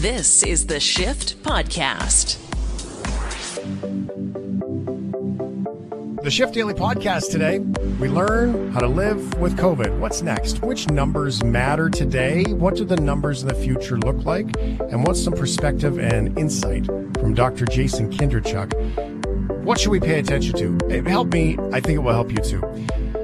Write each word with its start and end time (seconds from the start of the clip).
This 0.00 0.42
is 0.44 0.66
the 0.66 0.80
Shift 0.80 1.42
Podcast. 1.42 2.38
The 6.22 6.30
Shift 6.30 6.54
Daily 6.54 6.72
Podcast 6.72 7.30
today. 7.30 7.58
We 8.00 8.08
learn 8.08 8.72
how 8.72 8.80
to 8.80 8.86
live 8.86 9.38
with 9.38 9.58
COVID. 9.58 9.98
What's 9.98 10.22
next? 10.22 10.62
Which 10.62 10.88
numbers 10.88 11.44
matter 11.44 11.90
today? 11.90 12.44
What 12.44 12.76
do 12.76 12.86
the 12.86 12.96
numbers 12.96 13.42
in 13.42 13.48
the 13.48 13.54
future 13.54 13.98
look 13.98 14.24
like? 14.24 14.56
And 14.58 15.06
what's 15.06 15.22
some 15.22 15.34
perspective 15.34 15.98
and 15.98 16.38
insight 16.38 16.86
from 16.86 17.34
Dr. 17.34 17.66
Jason 17.66 18.10
Kindrachuk? 18.10 18.72
What 19.64 19.78
should 19.78 19.90
we 19.90 20.00
pay 20.00 20.18
attention 20.18 20.56
to? 20.56 20.78
It 20.88 21.06
helped 21.06 21.34
me. 21.34 21.58
I 21.74 21.80
think 21.80 21.96
it 21.96 22.02
will 22.02 22.14
help 22.14 22.30
you 22.30 22.38
too. 22.38 22.62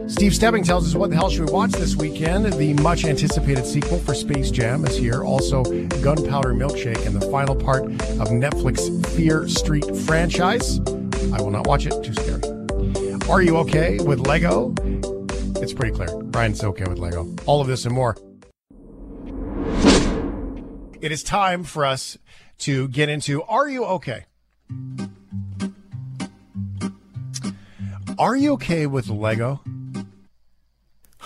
Steve 0.09 0.35
Stebbing 0.35 0.63
tells 0.63 0.87
us 0.87 0.95
what 0.95 1.11
the 1.11 1.17
hell 1.17 1.29
should 1.29 1.49
we 1.49 1.53
watch 1.53 1.73
this 1.73 1.97
weekend. 1.97 2.53
The 2.53 2.75
much 2.75 3.05
anticipated 3.05 3.67
sequel 3.67 3.99
for 3.99 4.15
Space 4.15 4.53
Jam 4.53 4.85
is 4.85 4.97
here. 4.97 5.25
Also, 5.25 5.65
Gunpowder 5.65 6.55
Milkshake 6.55 7.05
and 7.05 7.21
the 7.21 7.29
final 7.29 7.57
part 7.57 7.85
of 7.85 8.29
Netflix 8.29 9.05
Fear 9.17 9.49
Street 9.49 9.85
franchise. 9.97 10.79
I 11.33 11.43
will 11.43 11.51
not 11.51 11.67
watch 11.67 11.87
it. 11.87 12.05
Too 12.05 12.15
scary. 12.15 12.41
Are 13.29 13.43
you 13.43 13.57
okay 13.59 13.99
with 13.99 14.21
Lego? 14.21 14.73
It's 15.61 15.73
pretty 15.73 15.95
clear. 15.95 16.09
Ryan's 16.17 16.63
okay 16.63 16.85
with 16.85 16.99
Lego. 16.99 17.35
All 17.47 17.61
of 17.61 17.67
this 17.67 17.85
and 17.85 17.95
more. 17.95 18.17
It 21.01 21.11
is 21.11 21.25
time 21.25 21.65
for 21.65 21.85
us 21.85 22.17
to 22.59 22.87
get 22.89 23.09
into 23.09 23.43
Are 23.43 23.69
you 23.69 23.85
okay? 23.85 24.27
Are 28.19 28.37
you 28.37 28.53
okay 28.53 28.87
with 28.87 29.09
Lego? 29.09 29.61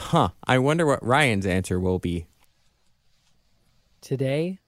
Huh. 0.00 0.30
I 0.44 0.58
wonder 0.58 0.86
what 0.86 1.04
Ryan's 1.04 1.46
answer 1.46 1.78
will 1.78 1.98
be. 1.98 2.26
Today, 4.00 4.58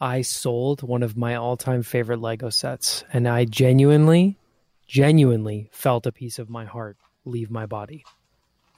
I 0.00 0.22
sold 0.22 0.82
one 0.82 1.02
of 1.02 1.16
my 1.16 1.34
all 1.34 1.56
time 1.56 1.82
favorite 1.82 2.20
Lego 2.20 2.50
sets, 2.50 3.04
and 3.12 3.28
I 3.28 3.44
genuinely, 3.44 4.38
genuinely 4.86 5.68
felt 5.72 6.06
a 6.06 6.12
piece 6.12 6.38
of 6.38 6.48
my 6.48 6.64
heart 6.64 6.96
leave 7.24 7.50
my 7.50 7.66
body. 7.66 8.04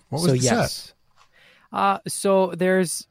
What 0.08 0.22
was 0.22 0.30
so 0.30 0.32
the 0.32 0.38
yes. 0.38 0.74
set? 0.74 0.94
Uh 1.70 1.98
so 2.08 2.52
there's 2.56 3.06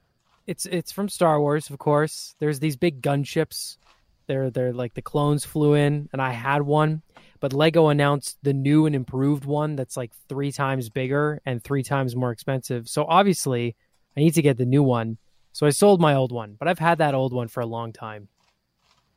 it's 0.48 0.66
it's 0.66 0.92
from 0.92 1.08
Star 1.08 1.40
Wars, 1.40 1.70
of 1.70 1.78
course. 1.78 2.36
There's 2.40 2.60
these 2.60 2.76
big 2.76 3.02
gunships. 3.02 3.78
They're 4.26 4.50
they're 4.50 4.74
like 4.74 4.96
the 4.96 5.04
clones 5.04 5.46
flew 5.46 5.76
in 5.76 6.10
and 6.12 6.22
I 6.22 6.32
had 6.32 6.64
one, 6.64 7.04
but 7.40 7.54
Lego 7.54 7.88
announced 7.90 8.38
the 8.44 8.54
new 8.54 8.86
and 8.86 8.96
improved 8.96 9.46
one 9.46 9.76
that's 9.76 9.98
like 9.98 10.12
3 10.30 10.52
times 10.52 10.90
bigger 10.90 11.42
and 11.46 11.64
3 11.64 11.84
times 11.84 12.16
more 12.16 12.32
expensive. 12.32 12.88
So 12.88 13.06
obviously, 13.08 13.76
I 14.16 14.22
need 14.22 14.34
to 14.36 14.42
get 14.42 14.58
the 14.58 14.66
new 14.66 14.84
one. 14.84 15.18
So 15.52 15.66
I 15.66 15.72
sold 15.72 16.00
my 16.02 16.14
old 16.14 16.32
one, 16.32 16.56
but 16.60 16.68
I've 16.68 16.80
had 16.80 17.00
that 17.00 17.16
old 17.16 17.34
one 17.34 17.48
for 17.48 17.62
a 17.62 17.66
long 17.66 17.94
time. 17.94 18.28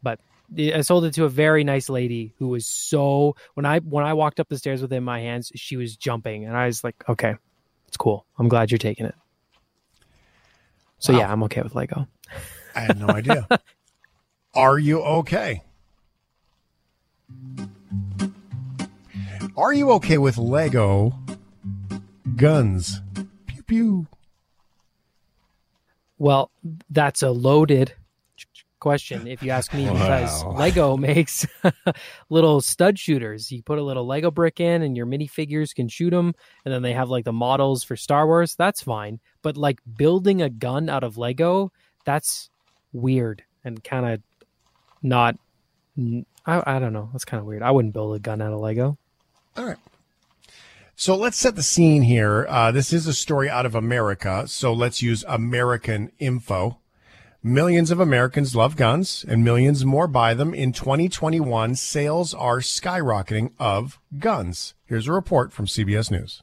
But 0.02 0.20
I 0.58 0.80
sold 0.80 1.04
it 1.04 1.14
to 1.14 1.24
a 1.24 1.28
very 1.28 1.64
nice 1.64 1.88
lady 1.88 2.34
who 2.38 2.48
was 2.48 2.66
so 2.66 3.36
when 3.54 3.66
I 3.66 3.78
when 3.78 4.04
I 4.04 4.14
walked 4.14 4.40
up 4.40 4.48
the 4.48 4.58
stairs 4.58 4.82
with 4.82 4.92
it 4.92 4.96
in 4.96 5.04
my 5.04 5.20
hands, 5.20 5.52
she 5.54 5.76
was 5.76 5.96
jumping, 5.96 6.44
and 6.46 6.56
I 6.56 6.66
was 6.66 6.82
like, 6.82 6.96
"Okay, 7.08 7.34
it's 7.86 7.96
cool. 7.96 8.26
I'm 8.38 8.48
glad 8.48 8.70
you're 8.70 8.78
taking 8.78 9.06
it." 9.06 9.14
So 10.98 11.12
Wow. 11.12 11.18
yeah, 11.18 11.32
I'm 11.32 11.42
okay 11.44 11.62
with 11.62 11.74
Lego. 11.74 12.08
I 12.74 12.80
had 12.80 12.98
no 12.98 13.10
idea. 13.10 13.48
Are 14.54 14.78
you 14.78 15.00
okay? 15.02 15.62
Are 19.60 19.74
you 19.74 19.90
okay 19.92 20.16
with 20.16 20.38
Lego 20.38 21.12
guns? 22.34 23.02
Pew 23.46 23.62
pew. 23.64 24.06
Well, 26.16 26.50
that's 26.88 27.22
a 27.22 27.30
loaded 27.30 27.92
question 28.78 29.26
if 29.26 29.42
you 29.42 29.50
ask 29.50 29.74
me 29.74 29.84
because 29.84 30.42
Lego 30.44 30.96
makes 30.96 31.46
little 32.30 32.62
stud 32.62 32.98
shooters. 32.98 33.52
You 33.52 33.62
put 33.62 33.78
a 33.78 33.82
little 33.82 34.06
Lego 34.06 34.30
brick 34.30 34.60
in 34.60 34.80
and 34.80 34.96
your 34.96 35.04
minifigures 35.04 35.74
can 35.74 35.88
shoot 35.88 36.08
them 36.08 36.34
and 36.64 36.72
then 36.72 36.80
they 36.80 36.94
have 36.94 37.10
like 37.10 37.26
the 37.26 37.32
models 37.32 37.84
for 37.84 37.96
Star 37.96 38.26
Wars. 38.26 38.56
That's 38.56 38.82
fine. 38.82 39.20
But 39.42 39.58
like 39.58 39.80
building 39.94 40.40
a 40.40 40.48
gun 40.48 40.88
out 40.88 41.04
of 41.04 41.18
Lego, 41.18 41.70
that's 42.06 42.48
weird 42.94 43.42
and 43.62 43.84
kind 43.84 44.06
of 44.06 44.22
not 45.02 45.36
I, 46.46 46.76
I 46.76 46.78
don't 46.78 46.94
know. 46.94 47.10
That's 47.12 47.26
kind 47.26 47.42
of 47.42 47.46
weird. 47.46 47.62
I 47.62 47.72
wouldn't 47.72 47.92
build 47.92 48.16
a 48.16 48.20
gun 48.20 48.40
out 48.40 48.54
of 48.54 48.60
Lego. 48.60 48.96
All 49.60 49.66
right. 49.66 49.76
So 50.96 51.14
let's 51.14 51.36
set 51.36 51.54
the 51.54 51.62
scene 51.62 52.00
here. 52.00 52.46
Uh, 52.48 52.72
this 52.72 52.94
is 52.94 53.06
a 53.06 53.12
story 53.12 53.50
out 53.50 53.66
of 53.66 53.74
America. 53.74 54.48
So 54.48 54.72
let's 54.72 55.02
use 55.02 55.22
American 55.28 56.12
info. 56.18 56.78
Millions 57.42 57.90
of 57.90 58.00
Americans 58.00 58.56
love 58.56 58.74
guns 58.76 59.22
and 59.28 59.44
millions 59.44 59.84
more 59.84 60.06
buy 60.06 60.32
them. 60.32 60.54
In 60.54 60.72
2021, 60.72 61.74
sales 61.74 62.32
are 62.32 62.60
skyrocketing 62.60 63.52
of 63.58 64.00
guns. 64.18 64.72
Here's 64.86 65.08
a 65.08 65.12
report 65.12 65.52
from 65.52 65.66
CBS 65.66 66.10
News. 66.10 66.42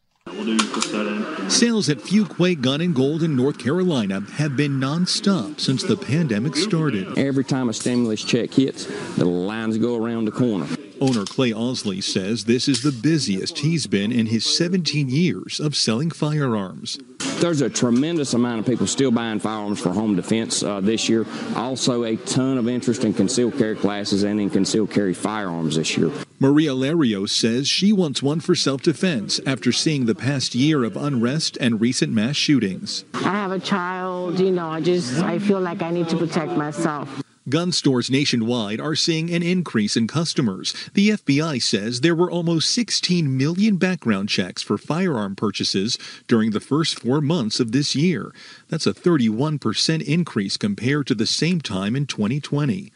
Sales 1.50 1.90
at 1.90 1.98
Fuquay 2.00 2.60
Gun 2.60 2.82
and 2.82 2.94
Gold 2.94 3.24
in 3.24 3.36
North 3.36 3.58
Carolina 3.58 4.22
have 4.34 4.56
been 4.58 4.80
nonstop 4.80 5.60
since 5.60 5.84
the 5.84 5.98
pandemic 5.98 6.56
started. 6.56 7.18
Every 7.18 7.44
time 7.44 7.70
a 7.70 7.74
stimulus 7.74 8.24
check 8.24 8.54
hits, 8.54 8.86
the 9.16 9.26
lines 9.26 9.78
go 9.78 9.96
around 9.96 10.26
the 10.26 10.32
corner. 10.32 10.68
Owner 11.00 11.26
Clay 11.26 11.52
Osley 11.52 12.04
says 12.04 12.46
this 12.46 12.68
is 12.68 12.82
the 12.82 12.92
busiest 12.92 13.60
he's 13.60 13.88
been 13.88 14.12
in 14.12 14.28
his 14.28 14.46
17 14.46 15.10
years 15.10 15.60
of 15.60 15.76
selling 15.76 16.10
firearms. 16.10 16.98
There's 17.40 17.62
a 17.62 17.70
tremendous 17.70 18.34
amount 18.34 18.62
of 18.62 18.66
people 18.66 18.88
still 18.88 19.12
buying 19.12 19.40
firearms 19.40 19.80
for 19.80 19.92
home 19.92 20.16
defense 20.16 20.64
uh, 20.64 20.82
this 20.82 21.08
year. 21.08 21.26
Also, 21.56 22.04
a 22.04 22.16
ton 22.16 22.58
of 22.58 22.68
interest 22.68 23.04
in 23.04 23.14
concealed 23.14 23.58
carry 23.58 23.76
classes 23.76 24.24
and 24.24 24.42
in 24.42 24.50
concealed 24.50 24.90
carry 24.90 25.14
firearms 25.14 25.76
this 25.76 25.96
year. 25.98 26.12
Maria 26.40 26.70
Larios 26.72 27.32
says 27.32 27.68
she 27.68 27.92
wants 27.92 28.22
one 28.22 28.40
for 28.40 28.54
self 28.54 28.84
defense 28.84 29.40
after 29.48 29.72
seeing 29.72 30.06
the 30.06 30.14
past 30.14 30.54
year 30.54 30.84
of 30.84 30.96
unrest 30.96 31.58
and 31.60 31.82
recent 31.82 32.14
mass 32.14 32.36
shootings. 32.36 33.06
I 33.16 33.32
have 33.32 33.52
a 33.52 33.60
child, 33.60 34.40
you 34.40 34.52
know, 34.52 34.68
I 34.68 34.80
just 34.80 35.16
I 35.24 35.40
feel 35.40 35.60
like 35.60 35.82
I 35.82 35.90
need 35.90 36.10
to 36.10 36.18
protect 36.18 36.52
myself. 36.52 37.24
Gun 37.50 37.72
stores 37.72 38.12
nationwide 38.12 38.80
are 38.80 38.94
seeing 38.94 39.34
an 39.34 39.42
increase 39.42 39.98
in 39.98 40.06
customers. 40.06 40.76
The 40.94 41.12
FBI 41.12 41.60
says 41.60 42.02
there 42.02 42.14
were 42.14 42.30
almost 42.30 42.70
16 42.72 43.36
million 43.36 43.78
background 43.78 44.30
checks 44.30 44.62
for 44.62 44.78
firearm 44.78 45.36
purchases 45.36 45.98
during 46.28 46.52
the 46.52 46.60
first 46.60 47.00
four 47.00 47.20
months 47.20 47.60
of 47.60 47.72
this 47.72 47.96
year. 47.96 48.32
That's 48.68 48.86
a 48.86 48.94
31% 48.94 50.04
increase 50.04 50.58
compared 50.58 51.08
to 51.08 51.16
the 51.16 51.26
same 51.26 51.62
time 51.62 51.96
in 51.96 52.06
2020. 52.06 52.92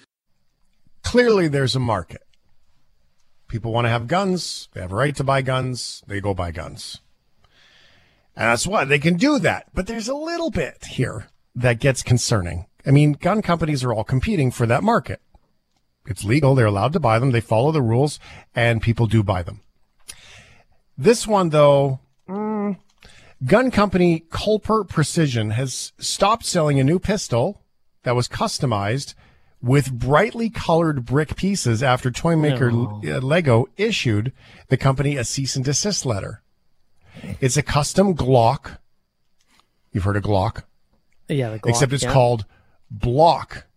Clearly, 1.02 1.48
there's 1.48 1.76
a 1.76 1.80
market. 1.80 2.22
People 3.52 3.74
want 3.74 3.84
to 3.84 3.90
have 3.90 4.08
guns. 4.08 4.70
They 4.72 4.80
have 4.80 4.94
a 4.94 4.96
right 4.96 5.14
to 5.18 5.26
buy 5.26 5.42
guns. 5.42 6.04
They 6.08 6.22
go 6.22 6.34
buy 6.34 6.52
guns. 6.52 7.02
And 8.34 8.48
that's 8.48 8.66
why 8.66 8.86
they 8.86 8.98
can 8.98 9.18
do 9.18 9.40
that. 9.40 9.68
But 9.74 9.88
there's 9.88 10.08
a 10.08 10.16
little 10.16 10.50
bit 10.50 10.86
here 10.86 11.28
that 11.54 11.82
gets 11.82 12.02
concerning. 12.02 12.68
I 12.86 12.92
mean, 12.92 13.12
gun 13.12 13.42
companies 13.42 13.84
are 13.84 13.92
all 13.92 14.06
competing 14.06 14.52
for 14.52 14.66
that 14.68 14.84
market. 14.84 15.20
It's 16.06 16.24
legal. 16.24 16.56
They're 16.56 16.66
allowed 16.66 16.94
to 16.94 17.02
buy 17.02 17.20
them. 17.20 17.32
They 17.32 17.42
follow 17.42 17.74
the 17.74 17.82
rules 17.82 18.22
and 18.56 18.82
people 18.82 19.06
do 19.06 19.22
buy 19.22 19.44
them. 19.44 19.60
This 20.98 21.28
one, 21.28 21.50
though, 21.50 22.00
mm, 22.30 22.78
gun 23.46 23.70
company 23.70 24.24
Culper 24.30 24.88
Precision 24.88 25.50
has 25.50 25.92
stopped 26.00 26.46
selling 26.46 26.80
a 26.80 26.86
new 26.86 27.00
pistol 27.00 27.62
that 28.04 28.16
was 28.16 28.30
customized 28.30 29.14
with 29.62 29.92
brightly 29.92 30.50
colored 30.50 31.06
brick 31.06 31.36
pieces 31.36 31.84
after 31.84 32.10
toy 32.12 32.36
maker 32.36 32.70
uh, 32.72 33.20
Lego 33.20 33.68
issued 33.78 34.34
the 34.70 34.78
company 34.78 35.18
a 35.18 35.24
cease 35.24 35.56
and 35.56 35.64
desist 35.66 36.06
letter. 36.06 36.42
It's 37.40 37.58
a 37.58 37.62
custom 37.62 38.16
Glock. 38.16 38.78
You've 39.92 40.06
heard 40.06 40.18
of 40.18 40.24
Glock, 40.24 40.64
Yeah, 41.28 41.50
the 41.52 41.60
Glock, 41.60 41.70
except 41.70 41.94
it's 41.94 42.04
yeah. 42.04 42.14
called 42.14 42.46
Block 42.90 43.68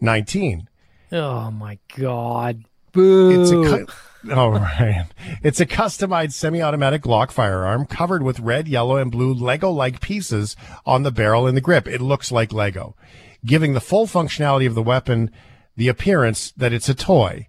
19. 0.00 0.68
Oh 1.12 1.50
my 1.50 1.78
god. 1.96 2.64
Boo. 2.92 3.42
It's 3.42 3.50
a 3.50 3.54
cu- 3.86 4.32
oh 4.32 4.50
right. 4.50 5.06
It's 5.42 5.60
a 5.60 5.66
customized 5.66 6.32
semi-automatic 6.32 7.02
Glock 7.02 7.30
firearm 7.30 7.86
covered 7.86 8.22
with 8.22 8.40
red, 8.40 8.68
yellow, 8.68 8.96
and 8.96 9.10
blue 9.10 9.34
Lego-like 9.34 10.00
pieces 10.00 10.56
on 10.86 11.02
the 11.02 11.10
barrel 11.10 11.46
and 11.46 11.56
the 11.56 11.60
grip. 11.60 11.86
It 11.88 12.00
looks 12.00 12.30
like 12.32 12.52
Lego, 12.52 12.94
giving 13.44 13.74
the 13.74 13.80
full 13.80 14.06
functionality 14.06 14.66
of 14.66 14.74
the 14.74 14.82
weapon 14.82 15.30
the 15.76 15.88
appearance 15.88 16.50
that 16.56 16.72
it's 16.72 16.88
a 16.88 16.94
toy. 16.94 17.48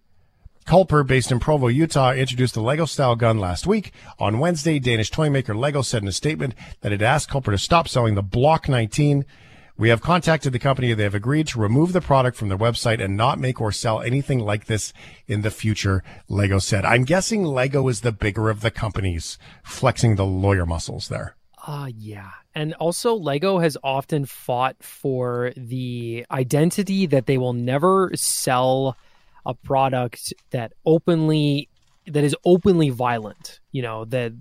Culper, 0.69 1.05
based 1.05 1.31
in 1.31 1.39
Provo, 1.39 1.67
Utah, 1.67 2.13
introduced 2.13 2.53
the 2.53 2.61
Lego 2.61 2.85
style 2.85 3.15
gun 3.15 3.39
last 3.39 3.65
week. 3.65 3.91
On 4.19 4.37
Wednesday, 4.37 4.77
Danish 4.77 5.09
toy 5.09 5.27
maker 5.27 5.55
Lego 5.55 5.81
said 5.81 6.03
in 6.03 6.07
a 6.07 6.11
statement 6.11 6.53
that 6.81 6.91
it 6.91 7.01
asked 7.01 7.31
Culper 7.31 7.51
to 7.51 7.57
stop 7.57 7.87
selling 7.87 8.13
the 8.13 8.21
Block 8.21 8.69
19. 8.69 9.25
We 9.79 9.89
have 9.89 10.01
contacted 10.01 10.53
the 10.53 10.59
company. 10.59 10.93
They 10.93 11.05
have 11.05 11.15
agreed 11.15 11.47
to 11.47 11.59
remove 11.59 11.91
the 11.91 12.01
product 12.01 12.37
from 12.37 12.49
their 12.49 12.57
website 12.57 13.03
and 13.03 13.17
not 13.17 13.39
make 13.39 13.59
or 13.59 13.71
sell 13.71 13.99
anything 13.99 14.37
like 14.37 14.65
this 14.65 14.93
in 15.25 15.41
the 15.41 15.49
future, 15.49 16.03
Lego 16.27 16.59
said. 16.59 16.85
I'm 16.85 17.05
guessing 17.05 17.43
Lego 17.43 17.87
is 17.87 18.01
the 18.01 18.11
bigger 18.11 18.51
of 18.51 18.61
the 18.61 18.69
companies, 18.69 19.39
flexing 19.63 20.17
the 20.17 20.25
lawyer 20.25 20.67
muscles 20.67 21.07
there. 21.07 21.35
Uh 21.69 21.87
yeah. 21.95 22.31
And 22.55 22.73
also 22.73 23.13
Lego 23.13 23.59
has 23.59 23.77
often 23.83 24.25
fought 24.25 24.75
for 24.81 25.53
the 25.55 26.25
identity 26.31 27.05
that 27.05 27.27
they 27.27 27.37
will 27.37 27.53
never 27.53 28.09
sell 28.15 28.97
a 29.45 29.53
product 29.53 30.33
that 30.49 30.73
openly 30.83 31.69
that 32.07 32.23
is 32.23 32.35
openly 32.43 32.89
violent. 32.89 33.59
You 33.71 33.83
know, 33.83 34.05
that 34.05 34.33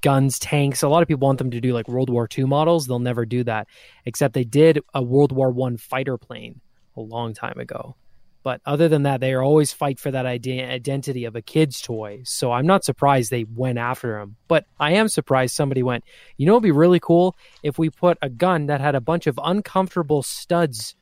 guns, 0.00 0.40
tanks. 0.40 0.82
A 0.82 0.88
lot 0.88 1.02
of 1.02 1.08
people 1.08 1.24
want 1.24 1.38
them 1.38 1.52
to 1.52 1.60
do 1.60 1.72
like 1.72 1.86
World 1.86 2.10
War 2.10 2.28
II 2.36 2.46
models. 2.46 2.88
They'll 2.88 2.98
never 2.98 3.24
do 3.24 3.44
that. 3.44 3.68
Except 4.04 4.34
they 4.34 4.42
did 4.42 4.80
a 4.92 5.04
World 5.04 5.30
War 5.30 5.52
One 5.52 5.76
fighter 5.76 6.18
plane 6.18 6.60
a 6.96 7.00
long 7.00 7.32
time 7.32 7.60
ago. 7.60 7.94
But 8.42 8.60
other 8.66 8.88
than 8.88 9.04
that, 9.04 9.20
they 9.20 9.34
always 9.34 9.72
fight 9.72 10.00
for 10.00 10.10
that 10.10 10.26
idea, 10.26 10.68
identity 10.68 11.24
of 11.24 11.36
a 11.36 11.42
kid's 11.42 11.80
toy. 11.80 12.22
So 12.24 12.50
I'm 12.50 12.66
not 12.66 12.84
surprised 12.84 13.30
they 13.30 13.44
went 13.44 13.78
after 13.78 14.18
him. 14.18 14.36
But 14.48 14.66
I 14.80 14.92
am 14.92 15.08
surprised 15.08 15.54
somebody 15.54 15.82
went, 15.82 16.02
you 16.36 16.46
know, 16.46 16.54
it'd 16.54 16.62
be 16.64 16.72
really 16.72 17.00
cool 17.00 17.36
if 17.62 17.78
we 17.78 17.88
put 17.88 18.18
a 18.20 18.28
gun 18.28 18.66
that 18.66 18.80
had 18.80 18.94
a 18.96 19.00
bunch 19.00 19.26
of 19.26 19.38
uncomfortable 19.42 20.22
studs 20.22 20.96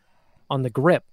on 0.50 0.62
the 0.62 0.70
grip. 0.70 1.04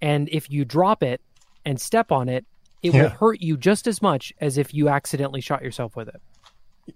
And 0.00 0.28
if 0.30 0.50
you 0.50 0.64
drop 0.64 1.02
it 1.02 1.20
and 1.64 1.80
step 1.80 2.12
on 2.12 2.28
it, 2.28 2.44
it 2.82 2.94
Yeah. 2.94 3.02
will 3.02 3.08
hurt 3.10 3.40
you 3.40 3.56
just 3.56 3.86
as 3.88 4.00
much 4.00 4.32
as 4.40 4.58
if 4.58 4.72
you 4.72 4.88
accidentally 4.88 5.40
shot 5.40 5.62
yourself 5.62 5.96
with 5.96 6.08
it. 6.08 6.20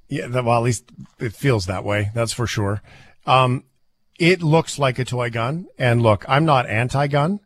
Yeah, 0.09 0.29
well, 0.29 0.57
at 0.59 0.63
least 0.63 0.85
it 1.19 1.33
feels 1.33 1.67
that 1.67 1.83
way. 1.83 2.11
That's 2.15 2.33
for 2.33 2.47
sure. 2.47 2.83
Um, 3.27 3.65
it 4.19 4.43
looks 4.43 4.79
like 4.79 5.01
a 5.01 5.05
toy 5.05 5.31
gun. 5.31 5.67
And 5.79 6.03
look, 6.03 6.25
I'm 6.29 6.45
not 6.45 6.69
anti-gun, 6.69 7.41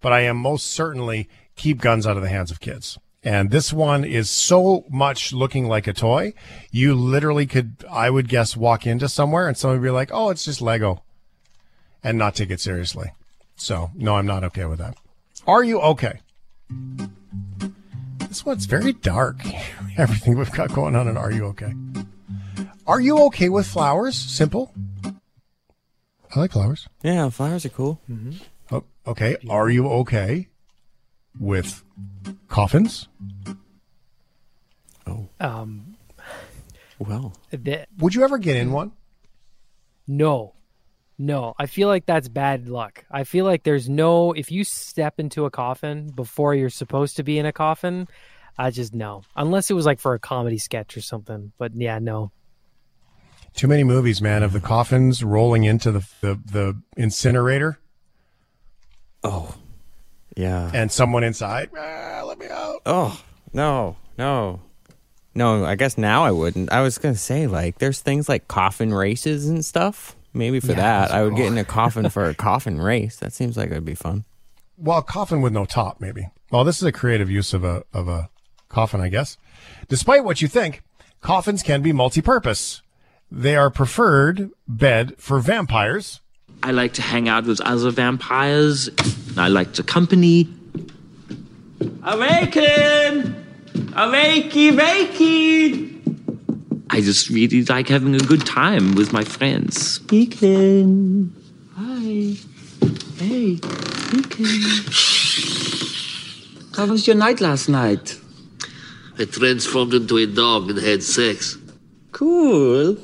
but 0.00 0.12
I 0.12 0.20
am 0.20 0.36
most 0.36 0.66
certainly 0.66 1.28
keep 1.56 1.80
guns 1.80 2.06
out 2.06 2.16
of 2.16 2.22
the 2.22 2.28
hands 2.28 2.50
of 2.50 2.60
kids. 2.60 2.98
And 3.22 3.50
this 3.50 3.72
one 3.72 4.04
is 4.04 4.30
so 4.30 4.84
much 4.88 5.32
looking 5.32 5.66
like 5.66 5.86
a 5.88 5.92
toy. 5.92 6.32
You 6.70 6.94
literally 6.94 7.46
could, 7.46 7.84
I 7.90 8.08
would 8.08 8.28
guess, 8.28 8.56
walk 8.56 8.86
into 8.86 9.08
somewhere 9.08 9.48
and 9.48 9.56
somebody 9.56 9.80
would 9.80 9.86
be 9.86 9.90
like, 9.90 10.10
"Oh, 10.12 10.30
it's 10.30 10.44
just 10.44 10.60
Lego," 10.60 11.02
and 12.04 12.16
not 12.16 12.36
take 12.36 12.50
it 12.50 12.60
seriously. 12.60 13.10
So, 13.56 13.90
no, 13.94 14.16
I'm 14.16 14.26
not 14.26 14.44
okay 14.44 14.66
with 14.66 14.78
that. 14.78 14.96
Are 15.46 15.64
you 15.64 15.80
okay? 15.80 16.20
This 18.28 18.44
one's 18.44 18.66
very 18.66 18.92
dark. 18.92 19.40
Everything 19.96 20.36
we've 20.36 20.52
got 20.52 20.72
going 20.72 20.94
on 20.94 21.08
And 21.08 21.16
Are 21.16 21.32
You 21.32 21.46
Okay? 21.46 21.72
Are 22.86 23.00
you 23.00 23.18
okay 23.24 23.48
with 23.48 23.66
flowers? 23.66 24.14
Simple. 24.14 24.72
I 26.34 26.40
like 26.40 26.52
flowers. 26.52 26.86
Yeah, 27.02 27.30
flowers 27.30 27.64
are 27.64 27.70
cool. 27.70 28.00
Mm-hmm. 28.10 28.32
Oh, 28.70 28.84
okay. 29.06 29.36
Are 29.48 29.68
you 29.70 29.88
okay 29.88 30.48
with 31.38 31.84
coffins? 32.48 33.08
Oh. 35.06 35.28
Um, 35.40 35.96
Well, 36.98 37.34
the, 37.50 37.86
Would 37.98 38.14
you 38.14 38.24
ever 38.24 38.38
get 38.38 38.56
in 38.56 38.72
one? 38.72 38.92
No. 40.06 40.54
No, 41.18 41.54
I 41.58 41.66
feel 41.66 41.88
like 41.88 42.04
that's 42.04 42.28
bad 42.28 42.68
luck. 42.68 43.04
I 43.10 43.24
feel 43.24 43.46
like 43.46 43.62
there's 43.62 43.88
no 43.88 44.32
if 44.32 44.50
you 44.50 44.64
step 44.64 45.18
into 45.18 45.46
a 45.46 45.50
coffin 45.50 46.10
before 46.10 46.54
you're 46.54 46.68
supposed 46.68 47.16
to 47.16 47.22
be 47.22 47.38
in 47.38 47.46
a 47.46 47.52
coffin, 47.52 48.06
I 48.58 48.70
just 48.70 48.92
no. 48.92 49.22
Unless 49.34 49.70
it 49.70 49.74
was 49.74 49.86
like 49.86 49.98
for 49.98 50.12
a 50.12 50.18
comedy 50.18 50.58
sketch 50.58 50.94
or 50.94 51.00
something. 51.00 51.52
But 51.56 51.74
yeah, 51.74 51.98
no. 52.00 52.32
Too 53.54 53.66
many 53.66 53.82
movies, 53.82 54.20
man, 54.20 54.42
of 54.42 54.52
the 54.52 54.60
coffins 54.60 55.24
rolling 55.24 55.64
into 55.64 55.90
the 55.90 56.06
the, 56.20 56.38
the 56.44 56.82
incinerator 56.98 57.78
oh, 59.24 59.54
yeah. 60.36 60.70
and 60.74 60.90
someone 60.90 61.24
inside. 61.24 61.70
Ah, 61.76 62.22
let 62.26 62.38
me 62.38 62.46
out. 62.48 62.82
Oh 62.86 63.20
no, 63.52 63.96
no, 64.18 64.60
no. 65.34 65.64
I 65.64 65.74
guess 65.74 65.96
now 65.98 66.24
I 66.24 66.30
wouldn't. 66.30 66.70
I 66.72 66.80
was 66.82 66.98
gonna 66.98 67.14
say 67.14 67.46
like 67.46 67.78
there's 67.78 68.00
things 68.00 68.28
like 68.28 68.48
coffin 68.48 68.92
races 68.92 69.48
and 69.48 69.64
stuff. 69.64 70.16
Maybe 70.34 70.60
for 70.60 70.68
Yeah, 70.68 70.74
that, 70.76 71.12
I 71.12 71.20
are 71.20 71.24
would 71.24 71.36
get 71.36 71.46
in 71.46 71.56
a 71.56 71.64
coffin 71.78 72.10
for 72.10 72.26
a 72.26 72.34
coffin 72.34 72.78
race. 72.80 73.16
That 73.16 73.32
seems 73.32 73.56
like 73.56 73.70
it'd 73.70 73.84
be 73.84 73.94
fun. 73.94 74.24
Well, 74.76 74.98
a 74.98 75.02
coffin 75.02 75.40
with 75.40 75.54
no 75.54 75.64
top, 75.64 76.00
maybe. 76.00 76.28
Well, 76.50 76.64
this 76.64 76.76
is 76.76 76.82
a 76.82 76.92
creative 76.92 77.30
use 77.30 77.54
of 77.54 77.64
a 77.64 77.84
of 77.94 78.08
a 78.08 78.28
coffin, 78.68 79.00
I 79.00 79.08
guess. 79.08 79.38
Despite 79.88 80.24
what 80.24 80.42
you 80.42 80.48
think, 80.48 80.82
coffins 81.22 81.62
can 81.62 81.80
be 81.80 81.92
multi-purpose. 81.92 82.82
They 83.30 83.56
are 83.56 83.70
preferred 83.70 84.50
bed 84.68 85.14
for 85.18 85.40
vampires. 85.40 86.20
I 86.62 86.72
like 86.72 86.94
to 86.94 87.02
hang 87.02 87.28
out 87.28 87.46
with 87.46 87.60
other 87.60 87.90
vampires. 87.90 88.90
I 89.36 89.48
like 89.48 89.74
the 89.74 89.82
company. 89.82 90.48
Awaken! 92.02 93.44
Awakey, 93.92 94.72
wakey! 94.72 95.92
I 96.90 97.00
just 97.00 97.28
really 97.30 97.64
like 97.64 97.88
having 97.88 98.14
a 98.14 98.18
good 98.18 98.46
time 98.46 98.94
with 98.94 99.12
my 99.12 99.24
friends. 99.24 100.00
Awaken! 100.08 101.34
Hi. 101.76 102.36
Hey, 103.18 103.58
Awaken. 103.62 104.46
How 106.76 106.86
was 106.86 107.06
your 107.06 107.16
night 107.16 107.40
last 107.40 107.68
night? 107.68 108.20
I 109.18 109.24
transformed 109.24 109.94
into 109.94 110.18
a 110.18 110.26
dog 110.26 110.70
and 110.70 110.78
had 110.78 111.02
sex. 111.02 111.56
Cool. 112.12 112.98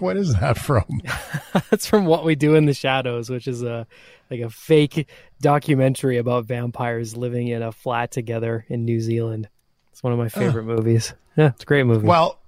What 0.00 0.16
is 0.16 0.34
that 0.34 0.58
from? 0.58 0.84
That's 1.70 1.86
from 1.86 2.06
What 2.06 2.24
We 2.24 2.34
Do 2.34 2.54
in 2.54 2.66
the 2.66 2.74
Shadows, 2.74 3.30
which 3.30 3.48
is 3.48 3.62
a 3.62 3.86
like 4.30 4.40
a 4.40 4.50
fake 4.50 5.08
documentary 5.40 6.18
about 6.18 6.44
vampires 6.44 7.16
living 7.16 7.48
in 7.48 7.62
a 7.62 7.72
flat 7.72 8.10
together 8.10 8.64
in 8.68 8.84
New 8.84 9.00
Zealand. 9.00 9.48
It's 9.92 10.02
one 10.02 10.12
of 10.12 10.18
my 10.18 10.28
favorite 10.28 10.64
movies. 10.64 11.14
Yeah, 11.36 11.48
it's 11.48 11.62
a 11.62 11.66
great 11.66 11.84
movie. 11.84 12.06
Well, 12.06 12.38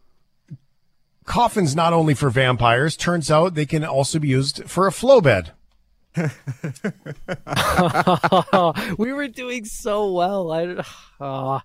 coffins 1.25 1.75
not 1.75 1.93
only 1.93 2.15
for 2.15 2.31
vampires. 2.31 2.97
Turns 2.97 3.31
out 3.31 3.55
they 3.55 3.67
can 3.67 3.85
also 3.85 4.19
be 4.19 4.29
used 4.29 4.65
for 4.69 4.87
a 4.87 4.93
flow 4.93 5.21
bed. 5.21 5.53
we 8.99 9.13
were 9.13 9.29
doing 9.29 9.65
so 9.65 10.13
well. 10.13 10.51
I 10.53 10.85
uh, 11.21 11.61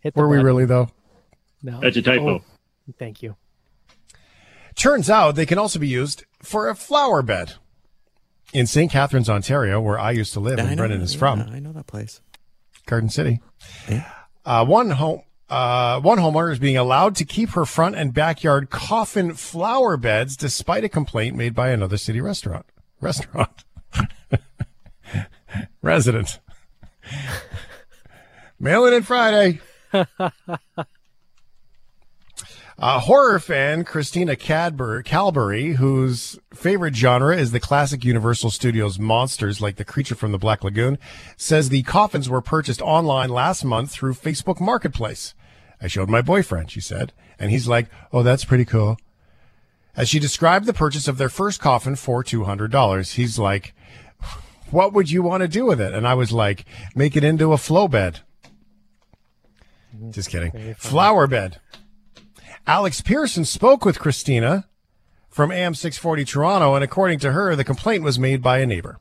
hit 0.00 0.14
the 0.14 0.20
Were 0.20 0.28
we 0.28 0.38
really 0.38 0.66
though? 0.66 0.88
No. 1.62 1.80
That's 1.80 1.96
a 1.96 2.02
typo. 2.02 2.28
Oh, 2.28 2.42
thank 2.98 3.22
you. 3.22 3.36
Turns 4.74 5.10
out 5.10 5.34
they 5.34 5.46
can 5.46 5.58
also 5.58 5.78
be 5.78 5.88
used 5.88 6.24
for 6.42 6.68
a 6.68 6.74
flower 6.74 7.22
bed. 7.22 7.54
In 8.52 8.66
St. 8.66 8.90
Catharines, 8.90 9.30
Ontario, 9.30 9.80
where 9.80 9.98
I 9.98 10.10
used 10.10 10.32
to 10.32 10.40
live 10.40 10.58
I 10.58 10.62
and 10.62 10.70
know, 10.70 10.76
Brendan 10.76 11.02
is 11.02 11.14
yeah, 11.14 11.18
from, 11.20 11.40
I 11.42 11.60
know 11.60 11.72
that 11.72 11.86
place. 11.86 12.20
Garden 12.86 13.08
City. 13.08 13.40
Yeah. 13.88 14.10
Uh, 14.44 14.64
one 14.64 14.90
home, 14.90 15.22
uh, 15.48 16.00
one 16.00 16.18
homeowner 16.18 16.52
is 16.52 16.58
being 16.58 16.76
allowed 16.76 17.14
to 17.16 17.24
keep 17.24 17.50
her 17.50 17.64
front 17.64 17.94
and 17.94 18.12
backyard 18.12 18.70
coffin 18.70 19.34
flower 19.34 19.96
beds, 19.96 20.36
despite 20.36 20.82
a 20.82 20.88
complaint 20.88 21.36
made 21.36 21.54
by 21.54 21.70
another 21.70 21.96
city 21.96 22.20
restaurant. 22.20 22.66
Restaurant. 23.00 23.64
Resident. 25.82 26.40
Mailing 28.60 28.94
in 28.94 29.02
Friday. 29.02 29.60
A 32.82 33.00
horror 33.00 33.38
fan, 33.38 33.84
Christina 33.84 34.36
Cadbury, 34.36 35.04
Calbury, 35.04 35.74
whose 35.74 36.38
favorite 36.54 36.96
genre 36.96 37.36
is 37.36 37.52
the 37.52 37.60
classic 37.60 38.06
Universal 38.06 38.52
Studios 38.52 38.98
monsters 38.98 39.60
like 39.60 39.76
the 39.76 39.84
creature 39.84 40.14
from 40.14 40.32
the 40.32 40.38
Black 40.38 40.64
Lagoon, 40.64 40.96
says 41.36 41.68
the 41.68 41.82
coffins 41.82 42.30
were 42.30 42.40
purchased 42.40 42.80
online 42.80 43.28
last 43.28 43.66
month 43.66 43.90
through 43.90 44.14
Facebook 44.14 44.62
Marketplace. 44.62 45.34
I 45.78 45.88
showed 45.88 46.08
my 46.08 46.22
boyfriend, 46.22 46.70
she 46.70 46.80
said, 46.80 47.12
and 47.38 47.50
he's 47.50 47.68
like, 47.68 47.86
oh, 48.14 48.22
that's 48.22 48.46
pretty 48.46 48.64
cool. 48.64 48.96
As 49.94 50.08
she 50.08 50.18
described 50.18 50.64
the 50.64 50.72
purchase 50.72 51.06
of 51.06 51.18
their 51.18 51.28
first 51.28 51.60
coffin 51.60 51.96
for 51.96 52.24
$200, 52.24 53.12
he's 53.12 53.38
like, 53.38 53.74
what 54.70 54.94
would 54.94 55.10
you 55.10 55.22
want 55.22 55.42
to 55.42 55.48
do 55.48 55.66
with 55.66 55.82
it? 55.82 55.92
And 55.92 56.08
I 56.08 56.14
was 56.14 56.32
like, 56.32 56.64
make 56.94 57.14
it 57.14 57.24
into 57.24 57.52
a 57.52 57.58
flow 57.58 57.88
bed. 57.88 58.20
Mm-hmm. 59.94 60.12
Just 60.12 60.30
kidding. 60.30 60.74
Flower 60.78 61.26
bed. 61.26 61.60
Alex 62.66 63.00
Pearson 63.00 63.44
spoke 63.44 63.84
with 63.84 63.98
Christina 63.98 64.66
from 65.28 65.50
AM 65.50 65.74
640 65.74 66.24
Toronto, 66.24 66.74
and 66.74 66.84
according 66.84 67.18
to 67.20 67.32
her, 67.32 67.54
the 67.56 67.64
complaint 67.64 68.04
was 68.04 68.18
made 68.18 68.42
by 68.42 68.58
a 68.58 68.66
neighbor. 68.66 68.98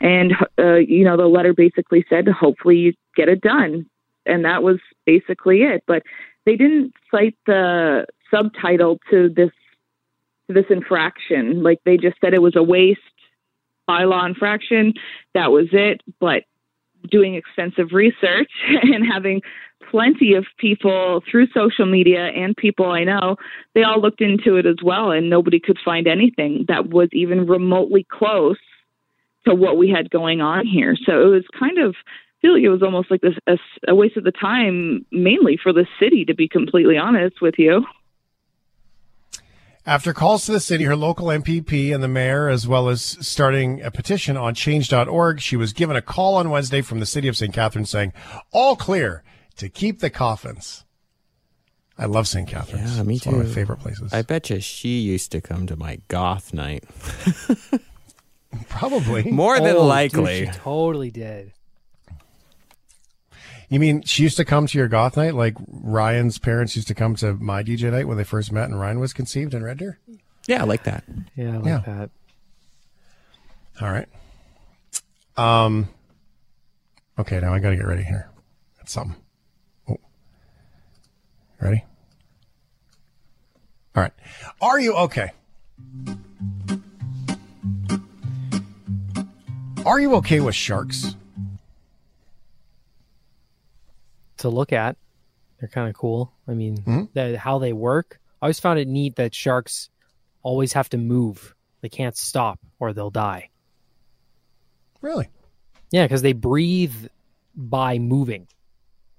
And, 0.00 0.32
uh, 0.58 0.74
you 0.74 1.04
know, 1.04 1.16
the 1.16 1.26
letter 1.26 1.52
basically 1.52 2.04
said, 2.08 2.28
hopefully 2.28 2.76
you 2.76 2.92
get 3.16 3.28
it 3.28 3.40
done. 3.40 3.86
And 4.26 4.44
that 4.44 4.62
was 4.62 4.78
basically 5.06 5.62
it. 5.62 5.82
But 5.86 6.02
they 6.44 6.56
didn't 6.56 6.92
cite 7.10 7.36
the 7.46 8.06
subtitle 8.30 8.98
to 9.10 9.28
this 9.28 9.50
to 10.48 10.54
this 10.54 10.66
infraction. 10.70 11.62
Like 11.62 11.80
they 11.84 11.96
just 11.96 12.16
said 12.20 12.34
it 12.34 12.42
was 12.42 12.56
a 12.56 12.62
waste 12.62 13.00
bylaw 13.88 14.26
infraction. 14.26 14.94
That 15.34 15.50
was 15.50 15.68
it. 15.72 16.02
But 16.20 16.44
doing 17.10 17.34
extensive 17.34 17.92
research 17.92 18.50
and 18.82 19.04
having 19.10 19.42
plenty 19.90 20.34
of 20.34 20.46
people 20.58 21.22
through 21.30 21.46
social 21.54 21.86
media 21.86 22.26
and 22.26 22.56
people 22.56 22.90
I 22.90 23.04
know, 23.04 23.36
they 23.74 23.82
all 23.82 24.00
looked 24.00 24.20
into 24.20 24.56
it 24.56 24.66
as 24.66 24.76
well, 24.82 25.10
and 25.10 25.30
nobody 25.30 25.60
could 25.60 25.78
find 25.82 26.06
anything 26.06 26.66
that 26.68 26.90
was 26.90 27.08
even 27.12 27.46
remotely 27.46 28.06
close 28.10 28.58
to 29.46 29.54
what 29.54 29.78
we 29.78 29.88
had 29.88 30.10
going 30.10 30.40
on 30.40 30.66
here. 30.66 30.96
So 31.06 31.22
it 31.22 31.30
was 31.30 31.44
kind 31.58 31.78
of 31.78 31.94
I 31.94 32.40
feel 32.40 32.54
like 32.54 32.62
it 32.62 32.68
was 32.68 32.82
almost 32.84 33.10
like 33.10 33.20
this 33.20 33.34
a, 33.48 33.58
a 33.88 33.94
waste 33.94 34.16
of 34.16 34.24
the 34.24 34.30
time, 34.30 35.04
mainly 35.10 35.58
for 35.60 35.72
the 35.72 35.86
city, 35.98 36.24
to 36.26 36.34
be 36.34 36.46
completely 36.46 36.96
honest 36.96 37.40
with 37.40 37.54
you. 37.58 37.84
After 39.88 40.12
calls 40.12 40.44
to 40.44 40.52
the 40.52 40.60
city, 40.60 40.84
her 40.84 40.94
local 40.94 41.28
MPP 41.28 41.94
and 41.94 42.02
the 42.02 42.08
mayor, 42.08 42.48
as 42.50 42.68
well 42.68 42.90
as 42.90 43.00
starting 43.26 43.80
a 43.80 43.90
petition 43.90 44.36
on 44.36 44.54
change.org, 44.54 45.40
she 45.40 45.56
was 45.56 45.72
given 45.72 45.96
a 45.96 46.02
call 46.02 46.34
on 46.34 46.50
Wednesday 46.50 46.82
from 46.82 47.00
the 47.00 47.06
city 47.06 47.26
of 47.26 47.38
St. 47.38 47.54
Catharines 47.54 47.88
saying, 47.88 48.12
all 48.52 48.76
clear 48.76 49.22
to 49.56 49.70
keep 49.70 50.00
the 50.00 50.10
coffins. 50.10 50.84
I 51.96 52.04
love 52.04 52.28
St. 52.28 52.46
Catharines. 52.46 52.98
Yeah, 52.98 53.02
me 53.02 53.14
it's 53.14 53.24
too. 53.24 53.30
one 53.30 53.40
of 53.40 53.46
my 53.48 53.54
favorite 53.54 53.78
places. 53.80 54.12
I 54.12 54.20
bet 54.20 54.50
you 54.50 54.60
she 54.60 54.98
used 55.00 55.32
to 55.32 55.40
come 55.40 55.66
to 55.66 55.74
my 55.76 56.00
goth 56.08 56.52
night. 56.52 56.84
Probably. 58.68 59.24
More 59.30 59.58
than 59.58 59.68
Oh, 59.74 59.80
dude, 59.80 59.88
likely. 59.88 60.46
she 60.46 60.52
totally 60.52 61.10
did. 61.10 61.52
You 63.70 63.78
mean 63.80 64.02
she 64.02 64.22
used 64.22 64.36
to 64.38 64.44
come 64.46 64.66
to 64.66 64.78
your 64.78 64.88
goth 64.88 65.16
night 65.16 65.34
like 65.34 65.54
Ryan's 65.68 66.38
parents 66.38 66.74
used 66.74 66.88
to 66.88 66.94
come 66.94 67.14
to 67.16 67.34
my 67.34 67.62
DJ 67.62 67.90
night 67.92 68.08
when 68.08 68.16
they 68.16 68.24
first 68.24 68.50
met 68.50 68.64
and 68.70 68.80
Ryan 68.80 68.98
was 68.98 69.12
conceived 69.12 69.52
in 69.54 69.62
Red 69.62 69.78
Deer? 69.78 69.98
yeah, 70.46 70.62
I 70.62 70.64
like 70.64 70.84
that. 70.84 71.04
Yeah, 71.36 71.54
I 71.54 71.56
like 71.58 71.64
Yeah. 71.66 71.80
that. 71.86 72.10
All 73.82 73.90
right. 73.92 74.08
Um. 75.36 75.88
Okay, 77.18 77.38
now 77.40 77.52
I 77.52 77.58
got 77.58 77.70
to 77.70 77.76
get 77.76 77.86
ready 77.86 78.02
here. 78.04 78.30
That's 78.78 78.90
something. 78.92 79.16
Oh. 79.88 79.98
Ready? 81.60 81.84
All 83.94 84.02
right. 84.02 84.12
Are 84.62 84.80
you 84.80 84.94
okay? 84.94 85.30
Are 89.86 90.00
you 90.00 90.14
okay 90.16 90.40
with 90.40 90.54
sharks? 90.54 91.14
To 94.38 94.48
look 94.48 94.72
at. 94.72 94.96
They're 95.60 95.68
kind 95.68 95.88
of 95.88 95.94
cool. 95.94 96.32
I 96.46 96.52
mean, 96.54 96.76
Mm-hmm. 96.78 97.02
the, 97.14 97.38
how 97.38 97.58
they 97.58 97.72
work. 97.72 98.20
I 98.40 98.46
always 98.46 98.60
found 98.60 98.78
it 98.78 98.86
neat 98.88 99.16
that 99.16 99.34
sharks 99.34 99.90
always 100.42 100.72
have 100.74 100.88
to 100.90 100.98
move. 100.98 101.54
They 101.80 101.88
can't 101.88 102.16
stop 102.16 102.58
or 102.78 102.92
they'll 102.92 103.10
die. 103.10 103.50
Really? 105.00 105.28
Yeah, 105.90 106.04
because 106.04 106.22
they 106.22 106.32
breathe 106.32 106.94
by 107.54 107.98
moving. 107.98 108.46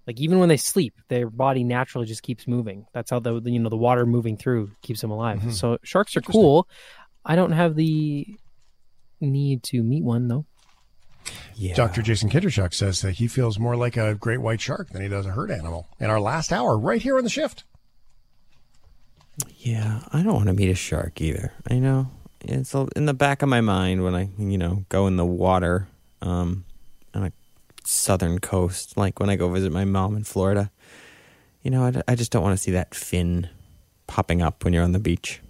Like 0.08 0.20
even 0.20 0.40
when 0.40 0.50
they 0.50 0.58
sleep, 0.58 0.96
their 1.08 1.30
body 1.30 1.64
naturally 1.64 2.08
just 2.08 2.24
keeps 2.24 2.48
moving. 2.48 2.86
That's 2.94 3.12
how 3.12 3.20
the 3.20 3.42
you 3.46 3.60
know 3.60 3.70
the 3.70 3.78
water 3.78 4.06
moving 4.06 4.38
through 4.38 4.72
keeps 4.82 5.02
them 5.02 5.12
alive. 5.12 5.40
Mm-hmm. 5.40 5.52
So 5.52 5.78
sharks 5.84 6.16
are 6.18 6.22
cool. 6.22 6.68
I 7.24 7.36
don't 7.36 7.52
have 7.52 7.76
the 7.76 8.26
need 9.22 9.64
to 9.64 9.84
meet 9.84 10.04
one 10.04 10.28
though. 10.28 10.46
Yeah. 11.56 11.76
Dr. 11.76 12.02
Jason 12.02 12.30
Kindrachuk 12.30 12.74
says 12.74 13.02
that 13.02 13.14
he 13.14 13.28
feels 13.28 13.60
more 13.60 13.76
like 13.76 13.98
a 13.98 14.16
great 14.16 14.40
white 14.40 14.62
shark 14.62 14.90
than 14.90 15.02
he 15.02 15.08
does 15.08 15.26
a 15.26 15.32
herd 15.32 15.52
animal. 15.52 15.88
In 16.00 16.10
our 16.10 16.20
last 16.20 16.54
hour, 16.54 16.78
right 16.78 17.02
here 17.02 17.18
on 17.18 17.24
the 17.24 17.30
shift. 17.30 17.64
Yeah, 19.58 20.02
I 20.12 20.24
don't 20.24 20.36
want 20.36 20.48
to 20.48 20.54
meet 20.54 20.70
a 20.70 20.76
shark 20.76 21.22
either. 21.22 21.54
I 21.70 21.80
know 21.80 22.10
it's 22.42 22.74
in 22.74 23.06
the 23.06 23.14
back 23.14 23.42
of 23.42 23.50
my 23.50 23.62
mind 23.62 24.04
when 24.04 24.16
I, 24.16 24.30
you 24.38 24.58
know, 24.58 24.86
go 24.90 25.08
in 25.08 25.18
the 25.18 25.26
water 25.26 25.88
um, 26.22 26.66
on 27.14 27.26
a 27.26 27.32
southern 27.84 28.40
coast, 28.40 28.98
like 28.98 29.20
when 29.20 29.30
I 29.30 29.36
go 29.36 29.50
visit 29.50 29.72
my 29.72 29.86
mom 29.86 30.16
in 30.16 30.24
Florida. 30.24 30.72
You 31.62 31.72
know, 31.72 31.92
I 32.08 32.16
just 32.16 32.32
don't 32.32 32.44
want 32.44 32.58
to 32.58 32.64
see 32.64 32.72
that 32.72 32.96
fin 32.96 33.50
popping 34.08 34.42
up 34.42 34.64
when 34.64 34.74
you're 34.74 34.84
on 34.84 34.94
the 34.94 35.00
beach. 35.00 35.42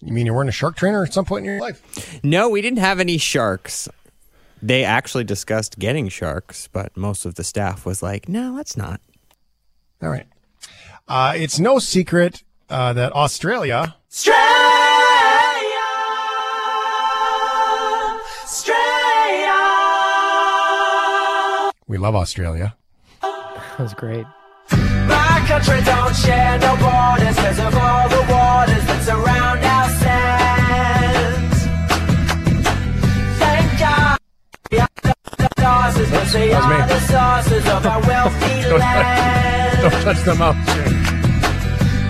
You 0.00 0.12
mean 0.12 0.26
you 0.26 0.34
weren't 0.34 0.48
a 0.48 0.52
shark 0.52 0.76
trainer 0.76 1.04
at 1.04 1.12
some 1.12 1.24
point 1.24 1.44
in 1.44 1.52
your 1.52 1.60
life? 1.60 2.24
No, 2.24 2.48
we 2.48 2.62
didn't 2.62 2.78
have 2.78 2.98
any 2.98 3.18
sharks. 3.18 3.88
They 4.62 4.84
actually 4.84 5.24
discussed 5.24 5.80
getting 5.80 6.08
sharks, 6.08 6.68
but 6.68 6.96
most 6.96 7.24
of 7.26 7.34
the 7.34 7.42
staff 7.42 7.84
was 7.84 8.00
like, 8.02 8.28
"No, 8.28 8.52
let's 8.52 8.76
not." 8.76 9.00
All 10.00 10.08
right. 10.08 10.26
Uh, 11.08 11.34
it's 11.36 11.58
no 11.58 11.80
secret 11.80 12.44
uh, 12.70 12.92
that 12.92 13.12
Australia 13.12 13.96
Australia 14.08 14.36
Australia! 18.44 19.52
We 21.88 21.98
love 21.98 22.14
Australia. 22.14 22.76
That 23.20 23.78
was 23.80 23.94
great. 23.94 24.26
My 24.70 25.44
country 25.48 25.80
don't 25.82 26.14
share 26.14 26.58
no 26.60 26.76
borders 26.76 27.36
Cause 27.36 27.58
of 27.58 27.74
all 27.74 28.08
the 28.08 28.24
waters 28.32 28.84
that 28.86 29.02
surround 29.04 29.64
our 29.64 29.88
sources 35.92 36.10
Cause 36.10 36.32
they 36.32 36.48
That 36.48 36.62
are 36.62 36.86
me. 36.86 36.94
the 36.94 37.00
sources 37.12 37.64
of 37.68 37.86
our 37.86 38.00
wealthy 38.02 38.62
Don't, 38.68 38.78
land 38.78 39.82
don't 39.82 40.02
touch 40.02 40.22
the 40.24 40.34
mouth. 40.34 40.56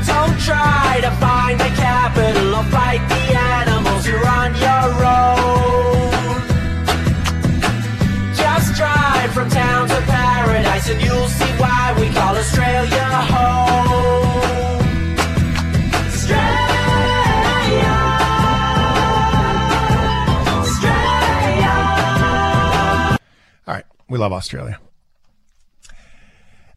Don't 0.07 0.39
try 0.41 1.01
to 1.01 1.11
find 1.23 1.59
the 1.59 1.71
capital 1.77 2.55
or 2.55 2.65
fight 2.65 3.01
the 3.09 3.23
animals 3.35 4.07
You're 4.07 4.27
on 4.29 4.51
your 4.67 4.89
own 5.19 6.43
Just 8.37 8.75
drive 8.77 9.33
from 9.33 9.49
town 9.51 9.89
to 9.89 10.01
paradise 10.03 10.89
And 10.91 11.01
you'll 11.01 11.29
see 11.29 11.53
why 11.59 11.95
we 11.99 12.09
call 12.11 12.37
Australia 12.37 13.09
home 13.33 14.42
We 24.13 24.19
love 24.19 24.35
Australia. 24.35 24.79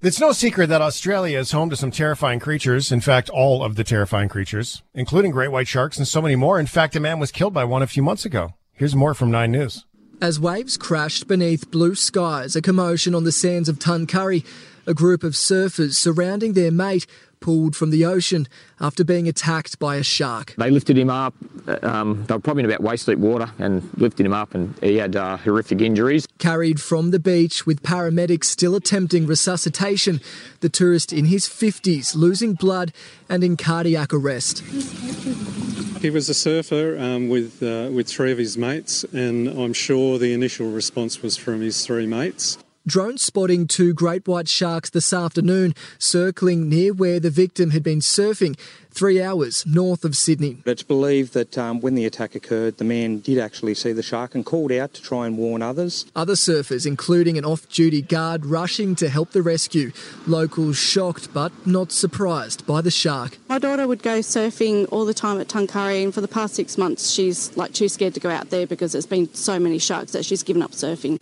It's 0.02 0.22
no 0.22 0.32
secret 0.32 0.68
that 0.68 0.82
Australia 0.82 1.38
is 1.38 1.52
home 1.52 1.70
to 1.70 1.76
some 1.76 1.92
terrifying 1.92 2.40
creatures. 2.40 2.94
In 2.94 3.02
fact, 3.02 3.30
all 3.30 3.62
of 3.62 3.76
the 3.76 3.84
terrifying 3.84 4.30
creatures, 4.30 4.84
including 4.94 5.32
great 5.32 5.52
white 5.52 5.68
sharks 5.68 5.98
and 5.98 6.08
so 6.08 6.22
many 6.22 6.38
more. 6.38 6.62
In 6.62 6.66
fact, 6.66 6.96
a 6.96 7.02
man 7.02 7.20
was 7.20 7.34
killed 7.34 7.54
by 7.54 7.66
one 7.66 7.82
a 7.82 7.88
few 7.88 8.02
months 8.02 8.24
ago. 8.24 8.54
Here's 8.72 8.96
more 8.96 9.14
from 9.14 9.32
Nine 9.32 9.52
News. 9.52 9.86
As 10.22 10.40
waves 10.40 10.78
crashed 10.78 11.28
beneath 11.28 11.70
blue 11.70 11.94
skies, 11.94 12.56
a 12.56 12.62
commotion 12.62 13.14
on 13.14 13.26
the 13.26 13.34
sands 13.34 13.68
of 13.68 13.80
Tuncurry, 13.80 14.46
a 14.88 14.94
group 14.94 15.22
of 15.22 15.34
surfers 15.34 15.96
surrounding 15.96 16.54
their 16.54 16.72
mate 16.72 17.06
pulled 17.46 17.76
from 17.76 17.92
the 17.92 18.04
ocean 18.04 18.48
after 18.80 19.04
being 19.04 19.28
attacked 19.28 19.78
by 19.78 19.98
a 19.98 20.04
shark. 20.04 20.56
They 20.58 20.72
lifted 20.72 20.98
him 20.98 21.12
up. 21.12 21.34
uh, 21.68 21.78
Um, 21.96 22.26
they 22.28 22.34
were 22.34 22.40
probably 22.40 22.64
in 22.64 22.70
about 22.72 22.82
waist 22.90 23.06
deep 23.06 23.20
water 23.20 23.48
and 23.60 23.76
lifted 23.98 24.26
him 24.26 24.34
up, 24.34 24.56
and 24.56 24.74
he 24.82 24.98
had 24.98 25.16
uh, 25.16 25.38
horrific 25.38 25.80
injuries. 25.80 26.24
Carried 26.40 26.80
from 26.82 27.12
the 27.12 27.20
beach 27.20 27.58
with 27.68 27.84
paramedics 27.84 28.46
still 28.46 28.76
attempting 28.76 29.28
resuscitation, 29.28 30.22
the 30.62 30.70
tourist 30.70 31.14
in 31.14 31.26
his 31.26 31.44
50s 31.48 32.16
losing 32.16 32.54
blood 32.56 32.92
and 33.30 33.44
in 33.44 33.58
cardiac 33.58 34.12
arrest. 34.12 34.64
He 36.02 36.10
was 36.10 36.28
a 36.30 36.34
surfer 36.34 36.98
um, 37.00 37.30
with 37.30 37.62
uh, 37.64 37.90
with 37.96 38.08
three 38.08 38.32
of 38.32 38.40
his 38.40 38.58
mates, 38.58 39.06
and 39.14 39.48
I'm 39.48 39.74
sure 39.74 40.18
the 40.20 40.34
initial 40.34 40.68
response 40.82 41.22
was 41.22 41.38
from 41.38 41.62
his 41.62 41.86
three 41.86 42.08
mates. 42.08 42.58
Drone 42.88 43.18
spotting 43.18 43.66
two 43.66 43.96
great 43.96 44.28
white 44.28 44.48
sharks 44.48 44.92
this 44.92 45.12
afternoon 45.12 45.74
circling 45.98 46.70
near 46.70 46.94
where 46.94 47.20
the 47.20 47.32
victim 47.32 47.72
had 47.72 47.82
been 47.82 47.98
surfing, 47.98 48.56
three 48.92 49.20
hours 49.20 49.66
north 49.66 50.06
of 50.06 50.16
Sydney. 50.16 50.58
It's 50.68 50.84
believed 50.84 51.34
that 51.34 51.58
um, 51.58 51.82
when 51.82 51.96
the 51.96 52.06
attack 52.06 52.36
occurred, 52.36 52.78
the 52.78 52.84
man 52.84 53.22
did 53.22 53.40
actually 53.40 53.74
see 53.74 53.92
the 53.92 54.04
shark 54.04 54.36
and 54.36 54.46
called 54.46 54.72
out 54.72 54.94
to 54.94 55.02
try 55.02 55.26
and 55.26 55.36
warn 55.36 55.64
others. 55.64 56.06
Other 56.16 56.36
surfers, 56.36 56.86
including 56.86 57.40
an 57.40 57.44
off 57.44 57.68
duty 57.70 58.04
guard, 58.04 58.46
rushing 58.46 58.94
to 58.98 59.10
help 59.10 59.32
the 59.32 59.42
rescue. 59.42 59.92
Locals 60.28 60.78
shocked 60.78 61.34
but 61.34 61.52
not 61.66 61.92
surprised 61.92 62.68
by 62.68 62.82
the 62.82 62.92
shark. 62.92 63.40
My 63.50 63.58
daughter 63.58 63.88
would 63.88 64.04
go 64.04 64.20
surfing 64.20 64.88
all 64.92 65.06
the 65.06 65.14
time 65.16 65.42
at 65.42 65.48
Tuncurry, 65.48 66.04
and 66.04 66.14
for 66.14 66.22
the 66.22 66.28
past 66.28 66.54
six 66.54 66.78
months, 66.78 67.10
she's 67.10 67.58
like 67.58 67.74
too 67.74 67.90
scared 67.90 68.14
to 68.14 68.20
go 68.20 68.30
out 68.30 68.52
there 68.52 68.68
because 68.68 68.92
there's 68.92 69.08
been 69.08 69.34
so 69.34 69.58
many 69.58 69.80
sharks 69.80 70.12
that 70.12 70.24
she's 70.24 70.44
given 70.44 70.62
up 70.62 70.74
surfing. 70.74 71.18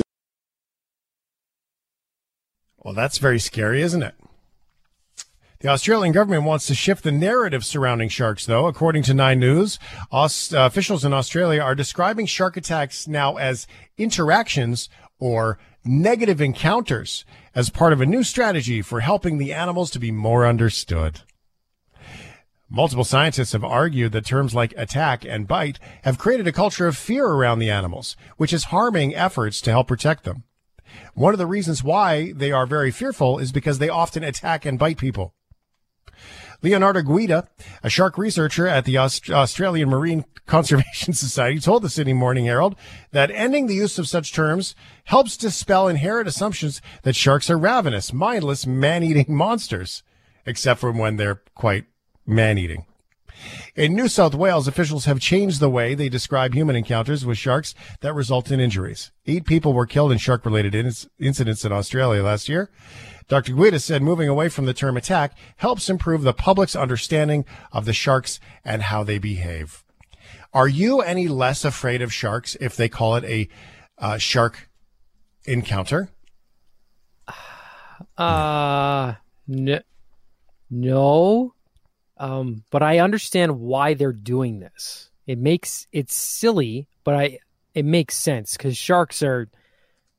Well, 2.83 2.93
that's 2.93 3.17
very 3.17 3.39
scary, 3.39 3.81
isn't 3.81 4.03
it? 4.03 4.15
The 5.61 5.69
Australian 5.69 6.11
government 6.11 6.43
wants 6.43 6.67
to 6.67 6.75
shift 6.75 7.05
the 7.05 7.11
narrative 7.13 7.63
surrounding 7.63 8.09
sharks, 8.09 8.45
though. 8.45 8.67
According 8.67 9.03
to 9.03 9.13
Nine 9.13 9.39
News, 9.39 9.79
uh, 10.11 10.27
officials 10.51 11.05
in 11.05 11.13
Australia 11.13 11.61
are 11.61 11.73
describing 11.73 12.25
shark 12.25 12.57
attacks 12.57 13.07
now 13.07 13.37
as 13.37 13.65
interactions 13.97 14.89
or 15.19 15.57
negative 15.85 16.41
encounters 16.41 17.23
as 17.55 17.69
part 17.69 17.93
of 17.93 18.01
a 18.01 18.05
new 18.05 18.23
strategy 18.23 18.81
for 18.81 18.99
helping 18.99 19.37
the 19.37 19.53
animals 19.53 19.89
to 19.91 19.99
be 19.99 20.11
more 20.11 20.45
understood. 20.45 21.21
Multiple 22.69 23.05
scientists 23.05 23.53
have 23.53 23.63
argued 23.63 24.11
that 24.11 24.25
terms 24.25 24.53
like 24.53 24.73
attack 24.75 25.23
and 25.23 25.47
bite 25.47 25.79
have 26.01 26.17
created 26.17 26.47
a 26.47 26.51
culture 26.51 26.87
of 26.87 26.97
fear 26.97 27.25
around 27.25 27.59
the 27.59 27.69
animals, 27.69 28.17
which 28.35 28.51
is 28.51 28.65
harming 28.65 29.15
efforts 29.15 29.61
to 29.61 29.71
help 29.71 29.87
protect 29.87 30.25
them. 30.25 30.43
One 31.13 31.33
of 31.33 31.37
the 31.37 31.45
reasons 31.45 31.83
why 31.83 32.33
they 32.33 32.51
are 32.51 32.65
very 32.65 32.91
fearful 32.91 33.39
is 33.39 33.51
because 33.51 33.79
they 33.79 33.89
often 33.89 34.23
attack 34.23 34.65
and 34.65 34.79
bite 34.79 34.97
people. 34.97 35.33
Leonardo 36.61 37.01
Guida, 37.01 37.49
a 37.83 37.89
shark 37.89 38.17
researcher 38.17 38.67
at 38.67 38.85
the 38.85 38.97
Aust- 38.97 39.29
Australian 39.29 39.89
Marine 39.89 40.23
Conservation 40.45 41.13
Society, 41.13 41.59
told 41.59 41.83
the 41.83 41.89
Sydney 41.89 42.13
Morning 42.13 42.45
Herald 42.45 42.75
that 43.11 43.31
ending 43.31 43.67
the 43.67 43.75
use 43.75 43.99
of 43.99 44.07
such 44.07 44.33
terms 44.33 44.73
helps 45.05 45.35
dispel 45.35 45.89
inherent 45.89 46.27
assumptions 46.27 46.81
that 47.03 47.15
sharks 47.15 47.49
are 47.49 47.57
ravenous, 47.57 48.13
mindless, 48.13 48.65
man-eating 48.65 49.25
monsters, 49.35 50.03
except 50.45 50.79
for 50.79 50.91
when 50.91 51.17
they're 51.17 51.41
quite 51.53 51.85
man-eating. 52.25 52.85
In 53.75 53.95
New 53.95 54.07
South 54.07 54.35
Wales, 54.35 54.67
officials 54.67 55.05
have 55.05 55.19
changed 55.19 55.59
the 55.59 55.69
way 55.69 55.95
they 55.95 56.09
describe 56.09 56.53
human 56.53 56.75
encounters 56.75 57.25
with 57.25 57.37
sharks 57.37 57.73
that 58.01 58.13
result 58.13 58.51
in 58.51 58.59
injuries. 58.59 59.11
Eight 59.25 59.45
people 59.45 59.73
were 59.73 59.85
killed 59.85 60.11
in 60.11 60.17
shark 60.17 60.45
related 60.45 60.75
incidents 61.19 61.65
in 61.65 61.71
Australia 61.71 62.23
last 62.23 62.47
year. 62.47 62.69
Dr. 63.27 63.53
Guida 63.53 63.79
said 63.79 64.01
moving 64.01 64.27
away 64.27 64.49
from 64.49 64.65
the 64.65 64.73
term 64.73 64.97
attack 64.97 65.35
helps 65.57 65.89
improve 65.89 66.21
the 66.21 66.33
public's 66.33 66.75
understanding 66.75 67.45
of 67.71 67.85
the 67.85 67.93
sharks 67.93 68.39
and 68.63 68.83
how 68.83 69.03
they 69.03 69.17
behave. 69.17 69.83
Are 70.53 70.67
you 70.67 71.01
any 71.01 71.27
less 71.27 71.65
afraid 71.65 72.01
of 72.01 72.13
sharks 72.13 72.55
if 72.61 72.75
they 72.75 72.89
call 72.89 73.15
it 73.15 73.23
a 73.23 73.47
uh, 73.97 74.17
shark 74.17 74.69
encounter? 75.45 76.09
Uh, 78.17 79.15
no, 79.47 79.79
no. 80.69 81.53
Um, 82.23 82.63
but 82.71 82.81
I 82.81 82.99
understand 82.99 83.59
why 83.59 83.95
they're 83.95 84.13
doing 84.13 84.59
this. 84.59 85.09
It 85.27 85.37
makes 85.37 85.87
it's 85.91 86.15
silly, 86.15 86.87
but 87.03 87.15
I 87.15 87.39
it 87.73 87.83
makes 87.83 88.15
sense 88.15 88.55
because 88.55 88.77
sharks 88.77 89.21
are. 89.21 89.49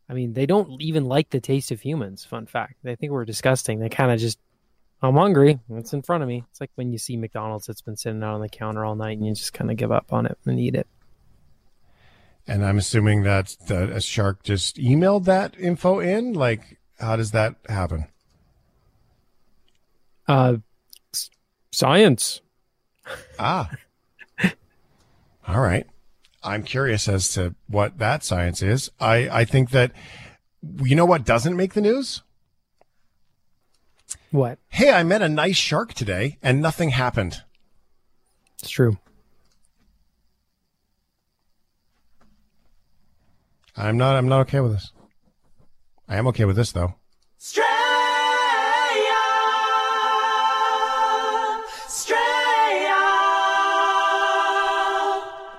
I 0.06 0.12
mean, 0.12 0.34
they 0.34 0.44
don't 0.44 0.82
even 0.82 1.06
like 1.06 1.30
the 1.30 1.40
taste 1.40 1.70
of 1.70 1.80
humans. 1.80 2.26
Fun 2.26 2.44
fact. 2.44 2.74
They 2.82 2.94
think 2.94 3.10
we're 3.10 3.24
disgusting. 3.24 3.78
They 3.78 3.88
kind 3.88 4.12
of 4.12 4.18
just, 4.18 4.38
I'm 5.00 5.14
hungry. 5.14 5.60
It's 5.70 5.94
in 5.94 6.02
front 6.02 6.22
of 6.22 6.28
me. 6.28 6.44
It's 6.50 6.60
like 6.60 6.70
when 6.74 6.92
you 6.92 6.98
see 6.98 7.16
McDonald's 7.16 7.66
that's 7.66 7.80
been 7.80 7.96
sitting 7.96 8.22
out 8.22 8.34
on 8.34 8.42
the 8.42 8.50
counter 8.50 8.84
all 8.84 8.96
night 8.96 9.16
and 9.16 9.26
you 9.26 9.32
just 9.32 9.54
kind 9.54 9.70
of 9.70 9.78
give 9.78 9.90
up 9.90 10.12
on 10.12 10.26
it 10.26 10.36
and 10.44 10.60
eat 10.60 10.74
it. 10.74 10.86
And 12.46 12.62
I'm 12.66 12.76
assuming 12.76 13.22
that, 13.22 13.56
that 13.68 13.88
a 13.88 14.02
shark 14.02 14.42
just 14.42 14.76
emailed 14.76 15.24
that 15.24 15.58
info 15.58 16.00
in. 16.00 16.34
Like, 16.34 16.78
how 17.00 17.16
does 17.16 17.30
that 17.30 17.56
happen? 17.66 18.04
Uh, 20.28 20.56
science. 21.74 22.40
Ah. 23.38 23.70
All 25.46 25.60
right. 25.60 25.86
I'm 26.42 26.62
curious 26.62 27.08
as 27.08 27.32
to 27.34 27.54
what 27.68 27.98
that 27.98 28.24
science 28.24 28.62
is. 28.62 28.90
I, 29.00 29.28
I 29.30 29.44
think 29.44 29.70
that, 29.70 29.92
you 30.82 30.94
know 30.94 31.04
what 31.04 31.24
doesn't 31.24 31.56
make 31.56 31.74
the 31.74 31.80
news? 31.80 32.22
What? 34.30 34.58
Hey, 34.68 34.90
I 34.90 35.02
met 35.02 35.22
a 35.22 35.28
nice 35.28 35.56
shark 35.56 35.94
today 35.94 36.38
and 36.42 36.60
nothing 36.60 36.90
happened. 36.90 37.42
It's 38.60 38.70
true. 38.70 38.98
I'm 43.76 43.96
not 43.96 44.16
I'm 44.16 44.28
not 44.28 44.40
okay 44.42 44.60
with 44.60 44.72
this. 44.72 44.92
I 46.08 46.16
am 46.16 46.26
okay 46.28 46.44
with 46.44 46.56
this 46.56 46.72
though. 46.72 46.94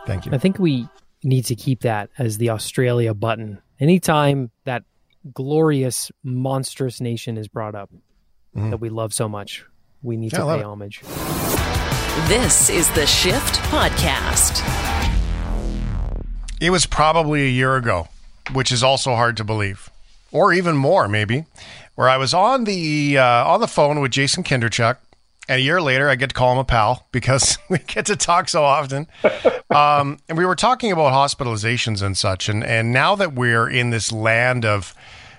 Thank 0.05 0.25
you. 0.25 0.31
I 0.33 0.37
think 0.37 0.59
we 0.59 0.87
need 1.23 1.45
to 1.45 1.55
keep 1.55 1.81
that 1.81 2.09
as 2.17 2.37
the 2.37 2.49
Australia 2.51 3.13
button. 3.13 3.59
Anytime 3.79 4.51
that 4.65 4.83
glorious, 5.33 6.11
monstrous 6.23 7.01
nation 7.01 7.37
is 7.37 7.47
brought 7.47 7.75
up 7.75 7.89
Mm-hmm. 8.55 8.69
that 8.69 8.77
we 8.77 8.87
love 8.87 9.13
so 9.13 9.27
much, 9.27 9.65
we 10.01 10.15
need 10.15 10.31
Yeah, 10.31 10.39
to 10.39 10.45
pay 10.45 10.59
it. 10.59 10.63
homage. 10.63 11.01
This 12.29 12.69
is 12.69 12.89
the 12.91 13.05
Shift 13.05 13.55
Podcast. 13.63 14.61
It 16.61 16.69
was 16.69 16.85
probably 16.85 17.41
a 17.45 17.49
year 17.49 17.75
ago, 17.75 18.07
which 18.53 18.71
is 18.71 18.81
also 18.81 19.13
hard 19.15 19.35
to 19.37 19.43
believe, 19.43 19.89
or 20.31 20.53
even 20.53 20.77
more 20.77 21.09
maybe, 21.09 21.45
where 21.95 22.07
I 22.07 22.15
was 22.15 22.33
on 22.33 22.63
the 22.63 23.17
uh, 23.17 23.45
on 23.45 23.59
the 23.59 23.67
phone 23.67 23.99
with 23.99 24.11
Jason 24.11 24.41
Kindrachuk, 24.43 24.97
and 25.47 25.59
a 25.59 25.61
year 25.61 25.81
later 25.81 26.09
I 26.09 26.15
get 26.15 26.29
to 26.29 26.33
call 26.35 26.51
him 26.53 26.57
a 26.59 26.63
pal 26.63 27.07
because 27.11 27.57
we 27.69 27.79
get 27.79 28.05
to 28.07 28.15
talk 28.15 28.49
so 28.49 28.63
often. 28.63 29.07
Um, 29.69 30.19
and 30.29 30.37
we 30.37 30.45
were 30.45 30.55
talking 30.55 30.91
about 30.91 31.13
hospitalizations 31.13 32.01
and 32.01 32.17
such, 32.17 32.49
and 32.49 32.63
and 32.63 32.91
now 32.91 33.15
that 33.15 33.33
we're 33.33 33.69
in 33.69 33.89
this 33.89 34.11
land 34.11 34.65
of 34.65 34.93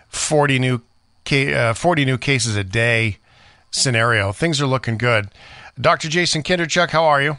forty 0.08 0.58
new 0.58 0.80
ca- 1.26 1.54
uh, 1.54 1.74
forty 1.74 2.04
new 2.04 2.18
cases 2.18 2.56
a 2.56 2.64
day 2.64 3.18
scenario, 3.70 4.32
things 4.32 4.60
are 4.60 4.66
looking 4.66 4.98
good. 4.98 5.28
Dr. 5.80 6.08
Jason 6.08 6.42
Kindrachuk, 6.42 6.90
how 6.90 7.04
are 7.04 7.20
you? 7.20 7.38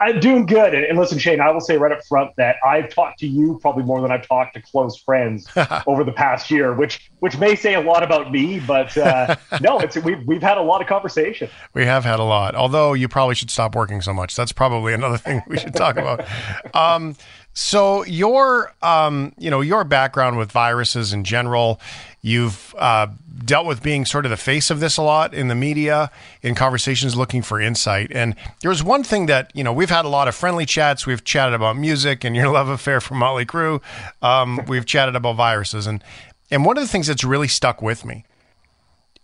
I'm 0.00 0.18
doing 0.18 0.46
good. 0.46 0.74
And, 0.74 0.84
and 0.84 0.98
listen, 0.98 1.18
Shane, 1.18 1.40
I 1.40 1.50
will 1.50 1.60
say 1.60 1.76
right 1.76 1.92
up 1.92 2.04
front 2.06 2.34
that 2.36 2.56
I've 2.64 2.88
talked 2.88 3.18
to 3.20 3.26
you 3.26 3.58
probably 3.60 3.84
more 3.84 4.00
than 4.00 4.10
I've 4.10 4.26
talked 4.26 4.54
to 4.54 4.62
close 4.62 4.96
friends 4.96 5.46
over 5.86 6.04
the 6.04 6.12
past 6.12 6.50
year, 6.50 6.74
which 6.74 7.10
which 7.20 7.36
may 7.38 7.54
say 7.54 7.74
a 7.74 7.80
lot 7.80 8.02
about 8.02 8.32
me, 8.32 8.60
but 8.60 8.96
uh, 8.96 9.36
no, 9.60 9.78
it's 9.78 9.96
we've 9.98 10.26
we've 10.26 10.42
had 10.42 10.56
a 10.56 10.62
lot 10.62 10.80
of 10.80 10.88
conversation. 10.88 11.50
We 11.74 11.84
have 11.84 12.04
had 12.04 12.18
a 12.18 12.24
lot. 12.24 12.54
Although 12.54 12.94
you 12.94 13.08
probably 13.08 13.34
should 13.34 13.50
stop 13.50 13.74
working 13.74 14.00
so 14.00 14.14
much. 14.14 14.34
That's 14.34 14.52
probably 14.52 14.94
another 14.94 15.18
thing 15.18 15.42
we 15.46 15.58
should 15.58 15.74
talk 15.74 15.96
about. 15.96 16.24
Um, 16.74 17.16
so 17.52 18.04
your, 18.04 18.72
um, 18.80 19.32
you 19.38 19.50
know, 19.50 19.60
your 19.60 19.84
background 19.84 20.38
with 20.38 20.52
viruses 20.52 21.12
in 21.12 21.24
general, 21.24 21.80
you've 22.22 22.74
uh, 22.78 23.08
dealt 23.44 23.66
with 23.66 23.82
being 23.82 24.04
sort 24.04 24.24
of 24.26 24.30
the 24.30 24.36
face 24.36 24.70
of 24.70 24.80
this 24.80 24.96
a 24.96 25.02
lot 25.02 25.34
in 25.34 25.48
the 25.48 25.54
media, 25.54 26.10
in 26.42 26.54
conversations 26.54 27.16
looking 27.16 27.42
for 27.42 27.60
insight. 27.60 28.10
And 28.12 28.34
there 28.60 28.68
was 28.68 28.82
one 28.82 29.02
thing 29.02 29.26
that 29.26 29.50
you 29.54 29.64
know 29.64 29.72
we've 29.72 29.90
had 29.90 30.04
a 30.04 30.08
lot 30.08 30.28
of 30.28 30.34
friendly 30.34 30.66
chats. 30.66 31.06
We've 31.06 31.24
chatted 31.24 31.54
about 31.54 31.76
music 31.76 32.24
and 32.24 32.36
your 32.36 32.48
love 32.52 32.68
affair 32.68 33.00
for 33.00 33.14
Motley 33.14 33.46
Crue. 33.46 33.82
Um, 34.22 34.60
we've 34.68 34.86
chatted 34.86 35.16
about 35.16 35.36
viruses, 35.36 35.86
and 35.86 36.02
and 36.50 36.64
one 36.64 36.76
of 36.76 36.82
the 36.82 36.88
things 36.88 37.06
that's 37.06 37.24
really 37.24 37.48
stuck 37.48 37.80
with 37.82 38.04
me 38.04 38.24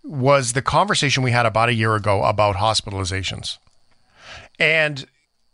was 0.03 0.53
the 0.53 0.61
conversation 0.61 1.21
we 1.21 1.31
had 1.31 1.45
about 1.45 1.69
a 1.69 1.73
year 1.73 1.95
ago 1.95 2.23
about 2.23 2.55
hospitalizations. 2.55 3.57
And 4.57 5.05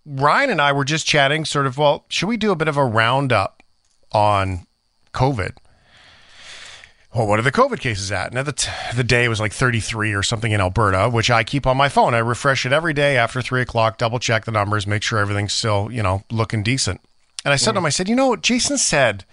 Ryan 0.05 0.51
and 0.51 0.61
I 0.61 0.71
were 0.71 0.85
just 0.85 1.07
chatting, 1.07 1.45
sort 1.45 1.65
of, 1.65 1.77
well, 1.77 2.05
should 2.07 2.27
we 2.27 2.37
do 2.37 2.51
a 2.51 2.55
bit 2.55 2.67
of 2.67 2.77
a 2.77 2.85
roundup 2.85 3.63
on 4.11 4.67
COVID? 5.13 5.57
Well, 7.13 7.27
what 7.27 7.37
are 7.37 7.43
the 7.43 7.51
COVID 7.51 7.79
cases 7.79 8.11
at? 8.11 8.35
At 8.35 8.45
the, 8.45 8.51
t- 8.51 8.71
the 8.95 9.03
day 9.03 9.27
was 9.27 9.39
like 9.39 9.53
33 9.53 10.13
or 10.13 10.23
something 10.23 10.51
in 10.51 10.59
Alberta, 10.59 11.09
which 11.09 11.29
I 11.29 11.43
keep 11.43 11.67
on 11.67 11.77
my 11.77 11.87
phone. 11.87 12.15
I 12.15 12.19
refresh 12.19 12.65
it 12.65 12.73
every 12.73 12.93
day 12.93 13.17
after 13.17 13.39
three 13.39 13.61
o'clock, 13.61 13.99
double 13.99 14.17
check 14.17 14.45
the 14.45 14.51
numbers, 14.51 14.87
make 14.87 15.03
sure 15.03 15.19
everything's 15.19 15.53
still, 15.53 15.91
you 15.91 16.01
know, 16.01 16.23
looking 16.31 16.63
decent. 16.63 17.01
And 17.45 17.53
I 17.53 17.57
said 17.57 17.73
to 17.73 17.77
him, 17.77 17.85
I 17.85 17.89
said, 17.89 18.09
you 18.09 18.15
know, 18.15 18.35
Jason 18.35 18.79
said 18.79 19.25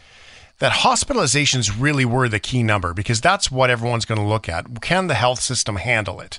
that 0.58 0.72
hospitalizations 0.72 1.80
really 1.80 2.04
were 2.04 2.28
the 2.28 2.38
key 2.38 2.62
number 2.62 2.92
because 2.92 3.20
that's 3.20 3.50
what 3.50 3.70
everyone's 3.70 4.04
going 4.04 4.20
to 4.20 4.26
look 4.26 4.46
at. 4.46 4.82
Can 4.82 5.06
the 5.06 5.14
health 5.14 5.40
system 5.40 5.76
handle 5.76 6.20
it? 6.20 6.38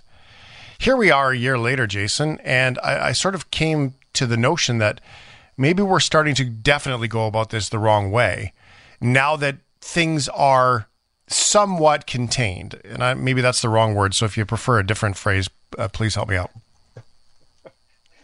Here 0.77 0.95
we 0.95 1.09
are 1.09 1.31
a 1.31 1.37
year 1.37 1.57
later, 1.57 1.87
Jason, 1.87 2.39
and 2.43 2.77
I, 2.83 3.07
I 3.07 3.11
sort 3.13 3.33
of 3.33 3.49
came 3.49 3.95
to 4.13 4.27
the 4.27 4.37
notion 4.37 4.77
that 4.77 5.01
maybe 5.57 5.81
we're 5.81 5.99
starting 5.99 6.35
to 6.35 6.45
definitely 6.45 7.07
go 7.07 7.25
about 7.25 7.49
this 7.49 7.69
the 7.69 7.79
wrong 7.79 8.11
way 8.11 8.53
now 8.99 9.35
that 9.37 9.57
things 9.79 10.29
are 10.29 10.87
somewhat 11.31 12.07
contained. 12.07 12.79
And 12.85 13.03
I, 13.03 13.13
maybe 13.13 13.41
that's 13.41 13.61
the 13.61 13.69
wrong 13.69 13.95
word. 13.95 14.13
So 14.13 14.25
if 14.25 14.37
you 14.37 14.45
prefer 14.45 14.79
a 14.79 14.85
different 14.85 15.17
phrase, 15.17 15.49
uh, 15.77 15.87
please 15.87 16.15
help 16.15 16.29
me 16.29 16.35
out. 16.35 16.51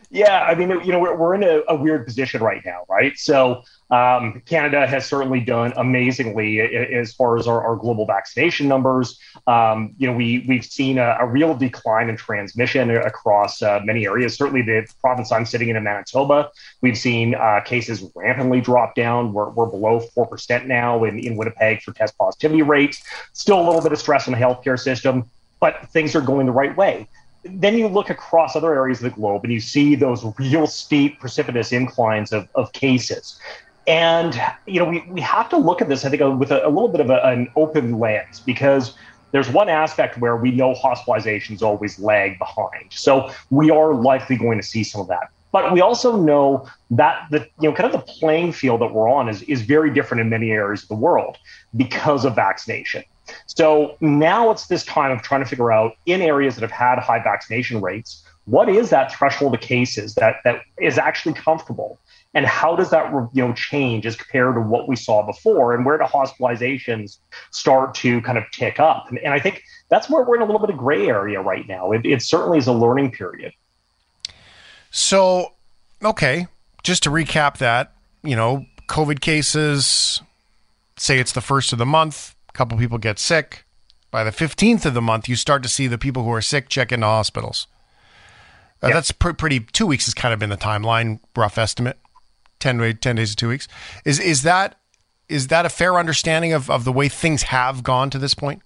Yeah, 0.10 0.41
I 0.41 0.56
mean, 0.56 0.70
you 0.86 0.93
know, 0.93 1.00
we're, 1.00 1.15
we're 1.17 1.36
in 1.36 1.43
a, 1.43 1.63
a 1.67 1.76
weird 1.76 2.06
position 2.06 2.41
right 2.41 2.62
now, 2.65 2.86
right? 2.88 3.17
So 3.17 3.63
um, 3.91 4.41
Canada 4.46 4.88
has 4.88 5.06
certainly 5.06 5.41
done 5.41 5.74
amazingly 5.76 6.62
as 6.62 7.13
far 7.13 7.38
as 7.38 7.46
our, 7.46 7.62
our 7.62 7.76
global 7.76 8.06
vaccination 8.06 8.70
numbers. 8.70 9.20
Um, 9.48 9.96
you 9.98 10.08
know, 10.08 10.13
we 10.13 10.46
we've 10.48 10.63
seen 10.63 10.98
a, 10.98 11.17
a 11.20 11.26
real 11.26 11.54
decline 11.56 12.08
in 12.08 12.15
transmission 12.15 12.89
across 12.89 13.62
uh, 13.62 13.82
many 13.84 14.06
areas. 14.06 14.36
Certainly, 14.36 14.62
the 14.62 14.88
province 15.02 15.34
I'm 15.34 15.46
sitting 15.46 15.67
in 15.67 15.76
in 15.76 15.84
Manitoba, 15.84 16.52
we've 16.80 16.98
seen 16.98 17.36
uh, 17.36 17.60
cases 17.65 18.02
rampantly 18.15 18.62
drop 18.62 18.96
down. 18.96 19.34
We're, 19.34 19.50
we're 19.50 19.65
below 19.65 20.00
four 20.00 20.26
percent 20.26 20.67
now 20.67 21.04
in, 21.04 21.20
in 21.20 21.36
Winnipeg 21.36 21.82
for 21.82 21.91
test 21.91 22.17
positivity 22.17 22.62
rates. 22.62 23.04
Still 23.34 23.60
a 23.60 23.65
little 23.65 23.82
bit 23.82 23.91
of 23.91 24.00
stress 24.00 24.28
in 24.28 24.32
the 24.32 24.39
healthcare 24.39 24.80
system, 24.80 25.26
but 25.60 25.89
things 25.89 26.15
are 26.15 26.22
going 26.22 26.46
the 26.46 26.54
right 26.54 26.76
way 26.78 27.10
then 27.51 27.77
you 27.77 27.88
look 27.88 28.10
across 28.10 28.55
other 28.55 28.73
areas 28.73 28.99
of 28.99 29.03
the 29.03 29.10
globe 29.10 29.43
and 29.43 29.53
you 29.53 29.60
see 29.60 29.95
those 29.95 30.25
real 30.38 30.67
steep, 30.67 31.19
precipitous 31.19 31.71
inclines 31.71 32.31
of, 32.31 32.47
of 32.55 32.71
cases. 32.73 33.39
And, 33.88 34.39
you 34.65 34.79
know, 34.79 34.86
we, 34.86 35.01
we 35.10 35.21
have 35.21 35.47
to 35.49 35.57
look 35.57 35.81
at 35.81 35.88
this, 35.88 36.03
I 36.03 36.10
think, 36.10 36.21
with 36.39 36.51
a, 36.51 36.65
a 36.65 36.69
little 36.69 36.89
bit 36.89 37.01
of 37.01 37.10
a, 37.10 37.21
an 37.23 37.49
open 37.55 37.99
lens 37.99 38.41
because 38.45 38.95
there's 39.31 39.49
one 39.49 39.69
aspect 39.69 40.17
where 40.17 40.36
we 40.36 40.51
know 40.51 40.73
hospitalizations 40.73 41.62
always 41.62 41.99
lag 41.99 42.38
behind. 42.38 42.91
So 42.91 43.31
we 43.49 43.69
are 43.69 43.93
likely 43.93 44.38
going 44.38 44.57
to 44.57 44.65
see 44.65 44.83
some 44.83 45.01
of 45.01 45.07
that. 45.07 45.29
But 45.51 45.71
we 45.71 45.81
also 45.81 46.17
know 46.17 46.67
that 46.91 47.27
the 47.31 47.39
you 47.62 47.69
know 47.69 47.73
kind 47.73 47.93
of 47.93 47.93
the 47.93 48.13
playing 48.13 48.51
field 48.51 48.81
that 48.81 48.93
we're 48.93 49.10
on 49.10 49.29
is, 49.29 49.41
is 49.43 49.62
very 49.62 49.93
different 49.93 50.21
in 50.21 50.29
many 50.29 50.51
areas 50.51 50.83
of 50.83 50.89
the 50.89 50.95
world 50.95 51.38
because 51.75 52.25
of 52.25 52.36
vaccination. 52.36 53.03
So 53.46 53.98
now 54.02 54.52
it's 54.52 54.68
this 54.68 54.84
time 54.86 55.12
of 55.12 55.22
trying 55.22 55.44
to 55.44 55.50
figure 55.50 55.72
out 55.72 55.94
in 56.06 56.22
areas 56.22 56.56
that 56.56 56.62
have 56.62 56.72
had 56.72 57.00
high 57.00 57.22
vaccination 57.24 57.82
rates, 57.82 58.24
what 58.46 58.70
is 58.70 58.90
that 58.92 59.13
threshold 59.13 59.54
of 59.54 59.62
cases 59.62 60.16
that 60.16 60.38
that 60.44 60.62
is 60.80 60.98
actually 60.98 61.34
comfortable, 61.34 62.00
and 62.34 62.46
how 62.46 62.76
does 62.76 62.90
that 62.92 63.12
you 63.34 63.46
know 63.46 63.54
change 63.54 64.06
as 64.06 64.16
compared 64.16 64.56
to 64.56 64.62
what 64.62 64.88
we 64.88 64.96
saw 64.96 65.26
before, 65.26 65.76
and 65.76 65.86
where 65.86 65.98
do 65.98 66.06
hospitalizations 66.06 67.18
start 67.52 67.94
to 67.96 68.22
kind 68.22 68.38
of 68.38 68.46
tick 68.54 68.80
up? 68.80 69.08
And, 69.10 69.20
and 69.20 69.34
I 69.34 69.40
think 69.40 69.63
that's 69.90 70.10
where 70.10 70.24
we're 70.24 70.38
in 70.38 70.42
a 70.42 70.46
little 70.46 70.62
bit 70.62 70.70
of 70.70 70.78
gray 70.78 71.08
area 71.08 71.42
right 71.42 71.68
now. 71.68 71.92
It, 71.92 72.06
it 72.06 72.22
certainly 72.22 72.58
is 72.58 72.68
a 72.68 72.74
learning 72.74 73.12
period. 73.12 73.52
So, 74.92 75.54
okay, 76.02 76.48
just 76.84 77.04
to 77.04 77.10
recap 77.10 77.58
that, 77.58 77.92
you 78.24 78.36
know, 78.36 78.66
COVID 78.88 79.20
cases, 79.20 80.22
say 80.96 81.20
it's 81.20 81.34
the 81.34 81.42
first 81.42 81.74
of 81.74 81.80
the 81.80 81.86
month, 81.86 82.34
couple 82.58 82.78
people 82.78 82.98
get 82.98 83.20
sick. 83.20 83.65
By 84.10 84.24
the 84.24 84.32
15th 84.32 84.86
of 84.86 84.93
the 84.93 85.02
month, 85.02 85.30
you 85.30 85.36
start 85.36 85.62
to 85.63 85.70
see 85.70 85.88
the 85.88 85.98
people 85.98 86.24
who 86.24 86.32
are 86.32 86.41
sick 86.41 86.70
check 86.70 86.91
into 86.91 87.06
hospitals. 87.06 87.67
Uh, 88.82 88.89
That's 88.89 89.12
pr- 89.12 89.34
pretty, 89.34 89.60
two 89.60 89.86
weeks 89.86 90.06
has 90.06 90.13
kind 90.13 90.34
of 90.34 90.39
been 90.39 90.50
the 90.50 90.58
timeline, 90.58 91.20
rough 91.36 91.58
estimate. 91.58 91.98
10, 92.60 92.80
wa- 92.80 92.93
10 93.00 93.15
days 93.17 93.32
to 93.32 93.36
two 93.36 93.50
weeks. 93.50 93.67
Is, 94.06 94.20
is 94.20 94.41
that, 94.43 94.76
is 95.30 95.48
that 95.48 95.65
a 95.65 95.70
fair 95.70 95.98
understanding 95.98 96.54
of, 96.54 96.70
of 96.72 96.84
the 96.84 96.91
way 96.91 97.10
things 97.10 97.43
have 97.43 97.84
gone 97.84 98.10
to 98.10 98.17
this 98.17 98.34
point? 98.34 98.63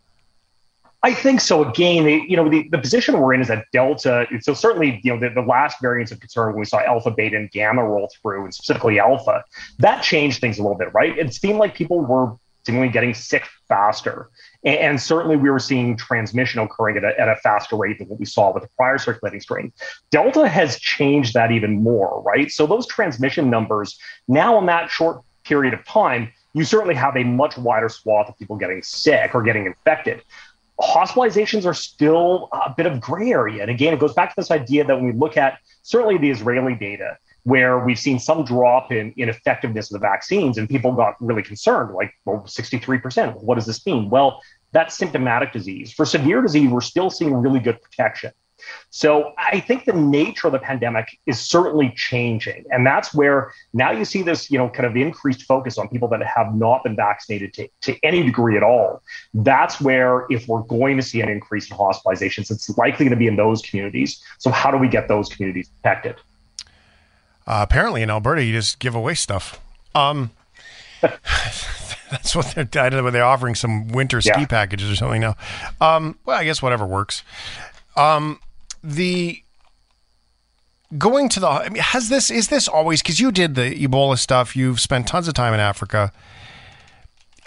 I 1.03 1.13
think 1.13 1.41
so. 1.41 1.67
Again, 1.67 2.05
the, 2.05 2.23
you 2.27 2.37
know, 2.37 2.47
the, 2.47 2.69
the 2.69 2.77
position 2.77 3.19
we're 3.19 3.33
in 3.33 3.41
is 3.41 3.47
that 3.47 3.65
Delta. 3.73 4.27
So 4.41 4.53
certainly, 4.53 5.01
you 5.03 5.11
know, 5.11 5.19
the, 5.19 5.33
the 5.33 5.41
last 5.41 5.81
variants 5.81 6.11
of 6.11 6.19
concern 6.19 6.49
when 6.49 6.59
we 6.59 6.65
saw 6.65 6.79
Alpha, 6.79 7.09
Beta, 7.09 7.35
and 7.35 7.49
Gamma 7.51 7.83
roll 7.83 8.09
through, 8.21 8.43
and 8.45 8.53
specifically 8.53 8.99
Alpha, 8.99 9.43
that 9.79 10.03
changed 10.03 10.39
things 10.39 10.59
a 10.59 10.61
little 10.61 10.77
bit, 10.77 10.93
right? 10.93 11.17
It 11.17 11.33
seemed 11.33 11.57
like 11.57 11.73
people 11.73 12.01
were 12.01 12.35
seemingly 12.65 12.89
getting 12.89 13.13
sick 13.13 13.47
faster, 13.67 14.29
and, 14.63 14.77
and 14.77 15.01
certainly 15.01 15.35
we 15.35 15.49
were 15.49 15.59
seeing 15.59 15.97
transmission 15.97 16.59
occurring 16.59 16.97
at 16.97 17.03
a, 17.03 17.19
at 17.19 17.29
a 17.29 17.35
faster 17.37 17.75
rate 17.75 17.99
than 17.99 18.07
what 18.07 18.19
we 18.19 18.25
saw 18.25 18.53
with 18.53 18.63
the 18.63 18.69
prior 18.77 18.97
circulating 18.97 19.39
strain. 19.39 19.71
Delta 20.09 20.47
has 20.47 20.79
changed 20.79 21.33
that 21.33 21.51
even 21.51 21.81
more, 21.83 22.21
right? 22.21 22.51
So 22.51 22.65
those 22.65 22.87
transmission 22.87 23.49
numbers 23.49 23.99
now 24.27 24.59
in 24.59 24.65
that 24.67 24.89
short 24.89 25.21
period 25.43 25.73
of 25.73 25.83
time, 25.85 26.31
you 26.53 26.63
certainly 26.63 26.95
have 26.95 27.15
a 27.15 27.23
much 27.23 27.57
wider 27.57 27.89
swath 27.89 28.29
of 28.29 28.37
people 28.37 28.57
getting 28.57 28.83
sick 28.83 29.33
or 29.33 29.41
getting 29.41 29.65
infected 29.65 30.23
hospitalizations 30.81 31.65
are 31.65 31.73
still 31.73 32.49
a 32.51 32.73
bit 32.75 32.85
of 32.85 32.99
gray 32.99 33.31
area. 33.31 33.61
And 33.61 33.71
again, 33.71 33.93
it 33.93 33.99
goes 33.99 34.13
back 34.13 34.29
to 34.29 34.35
this 34.37 34.51
idea 34.51 34.83
that 34.83 34.95
when 34.95 35.05
we 35.05 35.11
look 35.13 35.37
at 35.37 35.59
certainly 35.83 36.17
the 36.17 36.29
Israeli 36.29 36.75
data, 36.75 37.17
where 37.43 37.79
we've 37.79 37.99
seen 37.99 38.19
some 38.19 38.43
drop 38.43 38.91
in, 38.91 39.13
in 39.17 39.29
effectiveness 39.29 39.91
of 39.91 39.99
the 39.99 40.07
vaccines, 40.07 40.57
and 40.57 40.69
people 40.69 40.91
got 40.91 41.15
really 41.19 41.43
concerned, 41.43 41.93
like, 41.93 42.13
well, 42.25 42.43
63%. 42.47 43.41
What 43.41 43.55
does 43.55 43.65
this 43.65 43.85
mean? 43.85 44.09
Well, 44.09 44.41
that's 44.71 44.95
symptomatic 44.95 45.51
disease. 45.51 45.91
For 45.91 46.05
severe 46.05 46.41
disease, 46.41 46.69
we're 46.69 46.81
still 46.81 47.09
seeing 47.09 47.33
really 47.33 47.59
good 47.59 47.81
protection. 47.81 48.31
So 48.89 49.33
I 49.37 49.59
think 49.59 49.85
the 49.85 49.93
nature 49.93 50.47
of 50.47 50.53
the 50.53 50.59
pandemic 50.59 51.19
is 51.25 51.39
certainly 51.39 51.93
changing. 51.95 52.65
And 52.71 52.85
that's 52.85 53.13
where 53.13 53.53
now 53.73 53.91
you 53.91 54.05
see 54.05 54.21
this, 54.21 54.51
you 54.51 54.57
know, 54.57 54.69
kind 54.69 54.85
of 54.85 54.95
increased 54.95 55.43
focus 55.43 55.77
on 55.77 55.89
people 55.89 56.07
that 56.09 56.21
have 56.23 56.55
not 56.55 56.83
been 56.83 56.95
vaccinated 56.95 57.53
to, 57.55 57.67
to 57.81 57.97
any 58.03 58.23
degree 58.23 58.57
at 58.57 58.63
all. 58.63 59.01
That's 59.33 59.81
where 59.81 60.25
if 60.29 60.47
we're 60.47 60.61
going 60.61 60.97
to 60.97 61.03
see 61.03 61.21
an 61.21 61.29
increase 61.29 61.69
in 61.71 61.77
hospitalizations, 61.77 62.51
it's 62.51 62.69
likely 62.77 63.05
going 63.05 63.11
to 63.11 63.15
be 63.15 63.27
in 63.27 63.35
those 63.35 63.61
communities. 63.61 64.23
So 64.37 64.51
how 64.51 64.71
do 64.71 64.77
we 64.77 64.87
get 64.87 65.07
those 65.07 65.29
communities 65.29 65.69
protected? 65.69 66.17
Uh, 67.47 67.65
apparently 67.67 68.01
in 68.01 68.09
Alberta, 68.09 68.43
you 68.43 68.53
just 68.53 68.79
give 68.79 68.95
away 68.95 69.13
stuff. 69.15 69.59
Um, 69.95 70.31
that's 71.01 72.35
what 72.35 72.53
they're. 72.55 72.83
I 72.83 72.89
don't 72.89 73.03
know. 73.03 73.09
They're 73.11 73.23
offering 73.25 73.55
some 73.55 73.87
winter 73.89 74.21
ski 74.21 74.31
Yeah. 74.41 74.45
packages 74.45 74.91
or 74.91 74.95
something 74.95 75.21
now. 75.21 75.35
Um, 75.79 76.17
well, 76.25 76.37
I 76.37 76.43
guess 76.43 76.61
whatever 76.61 76.85
works. 76.85 77.23
Um, 77.95 78.39
the 78.83 79.41
going 80.97 81.29
to 81.29 81.39
the. 81.39 81.47
I 81.47 81.69
mean, 81.69 81.81
has 81.81 82.09
this 82.09 82.29
is 82.29 82.49
this 82.49 82.67
always 82.67 83.01
because 83.01 83.19
you 83.19 83.31
did 83.31 83.55
the 83.55 83.75
Ebola 83.87 84.17
stuff. 84.17 84.55
You've 84.55 84.79
spent 84.79 85.07
tons 85.07 85.27
of 85.27 85.33
time 85.33 85.53
in 85.53 85.59
Africa. 85.59 86.11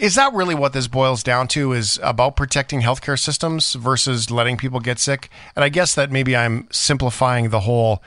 Is 0.00 0.16
that 0.16 0.32
really 0.32 0.56
what 0.56 0.72
this 0.72 0.88
boils 0.88 1.22
down 1.22 1.46
to? 1.48 1.72
Is 1.72 2.00
about 2.02 2.34
protecting 2.34 2.80
healthcare 2.82 3.18
systems 3.18 3.74
versus 3.74 4.28
letting 4.28 4.56
people 4.56 4.80
get 4.80 4.98
sick? 4.98 5.30
And 5.54 5.64
I 5.64 5.68
guess 5.68 5.94
that 5.94 6.10
maybe 6.10 6.36
I'm 6.36 6.66
simplifying 6.72 7.50
the 7.50 7.60
whole 7.60 8.02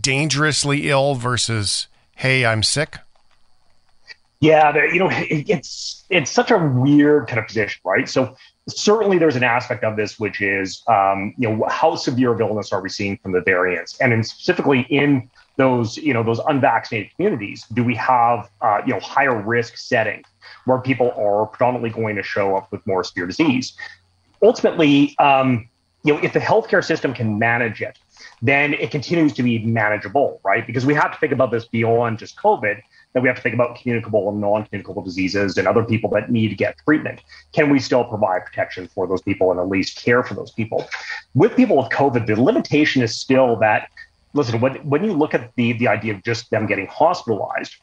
dangerously 0.00 0.88
ill 0.90 1.14
versus 1.14 1.88
hey, 2.16 2.44
I'm 2.46 2.62
sick. 2.62 2.98
Yeah, 4.40 4.76
you 4.92 4.98
know, 4.98 5.08
it, 5.10 5.48
it's 5.48 6.04
it's 6.10 6.30
such 6.30 6.50
a 6.50 6.58
weird 6.58 7.28
kind 7.28 7.38
of 7.38 7.46
position, 7.46 7.80
right? 7.84 8.08
So 8.08 8.36
certainly 8.68 9.18
there's 9.18 9.36
an 9.36 9.44
aspect 9.44 9.84
of 9.84 9.96
this 9.96 10.18
which 10.18 10.40
is, 10.42 10.82
um, 10.86 11.34
you 11.38 11.48
know, 11.48 11.66
how 11.68 11.96
severe 11.96 12.32
of 12.32 12.40
illness 12.40 12.72
are 12.72 12.82
we 12.82 12.88
seeing 12.88 13.16
from 13.18 13.32
the 13.32 13.40
variants, 13.40 13.98
and 14.00 14.12
in 14.12 14.22
specifically 14.22 14.82
in 14.90 15.30
those, 15.56 15.96
you 15.96 16.12
know, 16.12 16.22
those 16.22 16.40
unvaccinated 16.40 17.14
communities, 17.14 17.64
do 17.72 17.84
we 17.84 17.94
have, 17.94 18.50
uh, 18.60 18.80
you 18.84 18.92
know, 18.92 19.00
higher 19.00 19.40
risk 19.40 19.76
settings 19.76 20.26
where 20.64 20.78
people 20.78 21.12
are 21.12 21.46
predominantly 21.46 21.90
going 21.90 22.16
to 22.16 22.22
show 22.22 22.56
up 22.56 22.70
with 22.72 22.84
more 22.86 23.04
severe 23.04 23.26
disease? 23.26 23.72
Ultimately, 24.42 25.16
um, 25.20 25.68
you 26.02 26.12
know, 26.12 26.20
if 26.22 26.32
the 26.32 26.40
healthcare 26.40 26.84
system 26.84 27.14
can 27.14 27.38
manage 27.38 27.80
it, 27.80 27.98
then 28.44 28.74
it 28.74 28.90
continues 28.90 29.32
to 29.32 29.42
be 29.42 29.58
manageable, 29.64 30.38
right? 30.44 30.66
Because 30.66 30.84
we 30.84 30.92
have 30.92 31.10
to 31.12 31.18
think 31.18 31.32
about 31.32 31.50
this 31.50 31.64
beyond 31.64 32.18
just 32.18 32.36
COVID, 32.36 32.78
that 33.14 33.22
we 33.22 33.26
have 33.26 33.36
to 33.36 33.42
think 33.42 33.54
about 33.54 33.76
communicable 33.76 34.28
and 34.28 34.38
non-communicable 34.38 35.00
diseases 35.00 35.56
and 35.56 35.66
other 35.66 35.82
people 35.82 36.10
that 36.10 36.30
need 36.30 36.48
to 36.48 36.54
get 36.54 36.76
treatment. 36.84 37.22
Can 37.52 37.70
we 37.70 37.78
still 37.78 38.04
provide 38.04 38.44
protection 38.44 38.86
for 38.86 39.06
those 39.06 39.22
people 39.22 39.50
and 39.50 39.58
at 39.58 39.68
least 39.68 39.96
care 39.96 40.22
for 40.22 40.34
those 40.34 40.52
people? 40.52 40.86
With 41.32 41.56
people 41.56 41.78
with 41.78 41.88
COVID, 41.88 42.26
the 42.26 42.40
limitation 42.40 43.00
is 43.02 43.16
still 43.16 43.56
that, 43.60 43.88
listen, 44.34 44.60
when, 44.60 44.74
when 44.86 45.02
you 45.04 45.14
look 45.14 45.32
at 45.32 45.50
the, 45.56 45.72
the 45.72 45.88
idea 45.88 46.12
of 46.12 46.22
just 46.22 46.50
them 46.50 46.66
getting 46.66 46.86
hospitalized, 46.88 47.76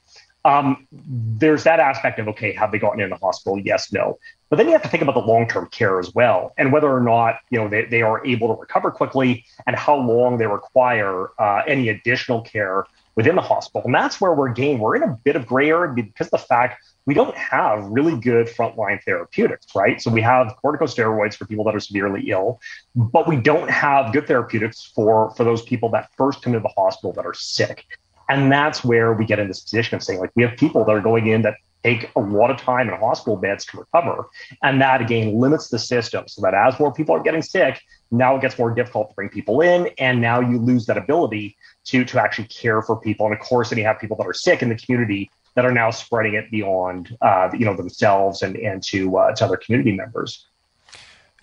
um, 0.45 0.87
there's 0.91 1.63
that 1.63 1.79
aspect 1.79 2.19
of 2.19 2.27
okay, 2.27 2.53
have 2.53 2.71
they 2.71 2.77
gotten 2.77 2.99
in 2.99 3.09
the 3.09 3.15
hospital? 3.15 3.59
Yes, 3.59 3.91
no. 3.91 4.19
But 4.51 4.57
then 4.57 4.65
you 4.65 4.73
have 4.73 4.81
to 4.83 4.89
think 4.89 5.01
about 5.01 5.15
the 5.15 5.21
long-term 5.21 5.69
care 5.71 5.97
as 5.97 6.13
well, 6.13 6.53
and 6.57 6.73
whether 6.73 6.91
or 6.91 6.99
not 6.99 7.37
you 7.49 7.57
know 7.57 7.69
they, 7.69 7.85
they 7.85 8.01
are 8.01 8.23
able 8.25 8.53
to 8.53 8.59
recover 8.59 8.91
quickly, 8.91 9.45
and 9.65 9.77
how 9.77 9.95
long 9.95 10.37
they 10.37 10.45
require 10.45 11.29
uh, 11.39 11.63
any 11.65 11.87
additional 11.87 12.41
care 12.41 12.85
within 13.15 13.35
the 13.35 13.41
hospital. 13.41 13.83
And 13.85 13.95
that's 13.95 14.19
where 14.19 14.33
we're 14.33 14.49
again 14.49 14.79
we're 14.79 14.97
in 14.97 15.03
a 15.03 15.17
bit 15.23 15.37
of 15.37 15.47
gray 15.47 15.69
area 15.69 15.93
because 15.93 16.27
of 16.27 16.31
the 16.31 16.37
fact 16.37 16.83
we 17.05 17.13
don't 17.13 17.35
have 17.35 17.85
really 17.85 18.19
good 18.19 18.47
frontline 18.47 19.01
therapeutics, 19.03 19.67
right? 19.73 20.01
So 20.01 20.11
we 20.11 20.21
have 20.21 20.53
corticosteroids 20.63 21.35
for 21.35 21.45
people 21.45 21.63
that 21.65 21.75
are 21.75 21.79
severely 21.79 22.29
ill, 22.29 22.59
but 22.93 23.29
we 23.29 23.37
don't 23.37 23.69
have 23.69 24.11
good 24.11 24.27
therapeutics 24.27 24.91
for 24.93 25.31
for 25.31 25.45
those 25.45 25.61
people 25.61 25.87
that 25.91 26.09
first 26.17 26.41
come 26.41 26.51
to 26.51 26.59
the 26.59 26.73
hospital 26.75 27.13
that 27.13 27.25
are 27.25 27.33
sick. 27.33 27.85
And 28.27 28.51
that's 28.51 28.83
where 28.83 29.13
we 29.13 29.25
get 29.25 29.39
in 29.39 29.47
this 29.47 29.61
position 29.61 29.95
of 29.95 30.03
saying, 30.03 30.19
like, 30.19 30.31
we 30.35 30.43
have 30.43 30.57
people 30.57 30.85
that 30.85 30.91
are 30.91 31.01
going 31.01 31.27
in 31.27 31.41
that 31.41 31.55
take 31.83 32.09
a 32.15 32.19
lot 32.19 32.51
of 32.51 32.57
time 32.57 32.89
in 32.89 32.95
hospital 32.95 33.35
beds 33.35 33.65
to 33.65 33.79
recover. 33.79 34.27
And 34.63 34.81
that 34.81 35.01
again 35.01 35.39
limits 35.39 35.69
the 35.69 35.79
system 35.79 36.27
so 36.27 36.41
that 36.41 36.53
as 36.53 36.79
more 36.79 36.93
people 36.93 37.15
are 37.15 37.21
getting 37.21 37.41
sick, 37.41 37.81
now 38.11 38.35
it 38.35 38.41
gets 38.41 38.57
more 38.57 38.71
difficult 38.71 39.09
to 39.09 39.15
bring 39.15 39.29
people 39.29 39.61
in. 39.61 39.89
And 39.97 40.21
now 40.21 40.39
you 40.39 40.59
lose 40.59 40.85
that 40.87 40.97
ability 40.97 41.55
to, 41.85 42.05
to 42.05 42.21
actually 42.21 42.47
care 42.47 42.81
for 42.81 42.95
people. 42.95 43.25
And 43.25 43.35
of 43.35 43.41
course, 43.41 43.69
then 43.69 43.79
you 43.79 43.85
have 43.85 43.99
people 43.99 44.17
that 44.17 44.27
are 44.27 44.33
sick 44.33 44.61
in 44.61 44.69
the 44.69 44.75
community 44.75 45.31
that 45.55 45.65
are 45.65 45.71
now 45.71 45.91
spreading 45.91 46.35
it 46.35 46.49
beyond, 46.51 47.17
uh, 47.21 47.49
you 47.53 47.65
know, 47.65 47.75
themselves 47.75 48.41
and, 48.41 48.55
and 48.57 48.81
to, 48.83 49.17
uh, 49.17 49.35
to 49.35 49.45
other 49.45 49.57
community 49.57 49.91
members. 49.91 50.45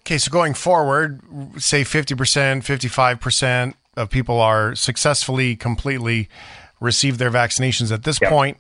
Okay, 0.01 0.17
so 0.17 0.31
going 0.31 0.55
forward, 0.55 1.21
say 1.59 1.83
50%, 1.83 2.65
55% 2.65 3.75
of 3.97 4.09
people 4.09 4.41
are 4.41 4.75
successfully, 4.75 5.57
completely 5.57 6.31
received 6.81 7.19
their 7.19 7.31
vaccinations 7.31 7.93
at 7.93 8.05
this 8.05 8.19
point. 8.19 8.57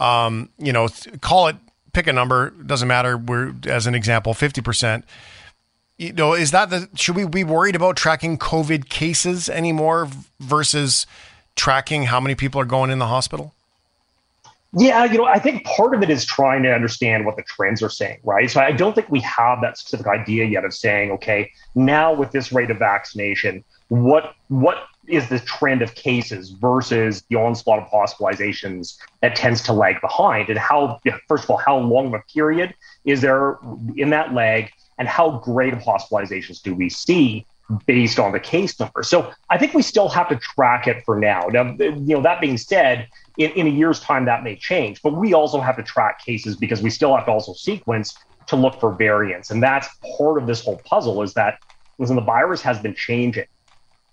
Um, 0.00 0.48
you 0.58 0.72
know, 0.72 0.88
call 1.20 1.48
it, 1.48 1.56
pick 1.92 2.06
a 2.06 2.12
number, 2.12 2.50
doesn't 2.50 2.88
matter. 2.88 3.16
We're, 3.16 3.54
as 3.66 3.86
an 3.86 3.94
example, 3.94 4.34
50%. 4.34 5.04
You 5.98 6.12
know, 6.14 6.32
is 6.32 6.50
that 6.50 6.70
the, 6.70 6.88
should 6.94 7.14
we 7.14 7.26
be 7.26 7.44
worried 7.44 7.76
about 7.76 7.96
tracking 7.96 8.38
COVID 8.38 8.88
cases 8.88 9.48
anymore 9.48 10.08
versus 10.40 11.06
tracking 11.54 12.04
how 12.04 12.20
many 12.20 12.34
people 12.34 12.60
are 12.60 12.64
going 12.64 12.90
in 12.90 12.98
the 12.98 13.06
hospital? 13.06 13.54
Yeah, 14.72 15.04
you 15.04 15.18
know, 15.18 15.24
I 15.24 15.40
think 15.40 15.64
part 15.64 15.94
of 15.94 16.02
it 16.02 16.10
is 16.10 16.24
trying 16.24 16.62
to 16.62 16.72
understand 16.72 17.26
what 17.26 17.36
the 17.36 17.42
trends 17.42 17.82
are 17.82 17.90
saying, 17.90 18.20
right? 18.22 18.48
So 18.48 18.60
I 18.60 18.70
don't 18.70 18.94
think 18.94 19.10
we 19.10 19.20
have 19.20 19.60
that 19.62 19.76
specific 19.76 20.06
idea 20.06 20.44
yet 20.44 20.64
of 20.64 20.72
saying, 20.72 21.10
okay, 21.10 21.50
now 21.74 22.14
with 22.14 22.30
this 22.30 22.52
rate 22.52 22.70
of 22.70 22.78
vaccination, 22.78 23.64
what 23.88 24.34
what 24.46 24.86
is 25.10 25.28
the 25.28 25.38
trend 25.40 25.82
of 25.82 25.94
cases 25.94 26.50
versus 26.50 27.22
the 27.28 27.36
onslaught 27.36 27.80
of 27.80 27.88
hospitalizations 27.88 28.98
that 29.20 29.36
tends 29.36 29.62
to 29.64 29.72
lag 29.72 30.00
behind, 30.00 30.48
and 30.48 30.58
how 30.58 31.00
first 31.28 31.44
of 31.44 31.50
all, 31.50 31.56
how 31.56 31.78
long 31.78 32.06
of 32.06 32.14
a 32.14 32.22
period 32.32 32.74
is 33.04 33.20
there 33.20 33.58
in 33.96 34.10
that 34.10 34.32
lag, 34.34 34.70
and 34.98 35.08
how 35.08 35.38
great 35.38 35.72
of 35.72 35.80
hospitalizations 35.80 36.62
do 36.62 36.74
we 36.74 36.88
see 36.88 37.46
based 37.86 38.18
on 38.18 38.32
the 38.32 38.40
case 38.40 38.78
number. 38.80 39.02
So 39.02 39.32
I 39.48 39.56
think 39.56 39.74
we 39.74 39.82
still 39.82 40.08
have 40.08 40.28
to 40.28 40.36
track 40.36 40.86
it 40.86 41.04
for 41.04 41.18
now. 41.18 41.42
Now, 41.52 41.74
you 41.78 42.16
know, 42.16 42.22
that 42.22 42.40
being 42.40 42.58
said, 42.58 43.08
in, 43.38 43.50
in 43.52 43.66
a 43.66 43.70
year's 43.70 44.00
time 44.00 44.24
that 44.26 44.42
may 44.42 44.56
change, 44.56 45.00
but 45.02 45.14
we 45.14 45.34
also 45.34 45.60
have 45.60 45.76
to 45.76 45.82
track 45.82 46.24
cases 46.24 46.56
because 46.56 46.82
we 46.82 46.90
still 46.90 47.14
have 47.14 47.26
to 47.26 47.30
also 47.30 47.52
sequence 47.52 48.16
to 48.48 48.56
look 48.56 48.80
for 48.80 48.92
variants. 48.92 49.50
And 49.50 49.62
that's 49.62 49.88
part 50.16 50.36
of 50.38 50.46
this 50.46 50.62
whole 50.64 50.80
puzzle 50.84 51.22
is 51.22 51.34
that 51.34 51.60
listen, 51.98 52.16
the 52.16 52.22
virus 52.22 52.60
has 52.62 52.78
been 52.78 52.94
changing. 52.94 53.44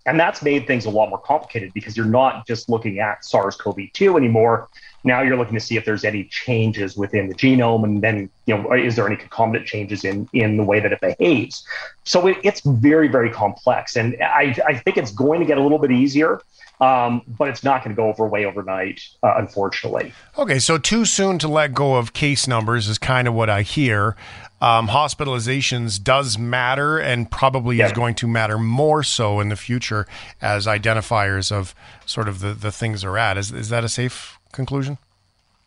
And 0.08 0.18
that's 0.18 0.42
made 0.42 0.66
things 0.66 0.86
a 0.86 0.90
lot 0.90 1.10
more 1.10 1.20
complicated 1.20 1.74
because 1.74 1.98
you're 1.98 2.06
not 2.06 2.48
just 2.48 2.70
looking 2.70 3.00
at 3.00 3.26
SARS 3.26 3.58
CoV 3.58 3.92
2 3.92 4.16
anymore. 4.18 4.70
Now 5.08 5.22
you're 5.22 5.38
looking 5.38 5.54
to 5.54 5.60
see 5.60 5.78
if 5.78 5.86
there's 5.86 6.04
any 6.04 6.26
changes 6.26 6.98
within 6.98 7.30
the 7.30 7.34
genome, 7.34 7.86
and 7.86 8.04
then 8.04 8.30
you 8.46 8.58
know, 8.58 8.74
is 8.74 8.98
there 8.98 9.08
any 9.08 9.16
concomitant 9.16 9.66
changes 9.66 10.04
in 10.04 10.30
in 10.34 10.58
the 10.58 10.64
way 10.64 10.82
that 10.82 10.92
it 10.92 11.00
behaves? 11.00 11.66
So 12.04 12.28
it, 12.28 12.38
it's 12.44 12.62
very 12.62 13.08
very 13.08 13.32
complex, 13.32 13.96
and 13.96 14.18
I 14.22 14.56
I 14.68 14.76
think 14.76 14.98
it's 14.98 15.12
going 15.12 15.40
to 15.40 15.46
get 15.46 15.58
a 15.58 15.64
little 15.64 15.80
bit 15.80 15.92
easier. 15.92 16.42
Um, 16.80 17.24
but 17.28 17.48
it's 17.48 17.64
not 17.64 17.84
going 17.84 17.96
to 17.96 18.00
go 18.00 18.08
over 18.08 18.28
way 18.28 18.46
overnight, 18.46 19.02
uh, 19.24 19.34
unfortunately. 19.38 20.14
Okay, 20.38 20.60
so 20.60 20.78
too 20.78 21.06
soon 21.06 21.40
to 21.40 21.48
let 21.48 21.74
go 21.74 21.96
of 21.96 22.14
case 22.14 22.48
numbers 22.48 22.88
is 22.88 23.00
kind 23.00 23.28
of 23.28 23.34
what 23.34 23.50
I 23.50 23.64
hear. 23.64 24.16
Um, 24.62 24.90
hospitalizations 24.90 26.02
does 26.04 26.38
matter 26.38 27.00
and 27.00 27.32
probably 27.32 27.82
is 27.82 27.92
going 27.94 28.14
to 28.16 28.28
matter 28.28 28.60
more 28.60 29.02
so 29.02 29.40
in 29.40 29.50
the 29.50 29.56
future 29.56 30.06
as 30.40 30.68
identifiers 30.68 31.52
of 31.52 31.74
sort 32.06 32.28
of 32.28 32.42
the, 32.42 32.54
the 32.54 32.72
things 32.72 33.04
are 33.04 33.18
at. 33.18 33.38
Is, 33.38 33.52
is 33.52 33.70
that 33.70 33.84
a 33.84 33.90
safe 33.90 34.37
conclusion? 34.58 34.98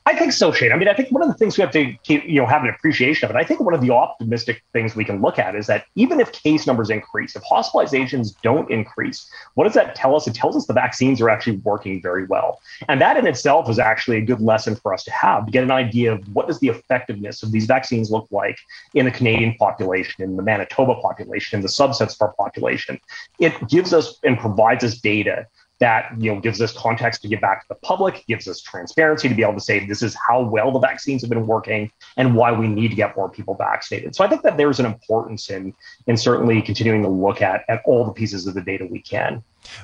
I 0.07 0.17
think 0.17 0.33
so, 0.33 0.51
Shane. 0.51 0.73
I 0.73 0.77
mean, 0.77 0.89
I 0.89 0.95
think 0.95 1.13
one 1.13 1.23
of 1.23 1.29
the 1.29 1.35
things 1.35 1.57
we 1.59 1.63
have 1.63 1.71
to 1.73 1.93
keep, 2.03 2.25
you 2.25 2.41
know, 2.41 2.47
have 2.47 2.65
an 2.65 2.71
appreciation 2.71 3.27
of, 3.27 3.31
and 3.31 3.39
I 3.39 3.45
think 3.45 3.61
one 3.61 3.75
of 3.75 3.83
the 3.83 3.91
optimistic 3.91 4.63
things 4.73 4.97
we 4.97 5.05
can 5.05 5.21
look 5.21 5.39
at 5.39 5.55
is 5.55 5.67
that 5.67 5.85
even 5.95 6.21
if 6.21 6.33
case 6.33 6.67
numbers 6.67 6.89
increase, 6.89 7.37
if 7.37 7.43
hospitalizations 7.43 8.35
don't 8.43 8.69
increase, 8.71 9.31
what 9.55 9.65
does 9.65 9.75
that 9.75 9.95
tell 9.95 10.17
us? 10.17 10.27
It 10.27 10.35
tells 10.35 10.57
us 10.57 10.67
the 10.67 10.73
vaccines 10.73 11.21
are 11.21 11.29
actually 11.29 11.59
working 11.59 12.01
very 12.01 12.25
well. 12.25 12.61
And 12.89 13.01
that 13.01 13.19
in 13.19 13.27
itself 13.27 13.69
is 13.69 13.79
actually 13.79 14.17
a 14.17 14.23
good 14.23 14.41
lesson 14.41 14.75
for 14.75 14.95
us 14.95 15.05
to 15.05 15.13
have 15.13 15.47
to 15.47 15.53
get 15.53 15.63
an 15.63 15.71
idea 15.71 16.15
of 16.15 16.27
what 16.35 16.49
does 16.49 16.59
the 16.61 16.69
effectiveness 16.69 17.43
of 17.43 17.53
these 17.53 17.67
vaccines 17.67 18.11
look 18.11 18.27
like 18.31 18.59
in 18.95 19.05
the 19.05 19.13
Canadian 19.13 19.55
population, 19.57 20.25
in 20.25 20.37
the 20.37 20.43
Manitoba 20.43 20.95
population, 20.95 21.59
in 21.59 21.63
the 21.63 21.69
subsets 21.69 22.15
of 22.15 22.23
our 22.23 22.33
population. 22.33 22.99
It 23.39 23.69
gives 23.69 23.93
us 23.93 24.19
and 24.25 24.39
provides 24.39 24.83
us 24.83 24.99
data 24.99 25.47
that 25.81 26.13
you 26.19 26.33
know 26.33 26.41
gives 26.41 26.61
us 26.61 26.73
context 26.73 27.23
to 27.23 27.29
give 27.29 27.41
back 27.41 27.63
to 27.63 27.69
the 27.69 27.75
public, 27.77 28.25
gives 28.27 28.47
us 28.47 28.61
transparency 28.61 29.29
to 29.29 29.35
be 29.35 29.43
able 29.43 29.55
to 29.55 29.61
say 29.61 29.85
this 29.87 30.03
is 30.03 30.17
how 30.29 30.43
well 30.43 30.71
the 30.71 30.79
vaccines 30.79 31.23
have 31.23 31.31
been 31.31 31.47
working 31.47 31.91
and 32.17 32.37
why 32.37 32.53
we 32.53 32.69
need 32.69 32.89
to 32.89 32.95
get 32.95 33.17
more 33.17 33.29
people 33.29 33.55
vaccinated. 33.55 34.15
So 34.15 34.25
I 34.25 34.29
think 34.29 34.43
that 34.43 34.57
there's 34.57 34.79
an 34.79 34.87
importance 34.87 35.51
in 35.51 35.75
in 36.07 36.17
certainly 36.17 36.63
continuing 36.63 37.03
to 37.03 37.09
look 37.09 37.43
at 37.43 37.65
at 37.69 37.83
all 37.85 38.05
the 38.05 38.13
pieces 38.13 38.47
of 38.47 38.55
the 38.55 38.61
data 38.61 38.87
we 38.89 39.01
can. 39.01 39.43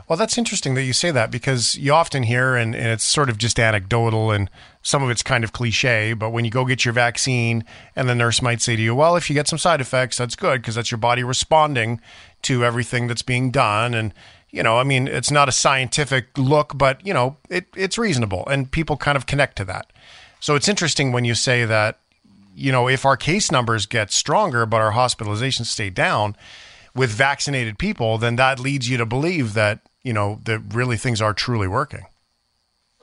Well, 0.08 0.16
that's 0.16 0.38
interesting 0.38 0.74
that 0.74 0.84
you 0.84 0.92
say 0.92 1.10
that 1.10 1.30
because 1.30 1.76
you 1.76 1.92
often 1.92 2.22
hear, 2.22 2.56
and, 2.56 2.74
and, 2.74 2.86
it's 2.88 3.04
sort 3.04 3.28
of 3.28 3.38
just 3.38 3.60
anecdotal 3.60 4.30
and 4.30 4.50
some 4.82 5.02
of 5.02 5.10
it's 5.10 5.22
kind 5.22 5.44
of 5.44 5.52
cliche, 5.52 6.12
but 6.12 6.30
when 6.30 6.44
you 6.44 6.50
go 6.50 6.64
get 6.64 6.84
your 6.84 6.94
vaccine 6.94 7.64
and 7.94 8.08
the 8.08 8.14
nurse 8.14 8.40
might 8.40 8.62
say 8.62 8.76
to 8.76 8.82
you, 8.82 8.94
well, 8.94 9.16
if 9.16 9.28
you 9.28 9.34
get 9.34 9.48
some 9.48 9.58
side 9.58 9.80
effects, 9.80 10.16
that's 10.16 10.34
good 10.34 10.62
because 10.62 10.76
that's 10.76 10.90
your 10.90 10.98
body 10.98 11.22
responding 11.22 12.00
to 12.42 12.64
everything 12.64 13.06
that's 13.06 13.22
being 13.22 13.50
done. 13.50 13.94
And 13.94 14.14
you 14.50 14.62
know, 14.62 14.78
I 14.78 14.84
mean, 14.84 15.08
it's 15.08 15.30
not 15.30 15.48
a 15.48 15.52
scientific 15.52 16.26
look, 16.36 16.76
but 16.76 17.04
you 17.06 17.12
know, 17.12 17.36
it, 17.50 17.66
it's 17.76 17.98
reasonable, 17.98 18.46
and 18.46 18.70
people 18.70 18.96
kind 18.96 19.16
of 19.16 19.26
connect 19.26 19.56
to 19.56 19.64
that. 19.66 19.92
So 20.40 20.54
it's 20.54 20.68
interesting 20.68 21.12
when 21.12 21.24
you 21.24 21.34
say 21.34 21.64
that, 21.64 21.98
you 22.54 22.72
know, 22.72 22.88
if 22.88 23.04
our 23.04 23.16
case 23.16 23.50
numbers 23.50 23.86
get 23.86 24.12
stronger, 24.12 24.66
but 24.66 24.80
our 24.80 24.92
hospitalizations 24.92 25.66
stay 25.66 25.90
down 25.90 26.36
with 26.94 27.10
vaccinated 27.10 27.78
people, 27.78 28.18
then 28.18 28.36
that 28.36 28.58
leads 28.58 28.88
you 28.88 28.96
to 28.96 29.06
believe 29.06 29.54
that 29.54 29.80
you 30.02 30.12
know 30.12 30.40
that 30.44 30.60
really 30.72 30.96
things 30.96 31.20
are 31.20 31.34
truly 31.34 31.68
working. 31.68 32.06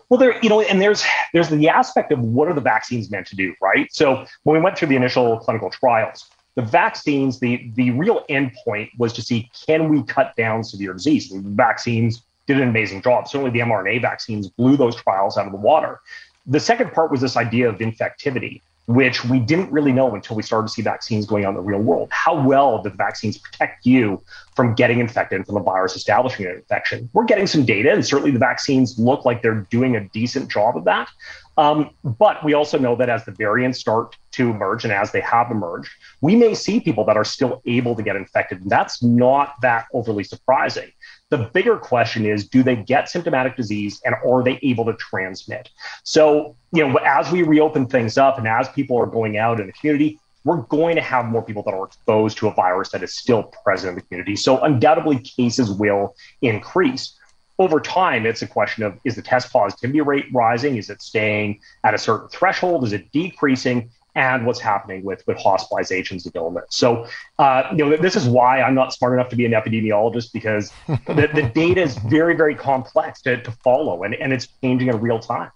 Well, 0.09 0.19
there, 0.19 0.39
you 0.41 0.49
know, 0.49 0.61
and 0.61 0.81
there's 0.81 1.03
there's 1.33 1.49
the 1.49 1.69
aspect 1.69 2.11
of 2.11 2.19
what 2.19 2.47
are 2.47 2.53
the 2.53 2.61
vaccines 2.61 3.09
meant 3.11 3.27
to 3.27 3.35
do, 3.35 3.53
right? 3.61 3.87
So 3.91 4.25
when 4.43 4.57
we 4.57 4.61
went 4.61 4.77
through 4.77 4.89
the 4.89 4.95
initial 4.95 5.39
clinical 5.39 5.69
trials, 5.69 6.29
the 6.55 6.61
vaccines, 6.61 7.39
the, 7.39 7.71
the 7.75 7.91
real 7.91 8.25
endpoint 8.29 8.89
was 8.97 9.13
to 9.13 9.21
see 9.21 9.49
can 9.65 9.89
we 9.89 10.03
cut 10.03 10.35
down 10.35 10.63
severe 10.63 10.93
disease? 10.93 11.29
The 11.29 11.41
vaccines 11.43 12.21
did 12.45 12.59
an 12.59 12.69
amazing 12.69 13.01
job. 13.01 13.27
Certainly, 13.27 13.51
the 13.51 13.59
mRNA 13.59 14.01
vaccines 14.01 14.49
blew 14.49 14.77
those 14.77 14.95
trials 14.95 15.37
out 15.37 15.45
of 15.45 15.51
the 15.51 15.57
water. 15.57 15.99
The 16.45 16.59
second 16.59 16.91
part 16.91 17.09
was 17.09 17.21
this 17.21 17.37
idea 17.37 17.69
of 17.69 17.77
infectivity, 17.77 18.61
which 18.87 19.23
we 19.23 19.39
didn't 19.39 19.71
really 19.71 19.93
know 19.93 20.13
until 20.13 20.35
we 20.35 20.43
started 20.43 20.67
to 20.67 20.73
see 20.73 20.81
vaccines 20.81 21.25
going 21.25 21.45
on 21.45 21.51
in 21.51 21.55
the 21.55 21.61
real 21.61 21.79
world. 21.79 22.09
How 22.11 22.39
well 22.39 22.81
do 22.81 22.89
the 22.89 22.95
vaccines 22.95 23.37
protect 23.37 23.85
you 23.85 24.21
from 24.55 24.75
getting 24.75 24.99
infected 24.99 25.45
from 25.45 25.55
the 25.55 25.61
virus 25.61 25.95
establishing 25.95 26.45
an 26.45 26.55
infection? 26.55 27.09
We're 27.13 27.23
getting 27.23 27.47
some 27.47 27.63
data, 27.65 27.93
and 27.93 28.05
certainly 28.05 28.31
the 28.31 28.39
vaccines 28.39 28.99
look 28.99 29.23
like 29.23 29.41
they're 29.41 29.65
doing 29.69 29.95
a 29.95 30.01
decent 30.09 30.51
job 30.51 30.75
of 30.75 30.83
that. 30.83 31.09
Um, 31.57 31.91
but 32.03 32.43
we 32.43 32.53
also 32.53 32.77
know 32.77 32.95
that 32.95 33.09
as 33.09 33.25
the 33.25 33.31
variants 33.31 33.79
start 33.79 34.17
to 34.31 34.49
emerge 34.49 34.83
and 34.83 34.93
as 34.93 35.11
they 35.11 35.21
have 35.21 35.51
emerged, 35.51 35.91
we 36.21 36.35
may 36.35 36.55
see 36.55 36.79
people 36.79 37.05
that 37.05 37.17
are 37.17 37.23
still 37.23 37.61
able 37.65 37.95
to 37.95 38.03
get 38.03 38.15
infected. 38.15 38.61
And 38.61 38.69
that's 38.69 39.03
not 39.03 39.55
that 39.61 39.85
overly 39.93 40.23
surprising. 40.23 40.91
The 41.29 41.49
bigger 41.53 41.77
question 41.77 42.25
is 42.25 42.47
do 42.47 42.63
they 42.63 42.75
get 42.75 43.09
symptomatic 43.09 43.55
disease 43.55 44.01
and 44.05 44.15
are 44.27 44.43
they 44.43 44.59
able 44.61 44.85
to 44.85 44.93
transmit? 44.93 45.69
So, 46.03 46.55
you 46.71 46.87
know, 46.87 46.95
as 46.97 47.31
we 47.31 47.43
reopen 47.43 47.87
things 47.87 48.17
up 48.17 48.37
and 48.37 48.47
as 48.47 48.69
people 48.69 48.97
are 48.97 49.07
going 49.07 49.37
out 49.37 49.59
in 49.59 49.67
the 49.67 49.73
community, 49.73 50.19
we're 50.43 50.57
going 50.63 50.95
to 50.95 51.01
have 51.01 51.25
more 51.25 51.41
people 51.41 51.63
that 51.63 51.73
are 51.73 51.85
exposed 51.85 52.37
to 52.39 52.47
a 52.47 52.53
virus 52.53 52.89
that 52.89 53.01
is 53.01 53.13
still 53.13 53.43
present 53.63 53.89
in 53.89 53.95
the 53.95 54.01
community. 54.01 54.35
So, 54.35 54.59
undoubtedly, 54.61 55.19
cases 55.19 55.71
will 55.71 56.15
increase 56.41 57.17
over 57.59 57.79
time, 57.79 58.25
it's 58.25 58.41
a 58.41 58.47
question 58.47 58.83
of 58.83 58.97
is 59.03 59.15
the 59.15 59.21
test 59.21 59.51
positivity 59.51 60.01
rate 60.01 60.25
rising? 60.33 60.77
Is 60.77 60.89
it 60.89 61.01
staying 61.01 61.59
at 61.83 61.93
a 61.93 61.97
certain 61.97 62.29
threshold? 62.29 62.83
Is 62.83 62.93
it 62.93 63.11
decreasing? 63.11 63.89
And 64.15 64.45
what's 64.45 64.59
happening 64.59 65.03
with 65.03 65.23
with 65.25 65.37
hospitalizations 65.37 66.25
and 66.25 66.35
illness? 66.35 66.65
So, 66.69 67.07
uh, 67.39 67.63
you 67.71 67.77
know, 67.77 67.97
this 67.97 68.15
is 68.15 68.27
why 68.27 68.61
I'm 68.61 68.75
not 68.75 68.93
smart 68.93 69.13
enough 69.13 69.29
to 69.29 69.35
be 69.35 69.45
an 69.45 69.53
epidemiologist 69.53 70.31
because 70.31 70.71
the, 70.87 71.29
the 71.33 71.51
data 71.53 71.81
is 71.81 71.97
very, 71.97 72.35
very 72.35 72.53
complex 72.53 73.23
to, 73.23 73.41
to 73.41 73.51
follow, 73.63 74.03
and, 74.03 74.13
and 74.13 74.31
it's 74.31 74.47
changing 74.61 74.89
in 74.89 74.99
real 74.99 75.19
time. 75.19 75.49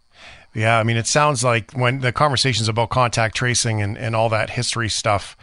Yeah, 0.55 0.79
I 0.79 0.83
mean, 0.83 0.97
it 0.97 1.05
sounds 1.05 1.43
like 1.43 1.73
when 1.73 1.99
the 1.99 2.11
conversations 2.11 2.67
about 2.67 2.89
contact 2.89 3.35
tracing 3.35 3.79
and, 3.79 3.95
and 3.95 4.15
all 4.15 4.29
that 4.29 4.49
history 4.49 4.89
stuff, 4.89 5.37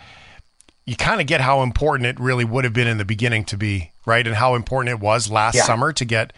you 0.86 0.96
kind 0.96 1.20
of 1.20 1.26
get 1.26 1.40
how 1.40 1.62
important 1.62 2.06
it 2.06 2.20
really 2.20 2.44
would 2.44 2.64
have 2.64 2.72
been 2.72 2.86
in 2.86 2.98
the 2.98 3.04
beginning 3.04 3.44
to 3.46 3.56
be 3.56 3.92
right, 4.06 4.26
and 4.26 4.36
how 4.36 4.54
important 4.54 4.90
it 4.90 5.00
was 5.00 5.30
last 5.30 5.54
yeah. 5.54 5.62
summer 5.62 5.92
to 5.92 6.04
get. 6.04 6.32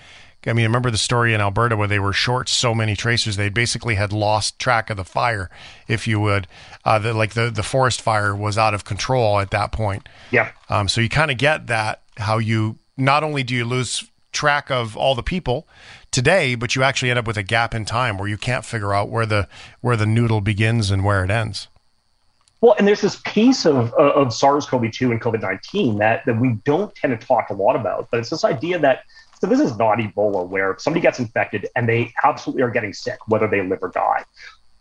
I 0.46 0.52
mean, 0.52 0.64
remember 0.64 0.92
the 0.92 0.98
story 0.98 1.34
in 1.34 1.40
Alberta 1.40 1.76
where 1.76 1.88
they 1.88 1.98
were 1.98 2.12
short 2.12 2.48
so 2.48 2.72
many 2.72 2.94
tracers 2.94 3.34
they 3.34 3.48
basically 3.48 3.96
had 3.96 4.12
lost 4.12 4.60
track 4.60 4.90
of 4.90 4.96
the 4.96 5.04
fire, 5.04 5.50
if 5.88 6.06
you 6.06 6.20
would. 6.20 6.46
Uh, 6.84 7.00
the, 7.00 7.12
like 7.12 7.34
the 7.34 7.50
the 7.50 7.64
forest 7.64 8.00
fire 8.00 8.34
was 8.34 8.56
out 8.56 8.72
of 8.72 8.84
control 8.84 9.40
at 9.40 9.50
that 9.50 9.72
point. 9.72 10.08
Yeah. 10.30 10.52
Um, 10.68 10.88
so 10.88 11.00
you 11.00 11.08
kind 11.08 11.32
of 11.32 11.38
get 11.38 11.66
that 11.66 12.02
how 12.18 12.38
you 12.38 12.78
not 12.96 13.24
only 13.24 13.42
do 13.42 13.54
you 13.54 13.64
lose 13.64 14.08
track 14.32 14.70
of 14.70 14.96
all 14.96 15.14
the 15.14 15.22
people 15.22 15.66
today, 16.12 16.54
but 16.54 16.76
you 16.76 16.82
actually 16.82 17.10
end 17.10 17.18
up 17.18 17.26
with 17.26 17.36
a 17.36 17.42
gap 17.42 17.74
in 17.74 17.84
time 17.84 18.18
where 18.18 18.28
you 18.28 18.36
can't 18.38 18.64
figure 18.64 18.94
out 18.94 19.08
where 19.08 19.26
the 19.26 19.48
where 19.80 19.96
the 19.96 20.06
noodle 20.06 20.40
begins 20.40 20.90
and 20.90 21.04
where 21.04 21.24
it 21.24 21.30
ends. 21.30 21.68
Well, 22.66 22.74
and 22.78 22.88
there's 22.88 23.00
this 23.00 23.20
piece 23.24 23.64
of, 23.64 23.94
uh, 23.94 24.10
of 24.14 24.34
SARS-CoV-2 24.34 25.12
and 25.12 25.20
COVID-19 25.20 25.98
that, 26.00 26.26
that 26.26 26.40
we 26.40 26.54
don't 26.64 26.92
tend 26.96 27.16
to 27.16 27.26
talk 27.26 27.50
a 27.50 27.52
lot 27.52 27.76
about, 27.76 28.08
but 28.10 28.18
it's 28.18 28.30
this 28.30 28.42
idea 28.42 28.76
that 28.80 29.04
so 29.40 29.46
this 29.46 29.60
is 29.60 29.78
not 29.78 29.98
Ebola, 29.98 30.48
where 30.48 30.74
somebody 30.76 31.00
gets 31.00 31.20
infected 31.20 31.68
and 31.76 31.88
they 31.88 32.12
absolutely 32.24 32.64
are 32.64 32.70
getting 32.70 32.92
sick, 32.92 33.18
whether 33.28 33.46
they 33.46 33.62
live 33.62 33.78
or 33.82 33.90
die. 33.90 34.24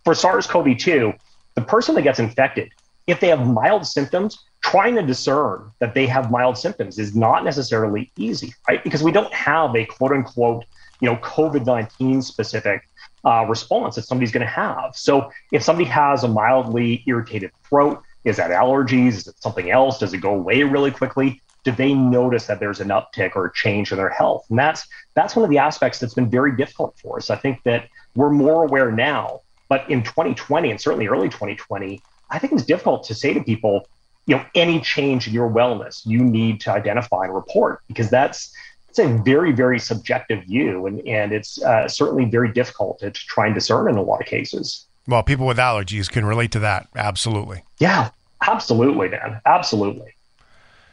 For 0.04 0.16
SARS-CoV-2, 0.16 1.16
the 1.54 1.62
person 1.62 1.94
that 1.94 2.02
gets 2.02 2.18
infected, 2.18 2.72
if 3.06 3.20
they 3.20 3.28
have 3.28 3.46
mild 3.46 3.86
symptoms, 3.86 4.44
trying 4.64 4.96
to 4.96 5.04
discern 5.04 5.70
that 5.78 5.94
they 5.94 6.08
have 6.08 6.32
mild 6.32 6.58
symptoms 6.58 6.98
is 6.98 7.16
not 7.16 7.44
necessarily 7.44 8.12
easy, 8.18 8.52
right? 8.68 8.84
Because 8.84 9.04
we 9.04 9.12
don't 9.12 9.32
have 9.32 9.76
a 9.76 9.86
quote 9.86 10.12
unquote, 10.12 10.66
you 11.02 11.08
know, 11.08 11.18
COVID-19 11.18 12.24
specific 12.24 12.82
uh, 13.26 13.46
response 13.48 13.96
that 13.96 14.04
somebody's 14.04 14.32
going 14.32 14.46
to 14.46 14.52
have. 14.52 14.96
So 14.96 15.32
if 15.52 15.64
somebody 15.64 15.90
has 15.90 16.24
a 16.24 16.28
mildly 16.28 17.04
irritated 17.08 17.52
throat, 17.68 18.02
is 18.24 18.38
that 18.38 18.52
allergies? 18.52 19.10
Is 19.10 19.28
it 19.28 19.42
something 19.42 19.72
else? 19.72 20.00
Does 20.00 20.14
it 20.14 20.20
go 20.20 20.34
away 20.34 20.64
really 20.64 20.92
quickly? 20.92 21.42
Do 21.64 21.72
they 21.72 21.94
notice 21.94 22.46
that 22.46 22.60
there's 22.60 22.80
an 22.80 22.90
uptick 22.90 23.36
or 23.36 23.48
a 23.48 23.54
change 23.54 23.92
in 23.92 23.98
their 23.98 24.10
health? 24.10 24.46
And 24.50 24.60
that's 24.60 24.88
that's 25.16 25.36
one 25.36 25.44
of 25.44 25.50
the 25.50 25.58
aspects 25.58 26.00
that's 26.00 26.14
been 26.14 26.30
very 26.30 26.56
difficult 26.56 26.98
for 27.00 27.18
us. 27.18 27.30
I 27.30 27.36
think 27.36 27.64
that 27.64 27.88
we're 28.16 28.30
more 28.30 28.64
aware 28.64 28.92
now, 28.92 29.42
but 29.68 29.90
in 29.90 30.04
2020 30.04 30.70
and 30.70 30.80
certainly 30.80 31.08
early 31.08 31.30
2020, 31.30 32.02
I 32.30 32.40
think 32.40 32.54
it's 32.54 32.66
difficult 32.66 33.04
to 33.06 33.16
say 33.16 33.34
to 33.34 33.44
people, 33.44 33.88
you 34.28 34.36
know, 34.36 34.46
any 34.54 34.80
change 34.80 35.28
in 35.28 35.34
your 35.34 35.50
wellness, 35.50 36.06
you 36.06 36.24
need 36.24 36.62
to 36.62 36.72
identify 36.72 37.26
and 37.26 37.34
report 37.34 37.82
because 37.88 38.10
that's 38.10 38.54
it's 38.98 39.12
a 39.12 39.24
very, 39.24 39.52
very 39.52 39.78
subjective 39.78 40.46
view, 40.46 40.86
and, 40.86 41.06
and 41.06 41.34
it's 41.34 41.62
uh, 41.62 41.88
certainly 41.88 42.26
very 42.26 42.52
difficult 42.52 43.00
to 43.00 43.12
try 43.12 43.46
and 43.46 43.54
discern 43.54 43.90
in 43.90 43.98
a 43.98 44.02
lot 44.02 44.22
of 44.22 44.28
cases. 44.28 44.86
Well, 45.08 45.22
people 45.22 45.46
with 45.46 45.58
allergies 45.58 46.10
can 46.10 46.26
relate 46.26 46.52
to 46.52 46.60
that. 46.60 46.88
Absolutely. 46.96 47.64
Yeah, 47.78 48.12
absolutely, 48.48 49.10
man. 49.10 49.42
Absolutely. 49.46 50.14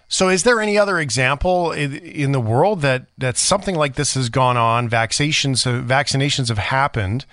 So, 0.08 0.28
is 0.28 0.42
there 0.42 0.60
any 0.60 0.76
other 0.76 0.98
example 0.98 1.72
in, 1.72 1.94
in, 1.96 2.32
the 2.32 2.40
world 2.40 2.82
that, 2.82 3.06
that 3.16 3.38
something 3.38 3.74
like 3.74 3.94
this 3.94 4.14
has 4.14 4.28
gone 4.28 4.56
on? 4.56 4.90
Vaccinations, 4.90 5.64
vaccinations 5.86 6.48
have 6.48 6.58
happened, 6.58 7.24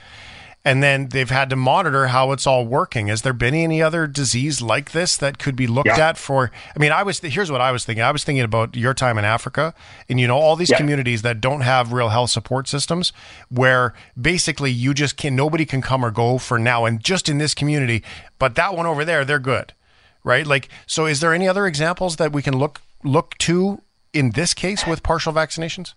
and 0.66 0.84
then 0.84 1.08
they've 1.10 1.30
had 1.30 1.50
to 1.50 1.56
monitor 1.56 2.08
how 2.08 2.32
it's 2.34 2.46
all 2.46 2.66
working. 2.66 3.08
Has 3.08 3.22
there 3.22 3.32
been 3.34 3.54
any 3.56 3.82
other 3.82 4.08
disease 4.08 4.62
like 4.62 4.92
this 4.92 5.16
that 5.18 5.40
could 5.40 5.56
be 5.56 5.68
looked 5.68 5.88
Yeah. 5.88 6.10
at 6.10 6.18
for? 6.18 6.52
I 6.76 6.80
mean, 6.80 6.92
I 6.92 7.02
was 7.04 7.20
here's 7.20 7.50
what 7.52 7.62
I 7.62 7.72
was 7.72 7.86
thinking. 7.86 8.04
I 8.04 8.12
was 8.12 8.24
thinking 8.24 8.44
about 8.44 8.76
your 8.76 8.94
time 8.94 9.18
in 9.18 9.24
Africa, 9.26 9.74
and 10.10 10.20
you 10.20 10.28
know 10.28 10.38
all 10.38 10.56
these 10.58 10.70
Yeah. 10.70 10.78
communities 10.78 11.22
that 11.22 11.40
don't 11.40 11.62
have 11.62 11.94
real 11.94 12.10
health 12.10 12.30
support 12.32 12.68
systems, 12.68 13.14
where 13.50 13.94
basically 14.20 14.72
you 14.72 14.94
just 14.94 15.16
can 15.18 15.36
nobody 15.36 15.66
can 15.66 15.82
come 15.82 16.04
or 16.04 16.12
go 16.12 16.38
for 16.38 16.60
now, 16.60 16.86
and 16.86 17.02
just 17.04 17.30
in 17.30 17.38
this 17.38 17.54
community, 17.54 18.04
but 18.38 18.56
that 18.56 18.76
one 18.76 18.86
over 18.86 19.06
there, 19.06 19.24
they're 19.24 19.40
good, 19.40 19.74
right? 20.24 20.46
Like, 20.46 20.68
so 20.86 21.06
is 21.06 21.22
there 21.22 21.34
any 21.34 21.48
other 21.48 21.66
examples 21.68 22.18
that 22.18 22.34
we 22.34 22.42
can 22.42 22.58
look 22.58 22.82
look 23.04 23.38
to 23.38 23.82
in 24.12 24.32
this 24.32 24.54
case 24.54 24.86
with 24.86 25.04
partial 25.04 25.32
vaccinations? 25.32 25.94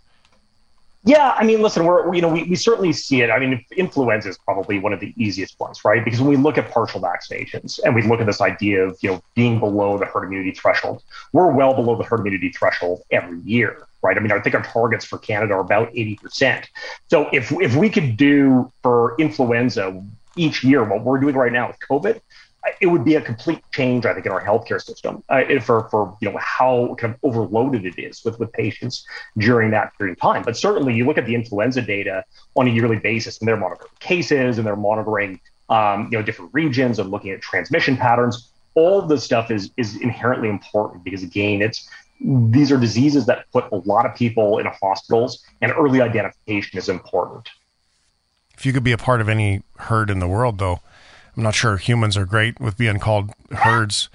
Yeah, 1.05 1.35
I 1.37 1.43
mean, 1.43 1.63
listen, 1.63 1.85
we're 1.85 2.15
you 2.15 2.23
know 2.23 2.29
we, 2.29 2.45
we 2.45 2.55
certainly 2.55 2.93
see 2.93 3.23
it. 3.23 3.31
I 3.31 3.41
mean, 3.41 3.65
influenza 3.77 4.29
is 4.29 4.39
probably 4.39 4.79
one 4.79 4.93
of 4.93 5.01
the 5.01 5.13
easiest 5.17 5.59
ones, 5.59 5.85
right? 5.85 6.05
Because 6.05 6.21
when 6.21 6.31
we 6.31 6.37
look 6.37 6.59
at 6.59 6.71
partial 6.71 7.01
vaccinations 7.01 7.81
and 7.83 7.93
we 7.95 8.03
look 8.03 8.21
at 8.21 8.27
this 8.27 8.41
idea 8.41 8.85
of 8.85 8.97
you 9.03 9.11
know 9.11 9.23
being 9.35 9.59
below 9.59 9.99
the 9.99 10.07
herd 10.07 10.25
immunity 10.25 10.53
threshold, 10.53 11.03
we're 11.33 11.51
well 11.51 11.75
below 11.75 11.97
the 11.97 12.05
herd 12.05 12.21
immunity 12.21 12.51
threshold 12.51 13.03
every 13.11 13.41
year, 13.41 13.89
right? 14.03 14.17
I 14.17 14.21
mean, 14.21 14.31
I 14.31 14.39
think 14.41 14.55
our 14.55 14.63
targets 14.63 15.05
for 15.05 15.19
Canada 15.19 15.55
are 15.55 15.61
about 15.61 15.89
eighty 15.91 16.21
percent. 16.23 16.69
So 17.11 17.29
if 17.33 17.51
if 17.51 17.75
we 17.75 17.91
could 17.91 18.17
do 18.17 18.73
for 18.83 19.17
influenza 19.19 20.01
each 20.37 20.63
year 20.63 20.85
what 20.85 21.03
we're 21.03 21.19
doing 21.19 21.35
right 21.35 21.53
now 21.53 21.67
with 21.67 21.79
COVID, 21.81 22.21
it 22.81 22.87
would 22.87 23.05
be 23.05 23.17
a 23.17 23.21
complete 23.21 23.61
change, 23.73 24.07
I 24.07 24.15
think, 24.15 24.27
in 24.27 24.33
our 24.33 24.45
healthcare 24.45 24.81
system 24.81 25.23
uh, 25.29 25.43
for 25.61 25.89
for 25.91 26.17
you 26.21 26.31
know 26.31 26.39
how 26.39 26.95
kind 26.99 27.15
of 27.15 27.21
overloaded 27.23 27.85
it 27.85 27.99
is 27.99 28.25
with 28.25 28.39
with 28.39 28.53
patients 28.53 29.05
during 29.39 29.71
that 29.73 29.97
period 29.99 30.13
of 30.13 30.21
time. 30.21 30.43
But 30.43 30.57
certainly, 30.57 30.95
you 30.95 31.05
look 31.05 31.19
at 31.19 31.27
the 31.27 31.35
influenza 31.35 31.83
data 31.83 32.25
on 32.57 32.69
a 32.69 32.71
yearly 32.71 32.99
basis, 32.99 33.39
and 33.39 33.49
they're 33.49 33.57
monitoring 33.57 33.91
cases 34.01 34.59
and 34.59 34.67
they're 34.67 34.77
monitoring 34.77 35.41
um, 35.69 36.09
you 36.13 36.19
know 36.19 36.23
different 36.23 36.53
regions 36.55 36.99
and 36.99 37.11
looking 37.11 37.31
at 37.31 37.41
transmission 37.41 37.97
patterns. 37.97 38.51
All 38.75 39.03
this 39.03 39.25
stuff 39.25 39.51
is 39.51 39.71
is 39.77 40.01
inherently 40.01 40.49
important 40.49 41.05
because 41.05 41.23
again, 41.23 41.63
it's 41.63 41.89
these 42.21 42.71
are 42.71 42.79
diseases 42.79 43.27
that 43.27 43.51
put 43.53 43.65
a 43.73 43.77
lot 43.77 44.07
of 44.07 44.15
people 44.15 44.59
in 44.59 44.67
hospitals, 44.67 45.45
and 45.61 45.73
early 45.73 46.01
identification 46.01 46.79
is 46.79 46.89
important. 46.89 47.49
If 48.57 48.65
you 48.65 48.73
could 48.73 48.85
be 48.85 48.93
a 48.93 48.99
part 48.99 49.21
of 49.21 49.29
any 49.29 49.63
herd 49.79 50.11
in 50.11 50.21
the 50.21 50.29
world, 50.29 50.59
though, 50.59 50.81
I'm 51.37 51.43
not 51.43 51.55
sure 51.55 51.77
humans 51.77 52.17
are 52.17 52.27
great 52.27 52.61
with 52.61 52.77
being 52.77 52.99
called 52.99 53.31
herds. 53.51 54.09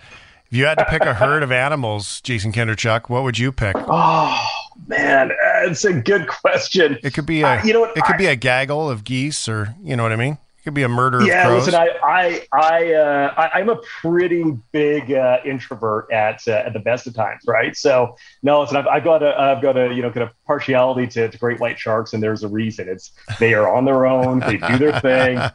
If 0.52 0.58
you 0.58 0.66
had 0.66 0.78
to 0.78 0.86
pick 0.86 1.02
a 1.02 1.14
herd 1.16 1.44
of 1.44 1.52
animals, 1.52 2.22
Jason 2.22 2.52
Kindrachuk, 2.54 3.10
what 3.10 3.24
would 3.24 3.38
you 3.38 3.52
pick? 3.52 3.76
Oh 3.78 4.48
man, 4.88 5.32
it's 5.64 5.84
a 5.84 5.94
good 5.94 6.28
question. 6.28 6.98
It 7.04 7.14
could 7.14 7.26
be 7.26 7.42
a 7.42 7.48
Uh, 7.60 7.64
you 7.64 7.74
know 7.74 7.82
what, 7.82 7.98
it 7.98 8.04
could 8.06 8.16
I- 8.16 8.20
be 8.20 8.28
a 8.28 8.36
gaggle 8.36 8.90
of 8.90 9.04
geese, 9.04 9.50
or 9.50 9.76
you 9.84 9.96
know 9.96 10.04
what 10.04 10.12
I 10.14 10.16
mean. 10.16 10.38
It 10.60 10.64
could 10.64 10.74
be 10.74 10.84
a 10.84 10.90
murder 10.90 11.22
yeah, 11.24 11.44
of 11.44 11.48
crows. 11.48 11.66
listen, 11.68 11.80
I, 11.80 11.90
I, 12.04 12.42
I, 12.54 12.94
uh, 12.94 13.34
I, 13.38 13.60
I'm 13.60 13.70
a 13.70 13.78
pretty 14.02 14.44
big 14.74 15.14
uh, 15.14 15.38
introvert 15.46 16.12
at 16.12 16.46
uh, 16.48 16.52
at 16.66 16.74
the 16.74 16.80
best 16.80 17.08
of 17.08 17.14
times, 17.14 17.42
right? 17.48 17.74
So, 17.76 18.18
no, 18.44 18.60
listen, 18.62 18.76
I've, 18.76 18.88
I've 18.88 19.04
got 19.06 19.24
a, 19.24 19.38
I've 19.40 19.62
got 19.62 19.78
a, 19.78 19.94
you 19.94 20.02
know, 20.02 20.12
kind 20.12 20.24
of 20.24 20.32
partiality 20.46 21.08
to, 21.08 21.30
to 21.30 21.38
great 21.38 21.60
white 21.62 21.80
sharks, 21.80 22.12
and 22.14 22.22
there's 22.22 22.44
a 22.44 22.50
reason. 22.50 22.90
It's 22.90 23.12
they 23.40 23.54
are 23.54 23.74
on 23.74 23.86
their 23.86 24.06
own, 24.06 24.40
they 24.42 24.58
do 24.58 24.78
their 24.78 25.00
thing. 25.00 25.40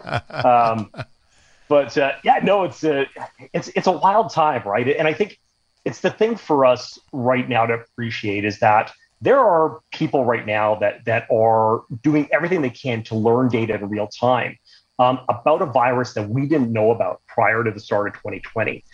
Um, 0.44 0.90
but 1.68 1.96
uh, 1.96 2.12
yeah, 2.24 2.40
no, 2.42 2.64
it's 2.64 2.84
a, 2.84 3.06
it's 3.52 3.68
it's 3.68 3.86
a 3.86 3.92
wild 3.92 4.30
time, 4.30 4.62
right? 4.66 4.88
And 4.88 5.08
I 5.08 5.14
think 5.14 5.38
it's 5.84 6.00
the 6.00 6.10
thing 6.10 6.36
for 6.36 6.64
us 6.64 6.98
right 7.12 7.48
now 7.48 7.66
to 7.66 7.74
appreciate 7.74 8.44
is 8.44 8.58
that 8.60 8.92
there 9.20 9.38
are 9.38 9.80
people 9.92 10.24
right 10.24 10.46
now 10.46 10.74
that 10.76 11.04
that 11.04 11.26
are 11.30 11.82
doing 12.02 12.28
everything 12.32 12.62
they 12.62 12.70
can 12.70 13.02
to 13.04 13.14
learn 13.14 13.48
data 13.48 13.74
in 13.74 13.88
real 13.88 14.08
time 14.08 14.58
um, 14.98 15.20
about 15.28 15.62
a 15.62 15.66
virus 15.66 16.14
that 16.14 16.28
we 16.28 16.46
didn't 16.46 16.72
know 16.72 16.90
about 16.90 17.22
prior 17.26 17.64
to 17.64 17.70
the 17.70 17.80
start 17.80 18.08
of 18.08 18.14
2020. 18.14 18.84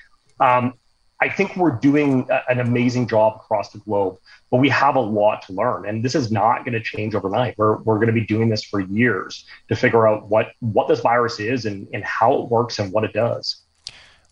Um, 0.41 0.75
I 1.21 1.29
think 1.29 1.57
we're 1.57 1.73
doing 1.73 2.27
a- 2.31 2.43
an 2.49 2.61
amazing 2.61 3.09
job 3.09 3.35
across 3.37 3.71
the 3.71 3.79
globe, 3.79 4.19
but 4.51 4.59
we 4.59 4.69
have 4.69 4.95
a 4.95 5.01
lot 5.01 5.43
to 5.47 5.53
learn, 5.53 5.89
and 5.89 6.05
this 6.05 6.15
is 6.15 6.31
not 6.31 6.65
going 6.65 6.75
to 6.75 6.81
change 6.81 7.15
overnight. 7.15 7.57
We're, 7.59 7.79
we're 7.79 7.97
going 7.97 8.07
to 8.07 8.13
be 8.13 8.25
doing 8.25 8.49
this 8.49 8.63
for 8.63 8.81
years 8.81 9.45
to 9.69 9.75
figure 9.75 10.07
out 10.07 10.29
what 10.29 10.53
what 10.61 10.87
this 10.87 11.01
virus 11.01 11.41
is 11.41 11.65
and, 11.65 11.89
and 11.93 12.05
how 12.05 12.35
it 12.35 12.49
works 12.49 12.79
and 12.79 12.93
what 12.93 13.03
it 13.05 13.13
does. 13.13 13.63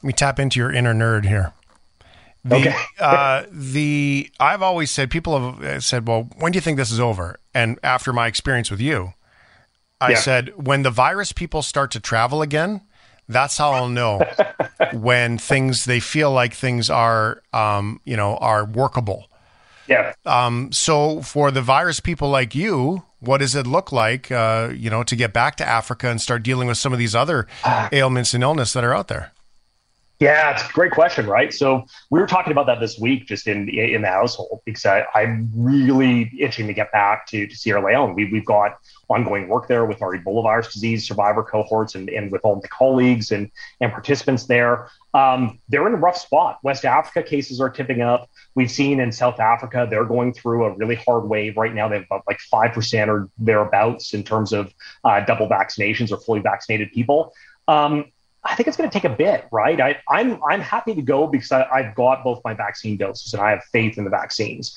Let 0.03 0.05
me 0.05 0.12
tap 0.12 0.38
into 0.38 0.61
your 0.61 0.70
inner 0.70 0.94
nerd 0.94 1.27
here. 1.27 1.53
The, 2.44 2.57
Okay. 2.57 2.77
uh, 3.01 3.42
the 3.51 4.31
I've 4.38 4.62
always 4.62 4.92
said 4.92 5.11
people 5.11 5.53
have 5.55 5.62
uh, 5.64 5.81
said, 5.81 6.07
"Well, 6.07 6.29
when 6.37 6.53
do 6.53 6.57
you 6.57 6.61
think 6.61 6.77
this 6.77 6.92
is 6.92 7.01
over?" 7.01 7.40
And 7.53 7.81
after 7.83 8.12
my 8.12 8.29
experience 8.29 8.70
with 8.70 8.81
you, 8.81 9.14
I 10.01 10.11
Yeah. 10.12 10.18
said, 10.18 10.53
"When 10.57 10.83
the 10.83 10.90
virus 10.90 11.33
people 11.33 11.62
start 11.62 11.90
to 11.92 12.01
travel 12.01 12.42
again, 12.42 12.83
that's 13.29 13.57
how 13.59 13.73
I'll 13.73 13.89
know 13.89 14.21
when 14.93 15.39
things 15.39 15.85
they 15.85 16.01
feel 16.01 16.31
like 16.31 16.55
things 16.55 16.91
are, 16.91 17.43
um, 17.53 18.01
you 18.05 18.17
know, 18.17 18.37
are 18.37 18.65
workable." 18.65 19.27
Yeah. 19.89 20.15
Um, 20.25 20.73
so 20.73 21.23
for 21.23 21.51
the 21.51 21.62
virus 21.62 22.01
people 22.01 22.29
like 22.29 22.55
you, 22.55 23.05
what 23.21 23.39
does 23.39 23.55
it 23.55 23.67
look 23.67 23.93
like, 23.93 24.31
uh, 24.31 24.71
you 24.75 24.91
know, 24.91 25.03
to 25.05 25.17
get 25.17 25.33
back 25.33 25.57
to 25.57 25.67
Africa 25.67 26.09
and 26.09 26.21
start 26.21 26.43
dealing 26.43 26.69
with 26.69 26.79
some 26.79 26.93
of 26.93 26.99
these 26.99 27.15
other 27.15 27.47
ailments 27.93 28.35
and 28.35 28.43
illness 28.43 28.73
that 28.73 28.85
are 28.85 28.95
out 28.95 29.09
there? 29.09 29.33
Yeah, 30.19 30.53
it's 30.53 30.67
a 30.67 30.73
great 30.73 30.93
question, 30.93 31.27
right? 31.27 31.53
So 31.53 31.85
we 32.11 32.19
were 32.19 32.27
talking 32.27 32.51
about 32.51 32.67
that 32.67 32.81
this 32.81 32.99
week, 32.99 33.27
just 33.27 33.47
in 33.47 33.69
in 33.69 34.01
the 34.01 34.09
household, 34.09 34.61
because 34.65 34.87
I, 34.87 35.05
I'm 35.15 35.51
really 35.55 36.33
itching 36.39 36.67
to 36.69 36.73
get 36.73 36.91
back 36.91 37.27
to, 37.29 37.47
to 37.47 37.55
Sierra 37.55 37.85
Leone. 37.85 38.15
We, 38.15 38.25
we've 38.33 38.45
got 38.45 38.79
ongoing 39.09 39.49
work 39.49 39.69
there 39.69 39.85
with 39.85 40.03
our 40.03 40.16
Ebola 40.16 40.42
virus 40.42 40.73
disease 40.73 41.07
survivor 41.07 41.42
cohorts, 41.42 41.95
and, 41.95 42.09
and 42.09 42.33
with 42.33 42.40
all 42.45 42.61
the 42.61 42.69
colleagues 42.69 43.31
and 43.31 43.51
and 43.81 43.92
participants 43.92 44.47
there. 44.47 44.88
Um, 45.14 45.61
they're 45.69 45.87
in 45.87 45.95
a 45.95 45.99
rough 45.99 46.19
spot. 46.19 46.59
West 46.62 46.85
Africa 46.85 47.23
cases 47.23 47.61
are 47.61 47.71
tipping 47.71 48.03
up. 48.03 48.29
We've 48.55 48.71
seen 48.71 49.01
in 49.01 49.12
South 49.12 49.40
Africa 49.40 49.87
they're 49.88 50.05
going 50.05 50.33
through 50.35 50.64
a 50.64 50.77
really 50.77 50.97
hard 50.97 51.29
wave 51.29 51.57
right 51.57 51.75
now. 51.75 51.88
They've 51.88 52.03
about 52.03 52.25
like 52.27 52.38
five 52.40 52.73
percent 52.73 53.11
or 53.11 53.29
thereabouts 53.38 54.14
in 54.14 54.23
terms 54.23 54.53
of 54.53 54.75
uh, 55.05 55.21
double 55.21 55.49
vaccinations 55.49 56.12
or 56.12 56.19
fully 56.19 56.40
vaccinated 56.40 56.92
people. 56.92 57.33
Um, 57.69 58.07
I 58.47 58.55
think 58.55 58.69
it's 58.69 58.77
going 58.77 58.88
to 58.88 58.95
take 58.95 59.11
a 59.11 59.14
bit, 59.14 59.47
right? 59.51 59.81
I, 59.81 59.99
I'm 60.09 60.40
I'm 60.45 60.61
happy 60.61 60.95
to 60.95 61.03
go 61.03 61.27
because 61.27 61.51
I, 61.51 61.64
I've 61.64 61.95
got 61.95 62.23
both 62.23 62.40
my 62.45 62.55
vaccine 62.55 62.97
doses 62.97 63.35
and 63.35 63.42
I 63.42 63.51
have 63.51 63.64
faith 63.73 63.99
in 63.99 64.05
the 64.05 64.11
vaccines. 64.11 64.77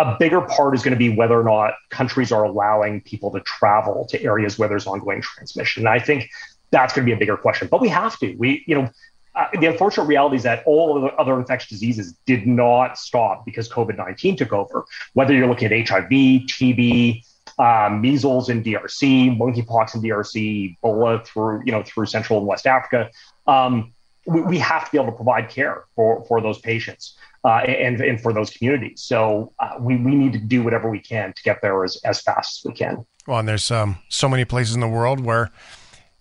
A 0.00 0.16
bigger 0.18 0.40
part 0.40 0.74
is 0.74 0.82
going 0.82 0.92
to 0.92 0.98
be 0.98 1.14
whether 1.14 1.38
or 1.38 1.44
not 1.44 1.74
countries 1.90 2.32
are 2.32 2.44
allowing 2.44 3.02
people 3.02 3.30
to 3.32 3.40
travel 3.40 4.06
to 4.06 4.22
areas 4.22 4.58
where 4.58 4.68
there's 4.68 4.86
ongoing 4.86 5.20
transmission. 5.20 5.82
And 5.82 5.88
I 5.88 5.98
think 5.98 6.30
that's 6.70 6.94
going 6.94 7.04
to 7.04 7.10
be 7.10 7.14
a 7.14 7.18
bigger 7.18 7.36
question. 7.36 7.68
But 7.70 7.82
we 7.82 7.88
have 7.88 8.18
to. 8.20 8.34
We, 8.36 8.64
you 8.66 8.76
know, 8.76 8.90
uh, 9.34 9.46
the 9.60 9.66
unfortunate 9.66 10.04
reality 10.04 10.36
is 10.36 10.42
that 10.44 10.62
all 10.64 10.96
of 10.96 11.02
the 11.02 11.14
other 11.16 11.38
infectious 11.38 11.68
diseases 11.68 12.14
did 12.26 12.46
not 12.46 12.98
stop 12.98 13.44
because 13.44 13.68
COVID 13.68 13.96
19 13.96 14.36
took 14.36 14.52
over. 14.52 14.84
Whether 15.12 15.34
you're 15.34 15.46
looking 15.46 15.70
at 15.72 15.88
HIV, 15.88 16.08
TB, 16.08 17.22
um, 17.58 18.00
measles 18.00 18.48
in 18.48 18.64
DRC, 18.64 19.36
monkeypox 19.38 19.94
in 19.94 20.02
DRC, 20.02 20.76
Ebola 20.82 21.24
through 21.26 21.62
you 21.66 21.72
know 21.72 21.82
through 21.82 22.06
Central 22.06 22.38
and 22.38 22.48
West 22.48 22.66
Africa. 22.66 23.10
Um, 23.46 23.92
we, 24.26 24.40
we 24.42 24.58
have 24.58 24.84
to 24.86 24.90
be 24.90 24.98
able 24.98 25.10
to 25.10 25.16
provide 25.16 25.48
care 25.48 25.84
for 25.94 26.24
for 26.26 26.40
those 26.40 26.58
patients 26.58 27.16
uh, 27.44 27.58
and 27.58 28.00
and 28.00 28.20
for 28.20 28.32
those 28.32 28.50
communities. 28.50 29.02
So 29.02 29.52
uh, 29.58 29.72
we 29.80 29.96
we 29.96 30.14
need 30.14 30.32
to 30.34 30.38
do 30.38 30.62
whatever 30.62 30.90
we 30.90 31.00
can 31.00 31.32
to 31.32 31.42
get 31.42 31.62
there 31.62 31.84
as 31.84 32.00
as 32.04 32.20
fast 32.20 32.60
as 32.64 32.70
we 32.70 32.76
can. 32.76 33.04
Well, 33.26 33.38
and 33.38 33.48
there's 33.48 33.70
um, 33.70 33.98
so 34.08 34.28
many 34.28 34.44
places 34.44 34.74
in 34.74 34.80
the 34.80 34.88
world 34.88 35.20
where 35.20 35.50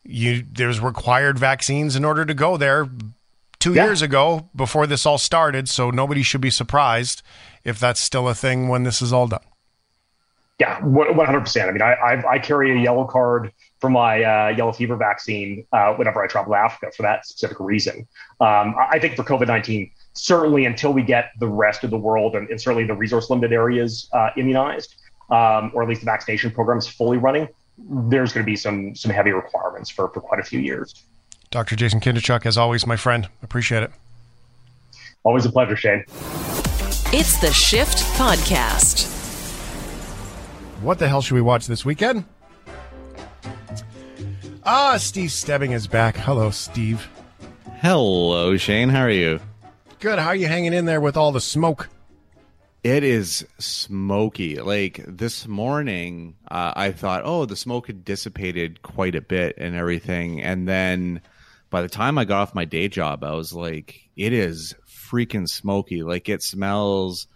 you 0.03 0.43
there's 0.51 0.79
required 0.79 1.37
vaccines 1.39 1.95
in 1.95 2.05
order 2.05 2.25
to 2.25 2.33
go 2.33 2.57
there. 2.57 2.89
Two 3.59 3.73
Yeah. 3.73 3.85
years 3.85 4.01
ago, 4.01 4.49
before 4.55 4.87
this 4.87 5.05
all 5.05 5.17
started, 5.17 5.67
so 5.67 5.89
nobody 5.89 6.23
should 6.23 6.39
be 6.39 6.49
surprised 6.49 7.21
if 7.65 7.77
that's 7.77 7.99
still 7.99 8.29
a 8.29 8.33
thing 8.33 8.69
when 8.69 8.83
this 8.83 9.01
is 9.01 9.11
all 9.11 9.27
done. 9.27 9.41
Yeah, 10.59 10.79
one 10.81 11.13
hundred 11.25 11.41
percent. 11.41 11.69
I 11.69 11.73
mean, 11.73 11.81
I, 11.81 11.93
I 11.93 12.31
I 12.35 12.39
carry 12.39 12.71
a 12.71 12.81
yellow 12.81 13.03
card 13.03 13.51
for 13.79 13.89
my 13.89 14.23
uh, 14.23 14.49
yellow 14.49 14.71
fever 14.71 14.95
vaccine 14.95 15.65
uh, 15.71 15.93
whenever 15.93 16.23
I 16.23 16.27
travel 16.27 16.53
to 16.53 16.57
Africa 16.57 16.91
for 16.95 17.03
that 17.03 17.25
specific 17.25 17.59
reason. 17.59 18.07
Um, 18.39 18.75
I 18.77 18.87
I 18.91 18.99
think 18.99 19.15
for 19.15 19.23
COVID 19.23 19.47
nineteen, 19.47 19.91
certainly 20.13 20.65
until 20.65 20.93
we 20.93 21.01
get 21.01 21.31
the 21.39 21.47
rest 21.47 21.83
of 21.83 21.89
the 21.89 21.97
world 21.97 22.35
and, 22.35 22.49
and 22.49 22.59
certainly 22.59 22.85
the 22.85 22.95
resource 22.95 23.29
limited 23.29 23.53
areas 23.53 24.09
uh, 24.13 24.29
immunized, 24.37 24.95
um, 25.29 25.71
or 25.73 25.83
at 25.83 25.89
least 25.89 26.01
the 26.01 26.05
vaccination 26.05 26.51
programs 26.51 26.87
fully 26.87 27.17
running, 27.17 27.47
there's 27.77 28.33
going 28.33 28.45
to 28.45 28.49
be 28.49 28.55
some 28.55 28.95
some 28.95 29.11
heavy 29.11 29.31
requirements 29.31 29.89
for 29.89 30.09
for 30.09 30.21
quite 30.21 30.39
a 30.39 30.43
few 30.43 30.59
years. 30.59 31.05
Dr. 31.51 31.75
Jason 31.75 31.99
Kindrachuk, 31.99 32.45
as 32.45 32.57
always, 32.57 32.85
my 32.85 32.95
friend, 32.95 33.27
appreciate 33.41 33.81
it. 33.81 33.91
Always 35.23 35.45
a 35.45 35.51
pleasure, 35.51 35.75
Shane. 35.75 36.03
It's 37.11 37.39
the 37.41 37.51
Shift 37.51 37.97
Podcast. 38.15 39.07
What 40.81 40.99
the 40.99 41.09
hell 41.09 41.21
should 41.21 41.33
we 41.33 41.41
watch 41.41 41.65
this 41.65 41.83
weekend? 41.83 42.25
Ah, 44.65 44.97
Steve 44.97 45.31
Stebbing 45.31 45.71
is 45.71 45.87
back. 45.87 46.15
Hello, 46.15 46.51
Steve. 46.51 47.07
Hello, 47.77 48.57
Shane. 48.57 48.89
How 48.89 49.01
are 49.01 49.09
you? 49.09 49.39
Good. 49.99 50.19
How 50.19 50.27
are 50.27 50.35
you 50.35 50.47
hanging 50.47 50.73
in 50.73 50.85
there 50.85 51.01
with 51.01 51.17
all 51.17 51.31
the 51.31 51.41
smoke? 51.41 51.89
It 52.83 53.03
is 53.03 53.45
smoky. 53.57 54.59
Like 54.59 55.03
this 55.07 55.47
morning, 55.47 56.35
uh, 56.49 56.73
I 56.75 56.91
thought, 56.91 57.23
oh, 57.25 57.45
the 57.45 57.55
smoke 57.55 57.87
had 57.87 58.05
dissipated 58.05 58.81
quite 58.81 59.15
a 59.15 59.21
bit 59.21 59.55
and 59.57 59.75
everything. 59.75 60.41
And 60.41 60.67
then 60.67 61.21
by 61.69 61.81
the 61.81 61.89
time 61.89 62.17
I 62.17 62.25
got 62.25 62.41
off 62.41 62.55
my 62.55 62.65
day 62.65 62.87
job, 62.87 63.23
I 63.23 63.33
was 63.33 63.53
like, 63.53 64.09
it 64.15 64.33
is 64.33 64.75
freaking 64.87 65.47
smoky. 65.47 66.03
Like 66.03 66.29
it 66.29 66.43
smells 66.43 67.27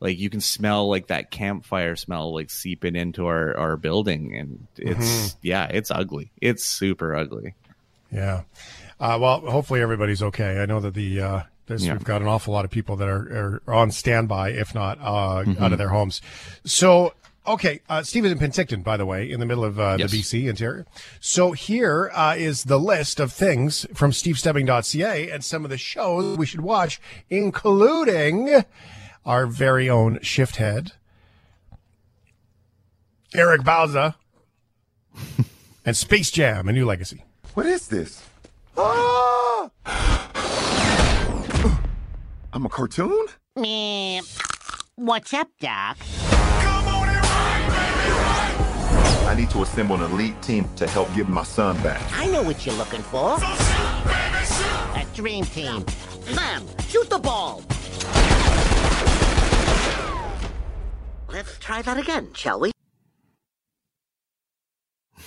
like 0.00 0.18
you 0.18 0.30
can 0.30 0.40
smell 0.40 0.88
like 0.88 1.08
that 1.08 1.30
campfire 1.30 1.94
smell 1.94 2.32
like 2.34 2.50
seeping 2.50 2.96
into 2.96 3.26
our, 3.26 3.56
our 3.56 3.76
building. 3.76 4.34
And 4.36 4.66
it's, 4.76 4.98
Mhm. 4.98 5.36
yeah, 5.42 5.66
it's 5.66 5.90
ugly. 5.90 6.30
It's 6.40 6.64
super 6.64 7.14
ugly. 7.14 7.54
Yeah. 8.10 8.42
Uh, 8.98 9.18
well, 9.20 9.40
hopefully 9.40 9.80
everybody's 9.82 10.22
okay. 10.22 10.60
I 10.60 10.66
know 10.66 10.80
that 10.80 10.94
the 10.94 11.20
uh, 11.20 11.42
there's, 11.66 11.86
Yeah. 11.86 11.92
we've 11.92 12.04
got 12.04 12.20
an 12.22 12.28
awful 12.28 12.52
lot 12.52 12.64
of 12.64 12.70
people 12.70 12.96
that 12.96 13.08
are, 13.08 13.62
are 13.66 13.74
on 13.74 13.90
standby, 13.92 14.50
if 14.50 14.74
not 14.74 14.98
uh, 15.00 15.44
Mhm. 15.44 15.60
out 15.60 15.72
of 15.72 15.78
their 15.78 15.90
homes. 15.90 16.20
So, 16.64 17.14
okay, 17.46 17.80
uh, 17.88 18.02
Steve 18.02 18.24
is 18.24 18.32
in 18.32 18.38
Penticton, 18.38 18.82
by 18.82 18.96
the 18.96 19.06
way, 19.06 19.30
in 19.30 19.38
the 19.38 19.46
middle 19.46 19.64
of 19.64 19.78
uh, 19.78 19.96
Yes. 19.98 20.10
the 20.10 20.18
BC 20.18 20.48
interior. 20.48 20.84
So 21.20 21.52
here 21.52 22.10
uh, 22.12 22.34
is 22.36 22.64
the 22.64 22.78
list 22.78 23.20
of 23.20 23.32
things 23.32 23.86
from 23.94 24.10
SteveStebbing.ca 24.10 25.30
and 25.30 25.44
some 25.44 25.62
of 25.64 25.70
the 25.70 25.78
shows 25.78 26.36
we 26.36 26.46
should 26.46 26.62
watch, 26.62 27.00
including 27.28 28.64
our 29.24 29.46
very 29.46 29.88
own 29.88 30.20
shift 30.22 30.56
head, 30.56 30.92
Eric 33.34 33.62
Bauza, 33.62 34.14
and 35.84 35.96
Space 35.96 36.30
Jam: 36.30 36.68
A 36.68 36.72
New 36.72 36.86
Legacy. 36.86 37.24
What 37.54 37.66
is 37.66 37.88
this? 37.88 38.22
Ah! 38.76 39.70
I'm 42.52 42.66
a 42.66 42.68
cartoon? 42.68 43.26
Meh. 43.56 44.20
What's 44.96 45.32
up, 45.32 45.48
Doc? 45.60 45.96
I 49.30 49.34
need 49.36 49.50
to 49.50 49.62
assemble 49.62 49.94
an 49.94 50.10
elite 50.10 50.42
team 50.42 50.68
to 50.74 50.88
help 50.88 51.14
get 51.14 51.28
my 51.28 51.44
son 51.44 51.80
back. 51.82 52.02
I 52.12 52.26
know 52.26 52.42
what 52.42 52.66
you're 52.66 52.74
looking 52.74 53.00
for. 53.00 53.38
A 53.40 55.06
dream 55.14 55.44
team. 55.44 55.84
Mom, 56.34 56.66
shoot 56.88 57.08
the 57.08 57.18
ball. 57.18 57.62
Let's 61.28 61.56
try 61.70 61.82
that 61.82 61.98
again, 61.98 62.28
shall 62.34 62.58
we? 62.58 62.72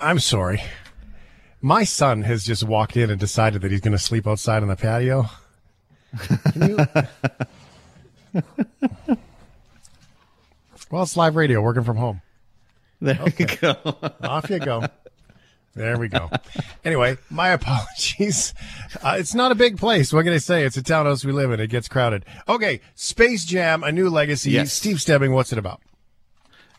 I'm 0.00 0.18
sorry. 0.18 0.60
My 1.60 1.84
son 1.84 2.22
has 2.22 2.44
just 2.44 2.64
walked 2.64 2.96
in 2.96 3.08
and 3.08 3.20
decided 3.20 3.62
that 3.62 3.70
he's 3.70 3.80
going 3.80 3.92
to 3.92 4.00
sleep 4.00 4.26
outside 4.26 4.62
on 4.62 4.68
the 4.68 4.74
patio. 4.74 5.26
Can 6.52 6.68
you? 6.68 6.76
well, 10.90 11.04
it's 11.04 11.16
live 11.16 11.36
radio, 11.36 11.62
working 11.62 11.84
from 11.84 11.98
home. 11.98 12.20
There 13.00 13.22
you 13.38 13.46
go. 13.46 13.76
Off 14.22 14.50
you 14.50 14.58
go. 14.58 14.86
There 15.78 15.96
we 15.96 16.08
go. 16.08 16.30
Anyway, 16.84 17.16
my 17.30 17.48
apologies. 17.58 18.52
Uh, 19.02 19.16
it's 19.18 19.34
not 19.34 19.52
a 19.52 19.54
big 19.54 19.78
place. 19.78 20.12
What 20.12 20.24
can 20.24 20.32
I 20.32 20.38
say? 20.38 20.64
It's 20.64 20.76
a 20.76 20.82
townhouse 20.82 21.24
we 21.24 21.32
live 21.32 21.50
in. 21.52 21.60
It 21.60 21.68
gets 21.70 21.88
crowded. 21.88 22.24
Okay, 22.48 22.80
Space 22.94 23.44
Jam: 23.44 23.82
A 23.84 23.92
New 23.92 24.10
Legacy. 24.10 24.50
Yes. 24.50 24.72
Steve 24.72 25.00
Stebbing. 25.00 25.32
What's 25.32 25.52
it 25.52 25.58
about? 25.58 25.80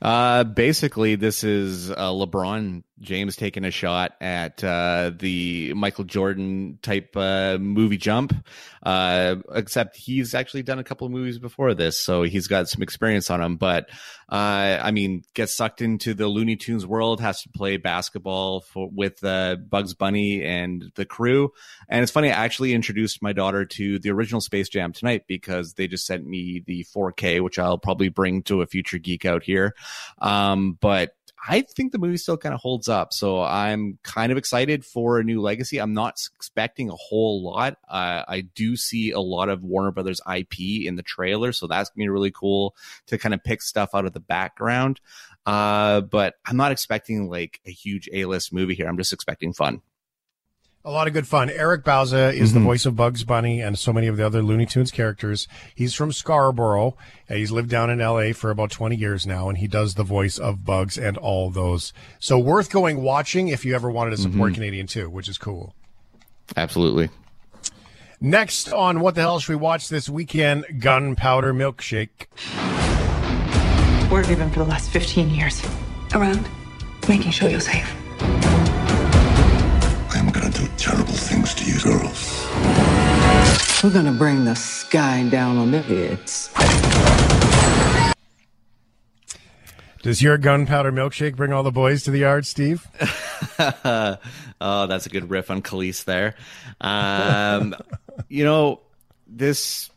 Uh, 0.02 0.43
basically, 0.43 1.16
this 1.16 1.43
is 1.43 1.91
uh, 1.91 1.95
LeBron 2.12 2.84
James 3.00 3.36
taking 3.36 3.66
a 3.66 3.72
shot 3.72 4.14
at 4.22 4.64
uh, 4.64 5.12
the 5.18 5.74
Michael 5.74 6.04
Jordan 6.04 6.80
type 6.82 7.16
uh, 7.16 7.58
movie 7.60 7.97
jump. 7.97 8.34
Uh, 8.82 9.36
except 9.54 9.97
he's 9.97 10.34
actually 10.34 10.64
done 10.64 10.80
a 10.80 10.84
couple 10.84 11.06
of 11.06 11.12
movies 11.12 11.38
before 11.38 11.74
this, 11.74 12.04
so 12.04 12.24
he's 12.24 12.47
got 12.47 12.70
some 12.70 12.82
experience 12.82 13.30
on 13.30 13.41
him. 13.41 13.58
But 13.58 13.89
uh, 14.30 14.80
I 14.82 14.91
mean, 14.91 15.24
gets 15.34 15.56
sucked 15.56 15.82
into 15.82 16.14
the 16.14 16.28
Looney 16.28 16.56
Tunes 16.56 16.86
world, 16.86 17.20
has 17.20 17.41
to 17.41 17.50
play 17.50 17.78
basketball 17.78 18.62
for 18.62 18.89
with 18.91 19.24
uh, 19.24 19.56
Bugs 19.56 19.93
Bunny 19.93 20.43
and 20.43 20.91
the 20.95 21.06
crew. 21.06 21.52
And 21.89 22.04
it's 22.04 22.12
funny, 22.12 22.30
I 22.30 22.45
actually 22.45 22.74
introduced 22.74 23.22
my 23.22 23.34
daughter 23.34 23.66
to 23.66 24.00
the 24.00 24.12
original 24.12 24.41
Space 24.41 24.70
Jam 24.70 24.93
tonight 24.93 25.24
because 25.28 25.74
they 25.74 25.88
just 25.88 26.06
sent 26.06 26.26
me 26.26 26.64
the 26.66 26.86
4K, 26.95 27.41
which 27.41 27.60
I'll 27.60 27.78
probably 27.78 28.10
bring 28.10 28.43
to 28.43 28.62
a 28.62 28.68
future 28.68 28.97
geek 28.97 29.26
out 29.26 29.43
here. 29.43 29.74
Um, 30.20 30.78
but 30.80 31.12
I 31.48 31.62
think 31.62 31.92
the 31.92 31.98
movie 31.98 32.18
still 32.18 32.38
kind 32.38 32.54
of 32.54 32.62
holds 32.62 32.88
up. 32.88 33.14
So 33.14 33.42
I'm 33.42 33.98
kind 34.04 34.32
of 34.32 34.38
excited 34.38 34.86
for 34.86 35.20
a 35.20 35.24
new 35.24 35.42
legacy. 35.42 35.78
I'm 35.78 35.94
not 35.94 36.20
expecting 36.36 36.90
a 36.90 36.96
whole 36.96 37.44
lot. 37.44 37.78
Uh, 37.88 38.24
I 38.28 38.42
do 38.42 38.76
see 38.76 39.12
a 39.12 39.20
lot 39.20 39.50
of 39.50 39.64
Warner 39.64 39.92
Brothers 39.92 40.22
IP 40.32 40.86
in 40.86 40.96
the 40.96 41.04
trailer. 41.04 41.52
So 41.54 41.68
that's 41.68 41.90
going 41.90 42.02
to 42.02 42.06
be 42.06 42.10
really 42.10 42.32
cool 42.32 42.76
to 43.08 43.18
kind 43.18 43.34
of 43.34 43.44
pick 43.44 43.62
stuff 43.62 43.92
out 43.94 44.06
of 44.06 44.14
the 44.14 44.20
background. 44.20 45.00
Uh, 45.46 46.02
but 46.02 46.36
I'm 46.46 46.58
not 46.58 46.72
expecting 46.72 47.30
like 47.30 47.62
a 47.66 47.72
huge 47.72 48.10
A-list 48.12 48.54
movie 48.54 48.76
here. 48.76 48.88
I'm 48.88 48.98
just 48.98 49.14
expecting 49.14 49.54
fun. 49.54 49.82
A 50.86 50.91
lot 50.91 51.07
of 51.07 51.13
good 51.13 51.27
fun. 51.27 51.49
Eric 51.49 51.84
Bauza 51.84 52.34
is 52.34 52.53
the 52.53 52.59
Mhm. 52.61 52.63
voice 52.63 52.86
of 52.86 52.95
Bugs 52.95 53.25
Bunny 53.25 53.59
and 53.59 53.77
so 53.77 53.91
many 53.91 54.07
of 54.07 54.15
the 54.15 54.25
other 54.25 54.41
Looney 54.41 54.65
Tunes 54.65 54.91
characters. 54.91 55.45
He's 55.75 55.93
from 55.93 56.13
Scarborough. 56.13 56.95
and 57.27 57.38
He's 57.38 57.51
lived 57.51 57.69
down 57.69 57.89
in 57.89 57.99
LA 57.99 58.32
for 58.32 58.49
about 58.49 58.71
20 58.71 58.95
years 58.95 59.27
now, 59.27 59.49
and 59.49 59.57
he 59.57 59.67
does 59.67 59.95
the 59.95 60.03
voice 60.03 60.38
of 60.38 60.63
Bugs 60.63 60.97
and 60.97 61.17
all 61.17 61.49
those. 61.49 61.91
So 62.17 62.39
worth 62.39 62.69
going 62.71 63.01
watching 63.03 63.49
if 63.49 63.65
you 63.65 63.75
ever 63.75 63.91
wanted 63.91 64.11
to 64.11 64.17
support 64.17 64.51
Mhm. 64.51 64.55
Canadian 64.55 64.88
too, 64.88 65.09
which 65.09 65.27
is 65.27 65.38
cool. 65.38 65.75
Absolutely. 66.55 67.09
Next 68.21 68.71
on 68.71 69.01
What 69.01 69.15
the 69.15 69.21
Hell 69.21 69.39
Should 69.39 69.49
We 69.49 69.55
Watch 69.57 69.89
This 69.89 70.07
Weekend? 70.09 70.65
Gunpowder 70.80 71.53
Milkshake. 71.53 72.27
Where 74.09 74.21
have 74.21 74.30
you 74.32 74.38
been 74.38 74.49
for 74.49 74.59
the 74.59 74.65
last 74.65 74.89
15 74.89 75.30
years? 75.30 75.61
Around, 76.15 76.47
making 77.07 77.32
sure 77.32 77.49
you're 77.49 77.59
safe. 77.59 77.93
I'm 80.60 80.66
gonna 80.66 80.78
do 80.78 80.84
terrible 80.84 81.14
things 81.14 81.53
to 81.55 81.64
you 81.64 81.80
girls. 81.80 82.45
We're 83.82 83.93
gonna 83.93 84.12
bring 84.12 84.43
the 84.43 84.55
sky 84.55 85.26
down 85.30 85.57
on 85.57 85.72
their 85.72 85.82
heads. 85.82 86.49
Does 90.01 90.22
your 90.22 90.38
gunpowder 90.38 90.91
milkshake 90.91 91.38
bring 91.38 91.53
all 91.53 91.64
the 91.64 91.72
boys 91.72 92.03
to 92.03 92.12
the 92.12 92.20
yard, 92.20 92.45
Steve? 92.45 92.86
oh, 93.60 94.18
that's 94.88 95.05
a 95.05 95.10
good 95.10 95.30
riff 95.30 95.49
on 95.49 95.62
Kelis 95.62 96.03
there. 96.03 96.36
Um, 96.82 97.74
you 98.28 98.43
know, 98.43 98.82
this 99.28 99.89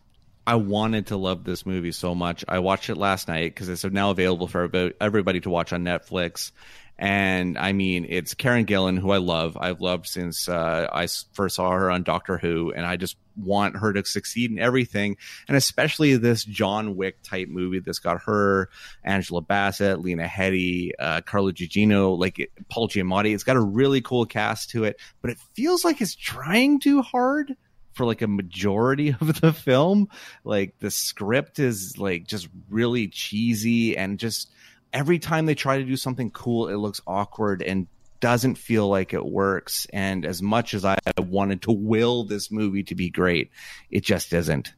I 0.47 0.57
wanted 0.57 1.09
to 1.09 1.17
love 1.17 1.43
this 1.43 1.67
movie 1.67 1.93
so 1.93 2.15
much. 2.15 2.45
I 2.47 2.61
watched 2.61 2.89
it 2.89 2.97
last 2.97 3.27
night 3.27 3.53
because 3.53 3.69
it's 3.69 3.85
now 3.85 4.11
available 4.11 4.47
for 4.47 4.63
everybody- 4.63 4.95
everybody 5.01 5.41
to 5.41 5.51
watch 5.51 5.73
on 5.73 5.83
Netflix. 5.83 6.53
And 6.99 7.59
I 7.59 7.73
mean, 7.73 8.07
it's 8.09 8.35
Karen 8.35 8.65
Gillan, 8.65 8.99
who 8.99 9.11
I 9.11 9.17
love. 9.17 9.57
I've 9.61 9.81
loved 9.81 10.07
since 10.07 10.49
uh, 10.49 10.89
I 10.93 11.09
first 11.33 11.57
saw 11.57 11.71
her 11.71 11.91
on 11.91 12.03
Doctor 12.05 12.39
Who, 12.39 12.73
and 12.73 12.87
I 12.87 12.97
just 12.97 13.17
want 13.37 13.77
her 13.77 13.93
to 13.93 14.05
succeed 14.05 14.51
in 14.51 14.59
everything, 14.59 15.17
and 15.49 15.57
especially 15.57 16.17
this 16.17 16.45
John 16.45 16.97
Wick 16.97 17.23
type 17.23 17.49
movie 17.49 17.81
that's 17.81 17.99
got 17.99 18.23
her, 18.25 18.69
Angela 19.03 19.41
Bassett, 19.41 20.01
Lena 20.01 20.27
Headey, 20.27 20.91
uh, 20.99 21.23
Carla 21.23 21.53
Gugino, 21.53 22.17
like 22.19 22.39
it, 22.39 22.51
Paul 22.69 22.89
Giamatti. 22.89 23.35
It's 23.35 23.45
got 23.45 23.57
a 23.57 23.61
really 23.61 24.01
cool 24.01 24.27
cast 24.27 24.71
to 24.71 24.85
it, 24.85 25.01
but 25.21 25.31
it 25.31 25.39
feels 25.55 25.85
like 25.85 26.01
it's 26.01 26.15
trying 26.15 26.79
too 26.79 27.03
hard 27.03 27.57
for 27.95 28.07
like 28.07 28.23
a 28.23 28.27
majority 28.27 29.09
of 29.21 29.41
the 29.41 29.53
film. 29.53 30.09
Like 30.45 30.79
the 30.79 30.91
script 30.91 31.59
is 31.59 31.99
like 31.99 32.27
just 32.27 32.49
really 32.69 33.09
cheesy 33.09 33.97
and 33.97 34.19
just 34.19 34.51
every 34.93 35.19
time 35.19 35.47
they 35.47 35.55
try 35.55 35.79
to 35.79 35.85
do 35.85 35.97
something 35.97 36.31
cool, 36.31 36.69
it 36.69 36.77
looks 36.77 37.01
awkward 37.07 37.63
and 37.63 37.87
doesn't 38.21 38.57
feel 38.57 38.89
like 38.89 39.13
it 39.13 39.25
works. 39.25 39.87
And 39.93 40.25
as 40.25 40.41
much 40.43 40.75
as 40.75 40.85
I 40.85 40.97
wanted 41.19 41.63
to 41.63 41.73
will 41.73 42.25
this 42.25 42.51
movie 42.51 42.85
to 42.85 42.95
be 42.95 43.11
great, 43.11 43.51
it 43.91 44.05
just 44.05 44.33
isn't. 44.33 44.73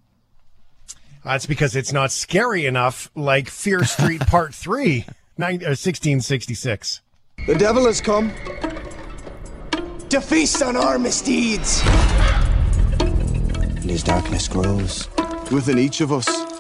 That's 1.25 1.47
because 1.47 1.75
it's 1.75 1.93
not 1.93 2.11
scary 2.12 2.67
enough 2.67 3.11
like 3.15 3.49
Fear 3.49 3.85
Street 3.85 4.21
Part 4.27 4.55
3, 4.55 5.05
uh, 5.09 5.12
1666. 5.39 7.01
The 7.47 7.55
devil 7.55 7.87
has 7.87 8.01
come 8.01 8.33
to 10.09 10.21
feast 10.21 10.62
on 10.62 10.77
our 10.77 10.99
misdeeds. 10.99 11.83
And 13.01 13.91
his 13.91 14.03
darkness 14.03 14.49
grows 14.49 15.09
within 15.51 15.79
each 15.79 16.01
of 16.01 16.12
us. 16.12 16.53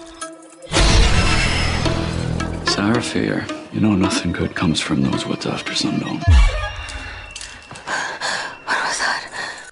Sarah 2.74 3.00
Fier, 3.00 3.46
you 3.72 3.80
know 3.80 3.94
nothing 3.94 4.32
good 4.32 4.56
comes 4.56 4.80
from 4.80 5.02
those 5.02 5.24
woods 5.24 5.46
after 5.46 5.72
sundown. 5.76 6.16
What 6.16 6.26
was 8.66 8.98
that? 8.98 9.70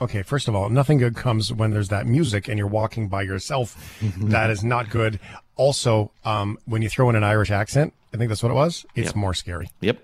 Okay, 0.00 0.22
first 0.22 0.48
of 0.48 0.54
all, 0.54 0.70
nothing 0.70 0.96
good 0.96 1.14
comes 1.14 1.52
when 1.52 1.70
there's 1.70 1.90
that 1.90 2.06
music 2.06 2.48
and 2.48 2.56
you're 2.56 2.66
walking 2.66 3.08
by 3.08 3.20
yourself. 3.20 4.00
that 4.18 4.48
is 4.48 4.64
not 4.64 4.88
good. 4.88 5.20
Also, 5.56 6.10
um, 6.24 6.56
when 6.64 6.80
you 6.80 6.88
throw 6.88 7.10
in 7.10 7.16
an 7.16 7.22
Irish 7.24 7.50
accent, 7.50 7.92
I 8.14 8.16
think 8.16 8.30
that's 8.30 8.42
what 8.42 8.50
it 8.50 8.54
was. 8.54 8.86
It's 8.94 9.08
Yep. 9.08 9.16
more 9.16 9.34
scary. 9.34 9.68
Yep. 9.82 9.98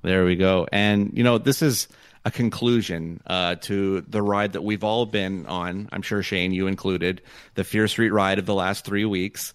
There 0.00 0.24
we 0.24 0.36
go. 0.36 0.66
And, 0.72 1.10
you 1.12 1.22
know, 1.22 1.36
this 1.36 1.60
is, 1.60 1.86
a 2.26 2.30
conclusion 2.30 3.20
uh, 3.26 3.54
to 3.56 4.00
the 4.02 4.22
ride 4.22 4.54
that 4.54 4.62
we've 4.62 4.82
all 4.82 5.04
been 5.04 5.44
on. 5.46 5.88
I'm 5.92 6.00
sure 6.00 6.22
Shane, 6.22 6.52
you 6.52 6.66
included, 6.66 7.20
the 7.54 7.64
Fear 7.64 7.86
Street 7.86 8.10
ride 8.10 8.38
of 8.38 8.46
the 8.46 8.54
last 8.54 8.84
three 8.86 9.04
weeks. 9.04 9.52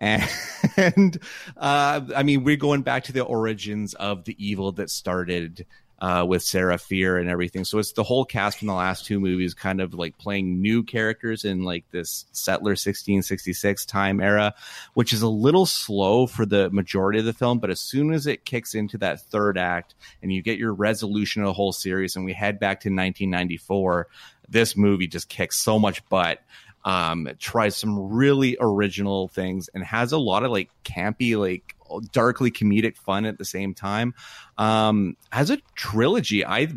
And 0.00 0.28
uh, 1.56 2.00
I 2.16 2.22
mean, 2.22 2.44
we're 2.44 2.56
going 2.56 2.82
back 2.82 3.04
to 3.04 3.12
the 3.12 3.22
origins 3.22 3.94
of 3.94 4.24
the 4.24 4.34
evil 4.44 4.72
that 4.72 4.90
started 4.90 5.66
uh, 6.00 6.24
with 6.26 6.42
Sarah 6.42 6.78
Fier 6.78 7.18
and 7.18 7.28
everything. 7.28 7.64
So 7.64 7.78
it's 7.78 7.92
the 7.92 8.02
whole 8.02 8.24
cast 8.24 8.58
from 8.58 8.68
the 8.68 8.74
last 8.74 9.04
two 9.04 9.20
movies 9.20 9.52
kind 9.52 9.80
of 9.80 9.92
like 9.92 10.16
playing 10.16 10.62
new 10.62 10.82
characters 10.82 11.44
in 11.44 11.62
like 11.62 11.84
this 11.90 12.24
Settler 12.32 12.70
1666 12.70 13.84
time 13.84 14.20
era, 14.20 14.54
which 14.94 15.12
is 15.12 15.22
a 15.22 15.28
little 15.28 15.66
slow 15.66 16.26
for 16.26 16.46
the 16.46 16.70
majority 16.70 17.18
of 17.18 17.26
the 17.26 17.34
film. 17.34 17.58
But 17.58 17.70
as 17.70 17.80
soon 17.80 18.14
as 18.14 18.26
it 18.26 18.46
kicks 18.46 18.74
into 18.74 18.96
that 18.98 19.20
third 19.20 19.58
act 19.58 19.94
and 20.22 20.32
you 20.32 20.40
get 20.40 20.58
your 20.58 20.72
resolution 20.72 21.42
of 21.42 21.46
the 21.46 21.52
whole 21.52 21.72
series 21.72 22.16
and 22.16 22.24
we 22.24 22.32
head 22.32 22.58
back 22.58 22.80
to 22.80 22.88
1994, 22.88 24.08
this 24.48 24.76
movie 24.76 25.06
just 25.06 25.28
kicks 25.28 25.58
so 25.58 25.78
much 25.78 26.06
butt 26.08 26.40
um 26.84 27.28
tries 27.38 27.76
some 27.76 27.98
really 28.12 28.56
original 28.60 29.28
things 29.28 29.68
and 29.74 29.84
has 29.84 30.12
a 30.12 30.18
lot 30.18 30.44
of 30.44 30.50
like 30.50 30.70
campy 30.84 31.36
like 31.36 31.74
darkly 32.12 32.52
comedic 32.52 32.96
fun 32.96 33.24
at 33.24 33.36
the 33.36 33.44
same 33.44 33.74
time. 33.74 34.14
Um 34.56 35.16
as 35.32 35.50
a 35.50 35.58
trilogy. 35.74 36.44
I 36.46 36.68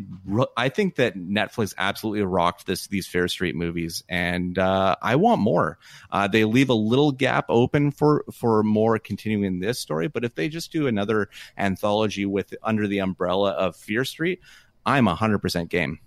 i 0.56 0.68
think 0.68 0.96
that 0.96 1.16
netflix 1.16 1.72
absolutely 1.78 2.22
rocked 2.22 2.66
this 2.66 2.88
these 2.88 3.06
fear 3.06 3.28
street 3.28 3.54
movies 3.54 4.02
and 4.08 4.58
uh 4.58 4.96
i 5.00 5.16
want 5.16 5.40
more. 5.40 5.78
Uh 6.10 6.28
they 6.28 6.44
leave 6.44 6.68
a 6.68 6.74
little 6.74 7.12
gap 7.12 7.46
open 7.48 7.90
for 7.90 8.24
for 8.32 8.62
more 8.62 8.98
continuing 8.98 9.60
this 9.60 9.78
story 9.78 10.08
but 10.08 10.24
if 10.24 10.34
they 10.34 10.48
just 10.48 10.72
do 10.72 10.86
another 10.86 11.28
anthology 11.56 12.26
with 12.26 12.54
under 12.62 12.86
the 12.86 12.98
umbrella 12.98 13.50
of 13.52 13.76
fear 13.76 14.04
street 14.04 14.40
i'm 14.84 15.08
a 15.08 15.14
hundred 15.14 15.38
percent 15.38 15.68
game 15.68 15.98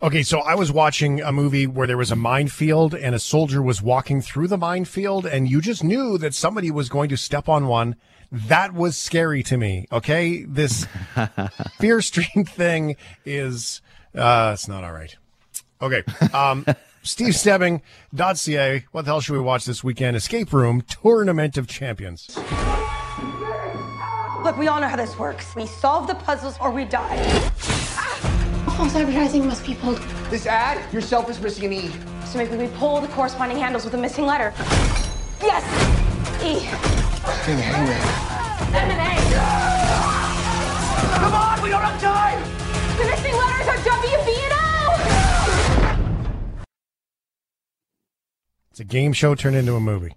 Okay, 0.00 0.22
so 0.22 0.38
I 0.38 0.54
was 0.54 0.70
watching 0.70 1.20
a 1.20 1.32
movie 1.32 1.66
where 1.66 1.88
there 1.88 1.96
was 1.96 2.12
a 2.12 2.16
minefield 2.16 2.94
and 2.94 3.16
a 3.16 3.18
soldier 3.18 3.60
was 3.60 3.82
walking 3.82 4.20
through 4.20 4.46
the 4.46 4.56
minefield 4.56 5.26
and 5.26 5.50
you 5.50 5.60
just 5.60 5.82
knew 5.82 6.16
that 6.18 6.34
somebody 6.34 6.70
was 6.70 6.88
going 6.88 7.08
to 7.08 7.16
step 7.16 7.48
on 7.48 7.66
one. 7.66 7.96
That 8.30 8.74
was 8.74 8.96
scary 8.96 9.42
to 9.42 9.56
me. 9.56 9.88
Okay. 9.90 10.44
This 10.44 10.86
Fear 11.80 12.00
Street 12.00 12.48
thing 12.48 12.94
is, 13.24 13.80
uh, 14.14 14.52
it's 14.54 14.68
not 14.68 14.84
all 14.84 14.92
right. 14.92 15.16
Okay. 15.82 16.04
Um, 16.32 16.64
Steve 17.02 17.34
Stebbing.ca. 17.34 18.84
What 18.92 19.04
the 19.04 19.10
hell 19.10 19.20
should 19.20 19.32
we 19.32 19.40
watch 19.40 19.64
this 19.64 19.82
weekend? 19.82 20.16
Escape 20.16 20.52
Room 20.52 20.82
Tournament 20.82 21.58
of 21.58 21.66
Champions. 21.66 22.36
Look, 24.44 24.56
we 24.56 24.68
all 24.68 24.80
know 24.80 24.86
how 24.86 24.96
this 24.96 25.18
works. 25.18 25.56
We 25.56 25.66
solve 25.66 26.06
the 26.06 26.14
puzzles 26.14 26.56
or 26.60 26.70
we 26.70 26.84
die. 26.84 27.87
False 28.76 28.94
advertising 28.94 29.44
must 29.44 29.66
be 29.66 29.74
pulled. 29.74 29.98
This 30.30 30.46
ad, 30.46 30.92
yourself 30.94 31.28
is 31.28 31.40
missing 31.40 31.64
an 31.64 31.72
E. 31.72 31.90
So 32.26 32.38
maybe 32.38 32.56
we 32.56 32.68
pull 32.76 33.00
the 33.00 33.08
corresponding 33.08 33.58
handles 33.58 33.84
with 33.84 33.94
a 33.94 33.98
missing 33.98 34.24
letter. 34.24 34.54
Yes! 35.42 35.64
E. 36.44 36.60
Hang 36.60 37.58
hang 37.58 37.88
M 38.72 38.90
and 38.90 39.00
A. 39.00 39.16
Come 41.18 41.34
on, 41.34 41.60
we 41.60 41.70
don't 41.70 41.82
have 41.82 42.00
time! 42.00 42.40
The 42.98 43.04
missing 43.10 43.34
letters 43.34 43.66
are 43.66 43.78
W, 43.84 44.16
B, 44.24 44.36
and 44.44 44.52
O! 44.54 44.56
It's 48.70 48.78
a 48.78 48.84
game 48.84 49.12
show 49.12 49.34
turned 49.34 49.56
into 49.56 49.74
a 49.74 49.80
movie. 49.80 50.14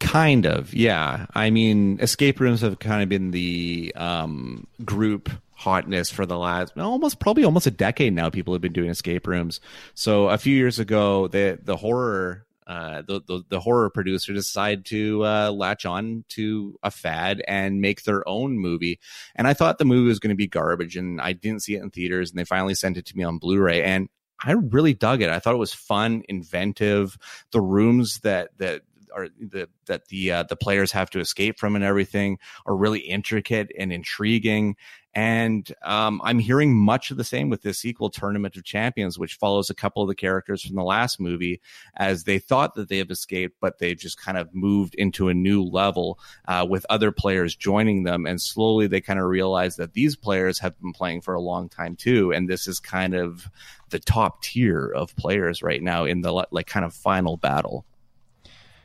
Kind 0.00 0.46
of, 0.46 0.74
yeah. 0.74 1.26
I 1.32 1.50
mean, 1.50 2.00
escape 2.00 2.40
rooms 2.40 2.62
have 2.62 2.80
kind 2.80 3.04
of 3.04 3.08
been 3.08 3.30
the 3.30 3.92
um, 3.94 4.66
group 4.84 5.30
hotness 5.60 6.10
for 6.10 6.24
the 6.24 6.38
last 6.38 6.76
almost 6.78 7.20
probably 7.20 7.44
almost 7.44 7.66
a 7.66 7.70
decade 7.70 8.14
now. 8.14 8.30
People 8.30 8.54
have 8.54 8.62
been 8.62 8.72
doing 8.72 8.88
escape 8.88 9.26
rooms. 9.26 9.60
So 9.94 10.28
a 10.28 10.38
few 10.38 10.56
years 10.56 10.78
ago, 10.78 11.28
the 11.28 11.58
the 11.62 11.76
horror 11.76 12.46
uh, 12.66 13.02
the, 13.02 13.20
the, 13.26 13.42
the 13.48 13.60
horror 13.60 13.90
producer 13.90 14.32
decided 14.32 14.86
to 14.86 15.24
uh, 15.24 15.50
latch 15.50 15.84
on 15.84 16.24
to 16.28 16.78
a 16.84 16.90
fad 16.90 17.42
and 17.48 17.80
make 17.80 18.04
their 18.04 18.26
own 18.28 18.56
movie. 18.56 19.00
And 19.34 19.48
I 19.48 19.54
thought 19.54 19.78
the 19.78 19.84
movie 19.84 20.06
was 20.06 20.20
going 20.20 20.30
to 20.30 20.36
be 20.36 20.46
garbage, 20.46 20.96
and 20.96 21.20
I 21.20 21.32
didn't 21.32 21.64
see 21.64 21.74
it 21.74 21.82
in 21.82 21.90
theaters. 21.90 22.30
And 22.30 22.38
they 22.38 22.44
finally 22.44 22.76
sent 22.76 22.96
it 22.96 23.06
to 23.06 23.16
me 23.16 23.24
on 23.24 23.38
Blu-ray, 23.38 23.82
and 23.82 24.08
I 24.42 24.52
really 24.52 24.94
dug 24.94 25.20
it. 25.20 25.30
I 25.30 25.40
thought 25.40 25.54
it 25.54 25.58
was 25.58 25.74
fun, 25.74 26.22
inventive. 26.28 27.18
The 27.50 27.60
rooms 27.60 28.20
that 28.20 28.50
that 28.58 28.82
are 29.12 29.28
the 29.38 29.68
that 29.86 30.06
the 30.06 30.32
uh, 30.32 30.42
the 30.44 30.56
players 30.56 30.92
have 30.92 31.10
to 31.10 31.20
escape 31.20 31.58
from 31.58 31.74
and 31.74 31.84
everything 31.84 32.38
are 32.66 32.76
really 32.76 33.00
intricate 33.00 33.72
and 33.78 33.92
intriguing. 33.92 34.76
And 35.12 35.72
um, 35.82 36.20
I'm 36.22 36.38
hearing 36.38 36.76
much 36.76 37.10
of 37.10 37.16
the 37.16 37.24
same 37.24 37.48
with 37.48 37.62
this 37.62 37.78
sequel, 37.78 38.10
Tournament 38.10 38.56
of 38.56 38.64
Champions, 38.64 39.18
which 39.18 39.34
follows 39.34 39.68
a 39.68 39.74
couple 39.74 40.02
of 40.02 40.08
the 40.08 40.14
characters 40.14 40.62
from 40.62 40.76
the 40.76 40.84
last 40.84 41.18
movie 41.18 41.60
as 41.96 42.24
they 42.24 42.38
thought 42.38 42.74
that 42.74 42.88
they 42.88 42.98
have 42.98 43.10
escaped, 43.10 43.56
but 43.60 43.78
they've 43.78 43.98
just 43.98 44.20
kind 44.20 44.38
of 44.38 44.54
moved 44.54 44.94
into 44.94 45.28
a 45.28 45.34
new 45.34 45.64
level 45.64 46.20
uh, 46.46 46.64
with 46.68 46.86
other 46.88 47.10
players 47.10 47.56
joining 47.56 48.04
them. 48.04 48.24
And 48.24 48.40
slowly 48.40 48.86
they 48.86 49.00
kind 49.00 49.18
of 49.18 49.26
realize 49.26 49.76
that 49.76 49.94
these 49.94 50.14
players 50.14 50.60
have 50.60 50.80
been 50.80 50.92
playing 50.92 51.22
for 51.22 51.34
a 51.34 51.40
long 51.40 51.68
time 51.68 51.96
too. 51.96 52.32
And 52.32 52.48
this 52.48 52.68
is 52.68 52.78
kind 52.78 53.14
of 53.14 53.50
the 53.88 53.98
top 53.98 54.42
tier 54.42 54.92
of 54.94 55.16
players 55.16 55.60
right 55.60 55.82
now 55.82 56.04
in 56.04 56.20
the 56.20 56.32
like 56.52 56.68
kind 56.68 56.84
of 56.84 56.94
final 56.94 57.36
battle. 57.36 57.84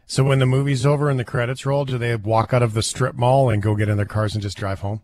So 0.07 0.23
when 0.23 0.39
the 0.39 0.45
movie's 0.45 0.85
over 0.85 1.09
and 1.09 1.19
the 1.19 1.23
credits 1.23 1.65
roll, 1.65 1.85
do 1.85 1.97
they 1.97 2.15
walk 2.15 2.53
out 2.53 2.61
of 2.61 2.73
the 2.73 2.83
strip 2.83 3.15
mall 3.15 3.49
and 3.49 3.61
go 3.61 3.75
get 3.75 3.89
in 3.89 3.97
their 3.97 4.05
cars 4.05 4.33
and 4.33 4.41
just 4.41 4.57
drive 4.57 4.79
home? 4.79 5.01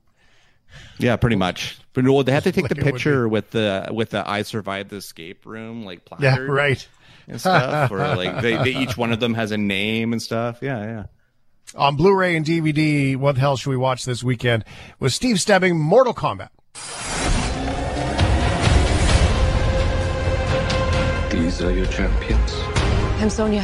Yeah, 0.98 1.16
pretty 1.16 1.36
much. 1.36 1.78
But 1.94 2.06
well, 2.06 2.24
they 2.24 2.32
have 2.32 2.44
to 2.44 2.52
take 2.52 2.68
the 2.70 2.76
Like 2.76 2.88
it 2.88 2.92
picture 2.94 3.28
with 3.28 3.52
the 3.52 3.90
with 3.92 4.12
the 4.12 4.28
"I 4.30 4.44
survived 4.44 4.90
the 4.90 4.98
escape 4.98 5.46
room" 5.46 5.84
like 5.86 6.02
Yeah, 6.20 6.38
right. 6.38 6.86
and 7.28 7.40
stuff, 7.40 7.92
or 7.92 7.98
like 8.00 8.42
they, 8.42 8.58
they 8.58 8.76
each 8.76 8.98
one 8.98 9.12
of 9.12 9.20
them 9.20 9.34
has 9.34 9.52
a 9.52 9.58
name 9.58 10.14
and 10.14 10.22
stuff. 10.22 10.60
Yeah, 10.62 10.82
yeah. 10.84 11.04
On 11.76 11.96
Blu-ray 11.96 12.36
and 12.36 12.46
DVD, 12.46 13.16
what 13.16 13.36
the 13.36 13.42
hell 13.42 13.56
should 13.56 13.70
we 13.70 13.78
watch 13.78 14.04
this 14.04 14.24
weekend? 14.24 14.66
With 15.00 15.14
Steve 15.14 15.40
Stebbing, 15.40 15.78
Mortal 15.80 16.14
Kombat. 16.14 16.50
These 21.32 21.62
are 21.62 21.72
your 21.72 21.86
champions. 21.86 22.54
I'm 23.22 23.30
Sonya. 23.30 23.62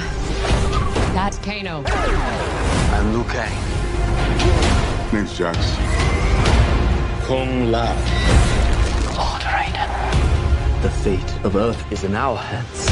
That's 1.13 1.37
Kano. 1.39 1.83
I'm 1.85 3.13
Liu 3.13 3.23
Kang. 3.25 5.13
Name's 5.13 5.37
Jax. 5.37 5.57
Kung 7.27 7.69
Lao. 7.71 7.93
Lord 9.17 9.41
Raiden. 9.41 10.81
The 10.81 10.89
fate 10.89 11.45
of 11.45 11.57
Earth 11.57 11.91
is 11.91 12.05
in 12.05 12.15
our 12.15 12.37
hands. 12.37 12.89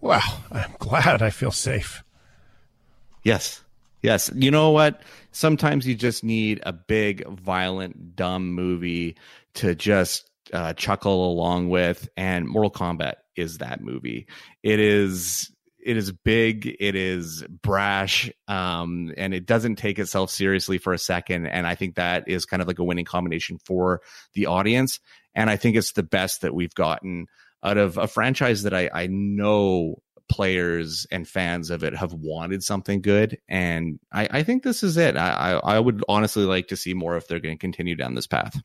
Well, 0.00 0.22
I'm 0.52 0.72
glad 0.78 1.20
I 1.20 1.30
feel 1.30 1.50
safe. 1.50 2.04
Yes. 3.24 3.60
Yes. 4.02 4.30
You 4.36 4.52
know 4.52 4.70
what? 4.70 5.02
Sometimes 5.32 5.84
you 5.84 5.96
just 5.96 6.22
need 6.22 6.60
a 6.64 6.72
big, 6.72 7.26
violent, 7.26 8.14
dumb 8.14 8.52
movie 8.52 9.16
to 9.54 9.74
just 9.74 10.30
uh, 10.52 10.74
chuckle 10.74 11.28
along 11.28 11.70
with, 11.70 12.08
and 12.16 12.46
Mortal 12.46 12.70
Kombat 12.70 13.14
is 13.34 13.58
that 13.58 13.80
movie. 13.80 14.28
It 14.62 14.78
is. 14.78 15.51
It 15.82 15.96
is 15.96 16.12
big. 16.12 16.76
It 16.78 16.94
is 16.94 17.44
brash, 17.62 18.30
um, 18.46 19.12
and 19.16 19.34
it 19.34 19.46
doesn't 19.46 19.76
take 19.76 19.98
itself 19.98 20.30
seriously 20.30 20.78
for 20.78 20.92
a 20.92 20.98
second. 20.98 21.46
And 21.46 21.66
I 21.66 21.74
think 21.74 21.96
that 21.96 22.28
is 22.28 22.44
kind 22.44 22.62
of 22.62 22.68
like 22.68 22.78
a 22.78 22.84
winning 22.84 23.04
combination 23.04 23.58
for 23.64 24.00
the 24.34 24.46
audience. 24.46 25.00
And 25.34 25.50
I 25.50 25.56
think 25.56 25.76
it's 25.76 25.92
the 25.92 26.02
best 26.02 26.42
that 26.42 26.54
we've 26.54 26.74
gotten 26.74 27.26
out 27.64 27.78
of 27.78 27.98
a 27.98 28.06
franchise 28.06 28.62
that 28.62 28.74
I, 28.74 28.90
I 28.92 29.06
know 29.08 29.96
players 30.28 31.06
and 31.10 31.28
fans 31.28 31.70
of 31.70 31.84
it 31.84 31.94
have 31.94 32.12
wanted 32.12 32.62
something 32.62 33.02
good. 33.02 33.38
And 33.48 33.98
I, 34.12 34.28
I 34.30 34.42
think 34.42 34.62
this 34.62 34.82
is 34.82 34.96
it. 34.96 35.16
I, 35.16 35.30
I, 35.30 35.74
I 35.74 35.78
would 35.80 36.02
honestly 36.08 36.44
like 36.44 36.68
to 36.68 36.76
see 36.76 36.94
more 36.94 37.16
if 37.16 37.28
they're 37.28 37.40
going 37.40 37.56
to 37.56 37.60
continue 37.60 37.96
down 37.96 38.14
this 38.14 38.26
path. 38.26 38.60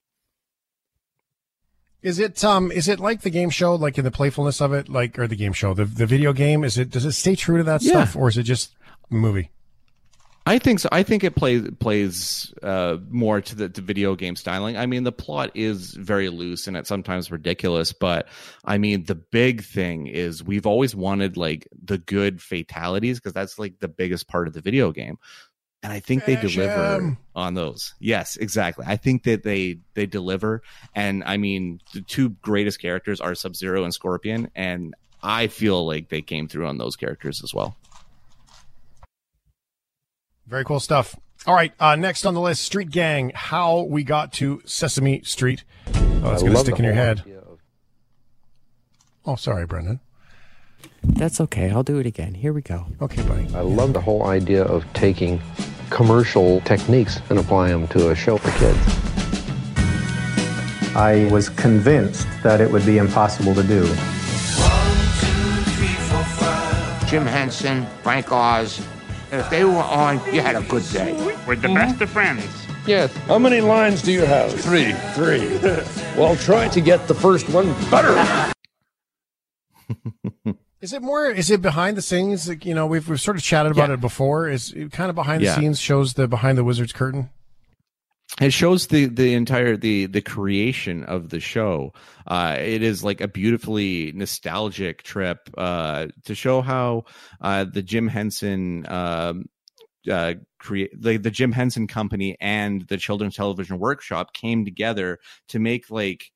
Is 2.07 2.19
it 2.19 2.41
um 2.43 2.71
is 2.71 2.87
it 2.87 2.99
like 3.01 3.21
the 3.21 3.29
game 3.29 3.49
show, 3.49 3.75
like 3.75 3.97
in 3.97 4.05
the 4.05 4.11
playfulness 4.11 4.61
of 4.61 4.71
it, 4.71 4.87
like 4.87 5.19
or 5.19 5.27
the 5.27 5.35
game 5.35 5.51
show, 5.53 5.73
the 5.73 5.83
the 5.83 6.05
video 6.05 6.31
game? 6.31 6.63
Is 6.63 6.77
it 6.77 6.89
does 6.89 7.03
it 7.03 7.11
stay 7.11 7.35
true 7.35 7.57
to 7.57 7.63
that 7.65 7.81
Yeah. 7.81 8.05
stuff, 8.05 8.15
or 8.15 8.29
is 8.29 8.37
it 8.37 8.43
just 8.43 8.73
a 9.11 9.13
movie? 9.15 9.51
I 10.45 10.59
think 10.59 10.79
so. 10.79 10.87
I 10.93 11.03
think 11.03 11.25
it 11.25 11.35
plays 11.35 11.67
plays 11.81 12.53
uh, 12.63 12.95
more 13.09 13.41
to 13.41 13.53
the 13.53 13.67
to 13.67 13.81
video 13.81 14.15
game 14.15 14.37
styling. 14.37 14.77
I 14.77 14.85
mean, 14.85 15.03
the 15.03 15.11
plot 15.11 15.51
is 15.55 15.91
very 15.95 16.29
loose 16.29 16.67
and 16.67 16.77
it's 16.77 16.87
sometimes 16.87 17.29
ridiculous, 17.29 17.91
but 17.91 18.29
I 18.63 18.77
mean, 18.77 19.03
the 19.03 19.15
big 19.15 19.61
thing 19.61 20.07
is 20.07 20.41
we've 20.41 20.65
always 20.65 20.95
wanted 20.95 21.35
like 21.35 21.67
the 21.83 21.97
good 21.97 22.41
fatalities 22.41 23.19
because 23.19 23.33
that's 23.33 23.59
like 23.59 23.79
the 23.81 23.89
biggest 23.89 24.29
part 24.29 24.47
of 24.47 24.53
the 24.53 24.61
video 24.61 24.93
game, 24.93 25.17
and 25.83 25.93
I 25.93 25.99
think 25.99 26.25
they 26.25 26.35
deliver 26.35 27.17
on 27.35 27.53
those. 27.53 27.93
Yes, 27.99 28.35
exactly. 28.37 28.85
I 28.87 28.97
think 28.97 29.23
that 29.23 29.43
they 29.43 29.79
they 29.93 30.05
deliver, 30.05 30.61
and 30.95 31.23
I 31.23 31.37
mean, 31.37 31.81
the 31.93 32.01
two 32.01 32.29
greatest 32.29 32.81
characters 32.81 33.21
are 33.21 33.35
Sub 33.35 33.55
Zero 33.55 33.83
and 33.83 33.93
Scorpion, 33.93 34.49
and 34.55 34.95
I 35.21 35.47
feel 35.47 35.85
like 35.85 36.09
they 36.09 36.21
came 36.21 36.47
through 36.47 36.67
on 36.67 36.77
those 36.77 36.95
characters 36.95 37.41
as 37.43 37.53
well. 37.53 37.77
Very 40.47 40.63
cool 40.63 40.79
stuff. 40.79 41.15
All 41.45 41.53
right, 41.53 41.73
uh, 41.79 41.95
next 41.95 42.25
on 42.25 42.33
the 42.33 42.41
list, 42.41 42.63
Street 42.63 42.89
Gang. 42.89 43.31
How 43.35 43.81
we 43.81 44.03
got 44.03 44.33
to 44.33 44.61
Sesame 44.65 45.21
Street. 45.23 45.63
Oh, 45.87 45.91
that's 45.91 46.41
I 46.41 46.47
going 46.47 46.53
to 46.53 46.57
stick 46.59 46.79
in 46.79 46.85
your 46.85 46.93
whole 46.93 47.03
head. 47.03 47.23
Oh, 49.25 49.35
sorry, 49.35 49.65
Brendan. 49.65 49.99
That's 51.03 51.41
okay. 51.41 51.69
I'll 51.69 51.83
do 51.83 51.97
it 51.99 52.05
again. 52.05 52.33
Here 52.33 52.53
we 52.53 52.61
go. 52.61 52.85
Okay, 53.01 53.21
buddy. 53.23 53.47
I 53.55 53.61
love 53.61 53.93
the 53.93 54.01
whole 54.01 54.25
idea 54.25 54.63
of 54.63 54.85
taking 54.93 55.41
commercial 55.89 56.61
techniques 56.61 57.19
and 57.29 57.39
applying 57.39 57.71
them 57.71 57.87
to 57.89 58.11
a 58.11 58.15
show 58.15 58.37
for 58.37 58.51
kids. 58.59 58.77
I 60.95 61.29
was 61.31 61.49
convinced 61.49 62.27
that 62.43 62.59
it 62.59 62.71
would 62.71 62.85
be 62.85 62.97
impossible 62.97 63.53
to 63.55 63.63
do. 63.63 63.85
One, 63.85 63.97
two, 65.19 65.71
three, 65.71 65.93
four, 66.09 66.23
five. 66.23 67.07
Jim 67.07 67.25
Henson, 67.25 67.85
Frank 68.03 68.31
Oz. 68.31 68.79
If 69.31 69.49
they 69.49 69.63
were 69.63 69.75
on, 69.75 70.15
you 70.33 70.41
had 70.41 70.55
a 70.55 70.61
good 70.61 70.83
day. 70.91 71.13
We're 71.47 71.55
the 71.55 71.67
best 71.67 72.01
of 72.01 72.09
friends. 72.09 72.45
Yes. 72.87 73.15
How 73.27 73.37
many 73.37 73.59
lines 73.59 74.01
do 74.01 74.11
you 74.11 74.25
have? 74.25 74.53
Three. 74.53 74.93
Three. 75.13 75.57
well, 76.17 76.35
try 76.37 76.69
to 76.69 76.81
get 76.81 77.07
the 77.07 77.13
first 77.13 77.49
one 77.49 77.73
better. 77.91 78.53
Is 80.79 80.93
it 80.93 81.01
more? 81.01 81.25
Is 81.25 81.49
it 81.49 81.61
behind 81.61 81.97
the 81.97 82.01
scenes? 82.01 82.47
Like, 82.47 82.65
you 82.65 82.75
know, 82.75 82.85
we've 82.85 83.07
we've 83.09 83.19
sort 83.21 83.37
of 83.37 83.43
chatted 83.43 83.71
about 83.71 83.89
Yeah. 83.89 83.95
it 83.95 84.01
before. 84.01 84.47
Is 84.47 84.71
it 84.73 84.91
kind 84.91 85.09
of 85.09 85.15
behind 85.15 85.41
Yeah. 85.41 85.55
the 85.55 85.61
scenes 85.61 85.79
shows 85.79 86.13
the 86.13 86.27
behind 86.27 86.57
the 86.57 86.63
wizard's 86.63 86.93
curtain? 86.93 87.29
it 88.41 88.51
shows 88.51 88.87
the 88.87 89.05
the 89.05 89.33
entire 89.33 89.77
the 89.77 90.05
the 90.05 90.21
creation 90.21 91.05
of 91.05 91.29
the 91.29 91.39
show 91.39 91.93
uh 92.27 92.57
it 92.59 92.83
is 92.83 93.01
like 93.01 93.21
a 93.21 93.27
beautifully 93.27 94.11
nostalgic 94.13 95.01
trip 95.01 95.49
uh 95.57 96.07
to 96.25 96.35
show 96.35 96.61
how 96.61 97.05
uh 97.39 97.63
the 97.63 97.81
jim 97.81 98.05
henson 98.09 98.85
um 98.89 99.45
uh 100.11 100.33
create 100.59 100.91
the, 101.01 101.15
the 101.15 101.31
jim 101.31 101.53
henson 101.53 101.87
company 101.87 102.35
and 102.41 102.81
the 102.89 102.97
children's 102.97 103.37
television 103.37 103.79
workshop 103.79 104.33
came 104.33 104.65
together 104.65 105.19
to 105.47 105.57
make 105.57 105.89
like 105.89 106.29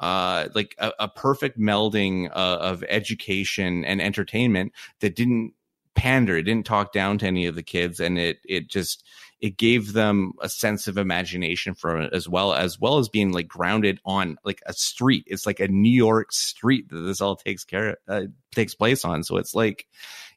uh 0.00 0.48
like 0.54 0.74
a, 0.78 0.92
a 1.00 1.08
perfect 1.08 1.58
melding 1.58 2.30
uh, 2.30 2.58
of 2.60 2.84
education 2.88 3.84
and 3.84 4.00
entertainment 4.00 4.72
that 5.00 5.16
didn't 5.16 5.52
pander 5.94 6.36
it 6.36 6.44
didn't 6.44 6.66
talk 6.66 6.92
down 6.92 7.18
to 7.18 7.26
any 7.26 7.46
of 7.46 7.54
the 7.54 7.62
kids 7.62 7.98
and 7.98 8.18
it 8.18 8.38
it 8.44 8.68
just 8.68 9.04
it 9.40 9.56
gave 9.56 9.92
them 9.92 10.32
a 10.40 10.48
sense 10.48 10.88
of 10.88 10.98
imagination 10.98 11.74
from 11.74 12.02
it 12.02 12.12
as 12.12 12.28
well 12.28 12.52
as 12.52 12.78
well 12.80 12.98
as 12.98 13.08
being 13.08 13.32
like 13.32 13.46
grounded 13.46 14.00
on 14.04 14.36
like 14.44 14.60
a 14.66 14.72
street. 14.72 15.24
It's 15.26 15.46
like 15.46 15.60
a 15.60 15.68
new 15.68 15.90
york 15.90 16.32
street 16.32 16.88
that 16.88 17.00
this 17.00 17.20
all 17.20 17.36
takes 17.36 17.64
care 17.64 17.98
uh, 18.08 18.22
takes 18.52 18.74
place 18.74 19.04
on. 19.04 19.22
So 19.22 19.36
it's 19.36 19.54
like 19.54 19.86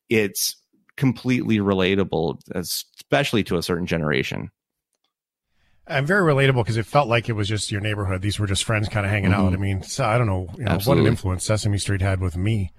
it's 0.10 0.56
completely 0.98 1.58
relatable 1.60 2.40
especially 2.54 3.44
to 3.46 3.58
a 3.58 3.64
certain 3.64 3.88
generation 3.88 4.52
And 5.92 6.08
very 6.08 6.22
relatable 6.34 6.64
because 6.64 6.78
it 6.78 6.86
felt 6.86 7.08
like 7.08 7.30
it 7.30 7.34
was 7.34 7.48
just 7.48 7.72
your 7.72 7.82
neighborhood. 7.82 8.22
These 8.22 8.40
were 8.40 8.48
just 8.48 8.64
friends 8.64 8.88
kind 8.90 9.06
of 9.06 9.12
hanging 9.12 9.34
out. 9.34 9.52
Mhm. 9.52 9.54
I 9.54 9.58
mean, 9.58 9.84
so 9.84 10.06
I 10.06 10.18
don't 10.18 10.28
know, 10.28 10.48
you 10.58 10.64
know 10.66 10.80
what 10.86 10.98
an 10.98 11.06
influence 11.08 11.46
Sesame 11.46 11.78
Street 11.78 12.02
had 12.02 12.20
with 12.20 12.36
me 12.38 12.72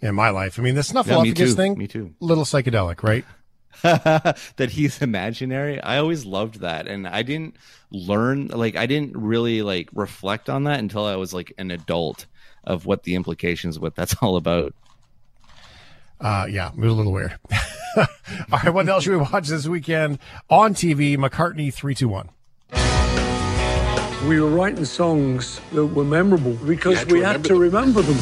in 0.00 0.14
my 0.14 0.30
life. 0.30 0.58
I 0.58 0.62
mean, 0.62 0.74
the 0.74 0.82
Yeah, 0.94 1.02
me 1.22 1.32
Snuffleupagus 1.32 1.54
thing, 1.56 1.78
Me 1.78 1.86
too. 1.86 2.14
little 2.20 2.44
psychedelic, 2.44 3.02
right? 3.02 3.24
that 3.82 4.68
he's 4.70 5.02
imaginary 5.02 5.80
i 5.80 5.98
always 5.98 6.24
loved 6.24 6.60
that 6.60 6.86
and 6.86 7.08
i 7.08 7.22
didn't 7.22 7.56
learn 7.90 8.46
like 8.46 8.76
i 8.76 8.86
didn't 8.86 9.16
really 9.16 9.62
like 9.62 9.88
reflect 9.92 10.48
on 10.48 10.62
that 10.62 10.78
until 10.78 11.04
i 11.04 11.16
was 11.16 11.34
like 11.34 11.52
an 11.58 11.72
adult 11.72 12.26
of 12.62 12.86
what 12.86 13.02
the 13.02 13.16
implications 13.16 13.76
what 13.80 13.96
that's 13.96 14.14
all 14.22 14.36
about 14.36 14.72
Uh, 16.20 16.46
yeah, 16.48 16.68
it 16.70 16.76
was 16.78 16.92
a 16.92 16.94
little 16.94 17.12
weird. 17.12 17.36
All 17.96 18.06
right, 18.52 18.70
what 18.72 18.88
else 18.88 19.04
should 19.04 19.12
we 19.12 19.18
watch 19.18 19.48
this 19.48 19.66
weekend 19.66 20.18
on 20.50 20.74
TV? 20.74 21.16
McCartney 21.16 21.72
three 21.72 21.94
two 21.94 22.08
one. 22.08 22.30
We 24.28 24.40
were 24.40 24.48
writing 24.48 24.84
songs 24.84 25.60
that 25.72 25.84
were 25.86 26.04
memorable 26.04 26.54
because 26.66 26.98
had 26.98 27.08
to 27.08 27.14
we 27.14 27.20
had 27.20 27.46
remember 27.46 27.48
to 27.48 27.56
remember 27.56 28.02
them. 28.02 28.16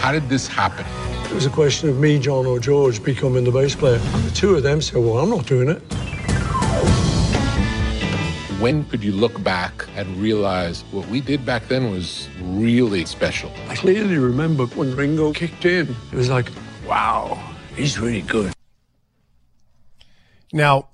How 0.00 0.10
did 0.10 0.28
this 0.28 0.48
happen? 0.48 0.84
It 1.26 1.34
was 1.34 1.46
a 1.46 1.50
question 1.50 1.88
of 1.88 1.98
me, 1.98 2.18
John, 2.18 2.44
or 2.44 2.58
George 2.58 3.02
becoming 3.02 3.44
the 3.44 3.50
bass 3.50 3.74
player. 3.74 3.98
The 3.98 4.30
two 4.34 4.54
of 4.54 4.62
them 4.62 4.80
said, 4.80 4.96
Well, 4.96 5.18
I'm 5.18 5.30
not 5.30 5.46
doing 5.46 5.68
it. 5.68 5.80
When 8.60 8.84
could 8.84 9.02
you 9.02 9.12
look 9.12 9.42
back 9.42 9.86
and 9.96 10.16
realize 10.18 10.82
what 10.90 11.06
we 11.08 11.20
did 11.20 11.44
back 11.44 11.68
then 11.68 11.90
was 11.90 12.28
really 12.40 13.04
special? 13.04 13.50
I 13.68 13.76
clearly 13.76 14.18
remember 14.18 14.66
when 14.66 14.94
Ringo 14.94 15.32
kicked 15.32 15.64
in, 15.64 15.96
it 16.12 16.16
was 16.16 16.28
like, 16.30 16.48
wow, 16.86 17.54
he's 17.76 17.98
really 17.98 18.22
good. 18.22 18.52
Now, 20.52 20.88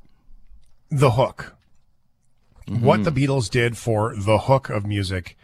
the 0.91 1.11
hook. 1.13 1.55
Mm-hmm. 2.69 2.85
What 2.85 3.05
the 3.05 3.11
Beatles 3.13 3.51
did 3.51 3.77
for 3.77 4.15
the 4.17 4.39
hook 4.39 4.69
of 4.71 4.87
music 4.87 5.37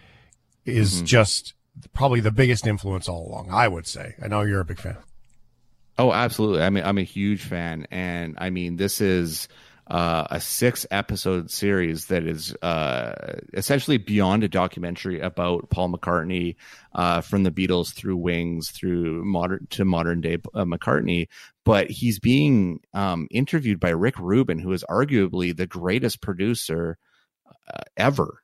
is 0.65 0.97
Mm-hmm. 0.97 1.05
just 1.07 1.55
probably 1.93 2.21
the 2.21 2.31
biggest 2.31 2.67
influence 2.67 3.09
all 3.09 3.27
along. 3.29 3.49
I 3.51 3.67
would 3.69 3.87
say. 3.87 4.15
I 4.23 4.29
know 4.29 4.43
you're 4.43 4.61
a 4.61 4.65
big 4.65 4.79
fan. 4.79 4.97
Oh, 5.99 6.13
absolutely. 6.13 6.63
I 6.63 6.71
mean, 6.71 6.85
I'm 6.85 6.99
a 6.99 7.03
huge 7.03 7.43
fan, 7.43 7.87
and 7.91 8.35
I 8.39 8.51
mean, 8.51 8.77
this 8.77 9.01
is 9.01 9.49
uh, 9.87 10.27
a 10.31 10.41
six 10.41 10.87
episode 10.91 11.51
series 11.51 12.07
that 12.07 12.25
is 12.25 12.55
uh, 12.63 13.39
essentially 13.53 13.99
beyond 13.99 14.43
a 14.43 14.49
documentary 14.49 15.21
about 15.21 15.69
Paul 15.71 15.93
McCartney 15.93 16.57
uh, 16.95 17.21
from 17.21 17.43
the 17.43 17.51
Beatles 17.51 17.93
through 17.93 18.17
Wings 18.17 18.71
through 18.71 19.25
modern 19.25 19.67
to 19.71 19.85
modern 19.85 20.21
day 20.21 20.39
uh, 20.55 20.65
McCartney. 20.65 21.29
But 21.65 21.91
he's 21.91 22.19
being 22.19 22.81
um, 22.95 23.29
interviewed 23.31 23.81
by 23.81 23.91
Rick 23.91 24.19
Rubin, 24.19 24.59
who 24.59 24.73
is 24.73 24.85
arguably 24.89 25.55
the 25.55 25.67
greatest 25.67 26.23
producer 26.23 26.99
uh, 27.47 27.83
ever. 27.97 28.41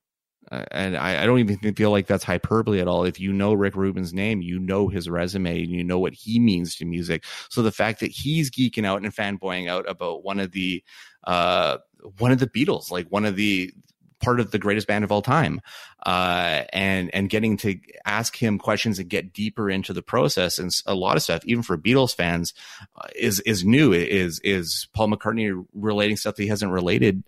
Uh, 0.51 0.65
and 0.73 0.97
I, 0.97 1.23
I 1.23 1.27
don't 1.27 1.39
even 1.39 1.75
feel 1.75 1.91
like 1.91 2.07
that's 2.07 2.25
hyperbole 2.25 2.81
at 2.81 2.89
all. 2.89 3.05
If 3.05 3.21
you 3.21 3.33
know 3.33 3.55
Rick 3.55 3.77
Rubin's 3.77 4.13
name, 4.13 4.43
you 4.43 4.59
know 4.59 4.89
his 4.89 5.09
resume 5.09 5.63
and 5.63 5.71
you 5.71 5.85
know 5.85 5.99
what 5.99 6.13
he 6.13 6.41
means 6.41 6.75
to 6.77 6.85
music. 6.85 7.25
So 7.51 7.63
the 7.63 7.71
fact 7.71 8.01
that 8.01 8.11
he's 8.11 8.51
geeking 8.51 8.85
out 8.85 9.03
and 9.03 9.15
fanboying 9.15 9.69
out 9.69 9.89
about 9.89 10.25
one 10.25 10.41
of 10.41 10.51
the 10.51 10.83
uh 11.25 11.79
one 12.19 12.33
of 12.33 12.39
the 12.39 12.47
Beatles, 12.47 12.91
like 12.91 13.09
one 13.09 13.25
of 13.25 13.37
the 13.37 13.73
part 14.21 14.39
of 14.39 14.51
the 14.51 14.59
greatest 14.59 14.87
band 14.87 15.03
of 15.03 15.11
all 15.11 15.23
time, 15.23 15.61
uh, 16.05 16.65
and 16.73 17.13
and 17.15 17.29
getting 17.29 17.57
to 17.59 17.79
ask 18.05 18.37
him 18.37 18.59
questions 18.59 18.99
and 18.99 19.09
get 19.09 19.33
deeper 19.33 19.71
into 19.71 19.93
the 19.93 20.03
process 20.03 20.59
and 20.59 20.71
a 20.87 20.95
lot 20.95 21.17
of 21.17 21.23
stuff, 21.23 21.45
even 21.45 21.63
for 21.63 21.77
Beatles 21.77 22.15
fans, 22.15 22.55
uh, 22.97 23.09
is 23.17 23.41
is 23.41 23.65
new. 23.65 23.93
Is 23.93 24.41
is 24.45 24.89
Paul 24.95 25.09
McCartney 25.09 25.65
relating 25.75 26.17
stuff 26.17 26.37
that 26.37 26.43
he 26.43 26.49
hasn't 26.49 26.73
related 26.73 27.25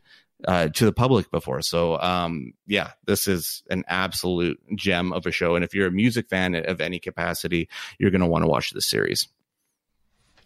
uh, 0.47 0.69
to 0.69 0.85
the 0.85 0.93
public 0.93 1.31
before. 1.31 1.63
So, 1.63 1.99
um, 2.01 2.53
yeah, 2.67 2.93
this 3.07 3.29
is 3.29 3.63
an 3.71 3.85
absolute 3.89 4.61
gem 4.77 5.13
of 5.13 5.27
a 5.27 5.31
show. 5.31 5.55
And 5.55 5.65
if 5.65 5.75
you're 5.75 5.87
a 5.87 5.93
music 5.93 6.29
fan 6.29 6.55
of 6.55 6.81
any 6.81 6.99
capacity, 6.99 7.69
you're 7.99 8.11
going 8.11 8.23
to 8.23 8.27
want 8.27 8.43
to 8.43 8.49
watch 8.49 8.71
this 8.71 8.89
series. 8.89 9.29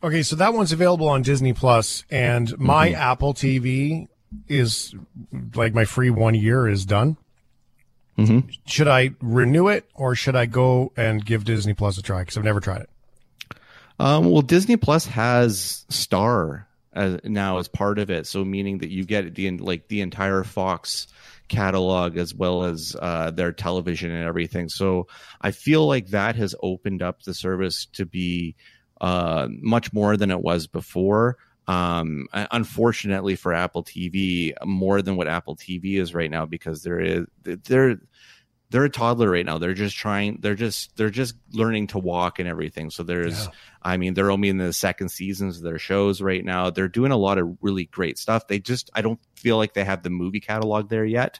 Okay, 0.03 0.22
so 0.22 0.36
that 0.36 0.53
one's 0.53 0.72
available 0.72 1.09
on 1.09 1.22
Disney 1.22 1.53
Plus, 1.53 2.05
and 2.11 2.57
my 2.59 2.90
Mhm. 2.90 2.94
Apple 2.94 3.34
TV 3.34 4.09
is 4.49 4.94
like 5.55 5.74
my 5.74 5.84
free 5.84 6.11
one 6.11 6.34
year 6.34 6.68
is 6.68 6.84
done. 6.84 7.16
Mm-hmm. 8.18 8.49
Should 8.66 8.88
I 8.88 9.11
renew 9.20 9.68
it 9.68 9.88
or 9.94 10.14
should 10.14 10.36
I 10.36 10.47
go 10.47 10.92
and 10.97 11.24
give 11.24 11.44
Disney 11.44 11.74
Plus 11.74 11.99
a 11.99 12.03
try? 12.03 12.20
Because 12.20 12.36
I've 12.38 12.44
never 12.44 12.61
tried 12.61 12.82
it. 12.82 12.90
Um, 13.99 14.30
well, 14.30 14.42
Disney 14.42 14.76
Plus 14.76 15.07
has 15.07 15.84
Star 15.88 16.66
as, 16.92 17.18
now 17.24 17.59
as 17.59 17.68
part 17.68 17.99
of 17.99 18.11
it, 18.11 18.26
so 18.26 18.44
meaning 18.44 18.78
that 18.78 18.90
you 18.90 19.05
get 19.05 19.34
the 19.34 19.51
like 19.59 19.88
the 19.88 20.01
entire 20.03 20.44
Fox 20.44 21.07
catalog 21.49 22.16
as 22.16 22.34
well 22.34 22.64
as 22.64 22.97
uh, 23.01 23.30
their 23.30 23.53
television 23.53 24.11
and 24.11 24.26
everything. 24.26 24.68
So 24.68 25.07
I 25.40 25.51
feel 25.53 25.86
like 25.86 26.09
that 26.09 26.36
has 26.36 26.55
opened 26.62 27.03
up 27.03 27.22
the 27.22 27.34
service 27.34 27.86
to 27.94 28.05
be 28.05 28.57
uh, 29.01 29.49
much 29.51 29.92
more 29.92 30.16
than 30.16 30.30
it 30.30 30.40
was 30.40 30.66
before. 30.66 31.36
Um, 31.68 32.28
unfortunately 32.32 33.34
for 33.34 33.53
Apple 33.53 33.82
TV, 33.82 34.53
more 34.64 35.03
than 35.03 35.16
what 35.16 35.26
Apple 35.26 35.57
TV 35.57 35.99
is 35.99 36.14
right 36.14 36.30
now, 36.30 36.47
because 36.47 36.82
there 36.82 37.01
is 37.01 37.26
they're 37.42 37.99
they're 38.70 38.84
a 38.84 38.90
toddler 38.90 39.30
right 39.30 39.47
now. 39.47 39.59
They're 39.59 39.74
just 39.74 39.97
trying. 39.97 40.38
They're 40.40 40.55
just 40.55 40.97
they're 40.97 41.11
just 41.11 41.34
learning 41.53 41.88
to 41.88 41.99
walk 41.99 42.38
and 42.38 42.49
everything. 42.49 42.90
So 42.90 43.03
there's, 43.03 43.49
I 43.82 43.97
mean, 43.97 44.14
they're 44.14 44.30
only 44.30 44.49
in 44.49 44.59
the 44.59 44.72
second 44.72 45.11
seasons 45.11 45.59
of 45.59 45.62
their 45.62 45.78
shows 45.78 46.20
right 46.20 46.44
now. 46.44 46.70
They're 46.70 46.88
doing 46.88 47.12
a 47.12 47.16
lot 47.16 47.38
of 47.38 47.57
really 47.61 47.84
great 47.84 48.18
stuff. 48.18 48.49
They 48.49 48.59
just 48.59 48.90
I 48.94 49.03
don't 49.03 49.20
feel 49.36 49.57
like 49.57 49.74
they 49.74 49.84
have 49.84 50.03
the 50.03 50.11
movie 50.11 50.40
catalog 50.40 50.88
there 50.88 51.05
yet. 51.05 51.38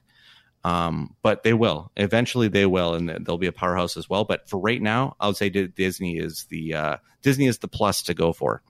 Um, 0.67 1.15
but 1.23 1.43
they 1.45 1.53
will 1.53 1.93
eventually. 1.97 2.49
They 2.49 2.67
will, 2.67 2.95
and 2.95 3.09
they'll 3.25 3.39
be 3.39 3.47
a 3.47 3.53
powerhouse 3.53 3.97
as 3.97 4.09
well. 4.09 4.25
But 4.25 4.49
for 4.49 4.59
right 4.59 4.81
now, 4.83 5.15
I 5.21 5.27
would 5.29 5.37
say 5.37 5.49
Disney 5.49 6.17
is 6.19 6.45
the 6.51 6.75
uh, 6.75 6.97
Disney 7.23 7.47
is 7.47 7.59
the 7.59 7.69
plus 7.69 8.03
to 8.05 8.15
go 8.15 8.33
for. 8.33 8.63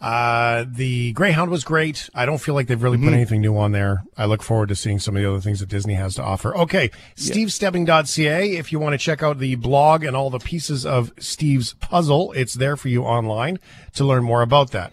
Uh, 0.00 0.64
the 0.68 1.12
Greyhound 1.12 1.50
was 1.50 1.64
great. 1.64 2.10
I 2.14 2.26
don't 2.26 2.38
feel 2.38 2.54
like 2.54 2.66
they've 2.66 2.82
really 2.82 2.98
put 2.98 3.06
Mhm. 3.10 3.14
anything 3.14 3.40
new 3.40 3.56
on 3.56 3.72
there. 3.72 4.02
I 4.18 4.26
look 4.26 4.42
forward 4.42 4.68
to 4.68 4.74
seeing 4.76 4.98
some 4.98 5.16
of 5.16 5.22
the 5.22 5.28
other 5.30 5.40
things 5.40 5.60
that 5.60 5.68
Disney 5.68 5.94
has 5.94 6.16
to 6.16 6.22
offer. 6.22 6.54
Okay, 6.58 6.90
stevestebbing.ca. 7.16 8.50
If 8.56 8.70
you 8.72 8.78
want 8.78 8.92
to 8.92 8.98
check 8.98 9.22
out 9.22 9.38
the 9.38 9.54
blog 9.54 10.04
and 10.04 10.14
all 10.14 10.30
the 10.30 10.38
pieces 10.40 10.84
of 10.84 11.12
Steve's 11.18 11.74
puzzle, 11.74 12.32
it's 12.32 12.54
there 12.54 12.76
for 12.76 12.88
you 12.88 13.02
online 13.04 13.58
to 13.94 14.04
learn 14.04 14.24
more 14.24 14.42
about 14.42 14.72
that. 14.72 14.92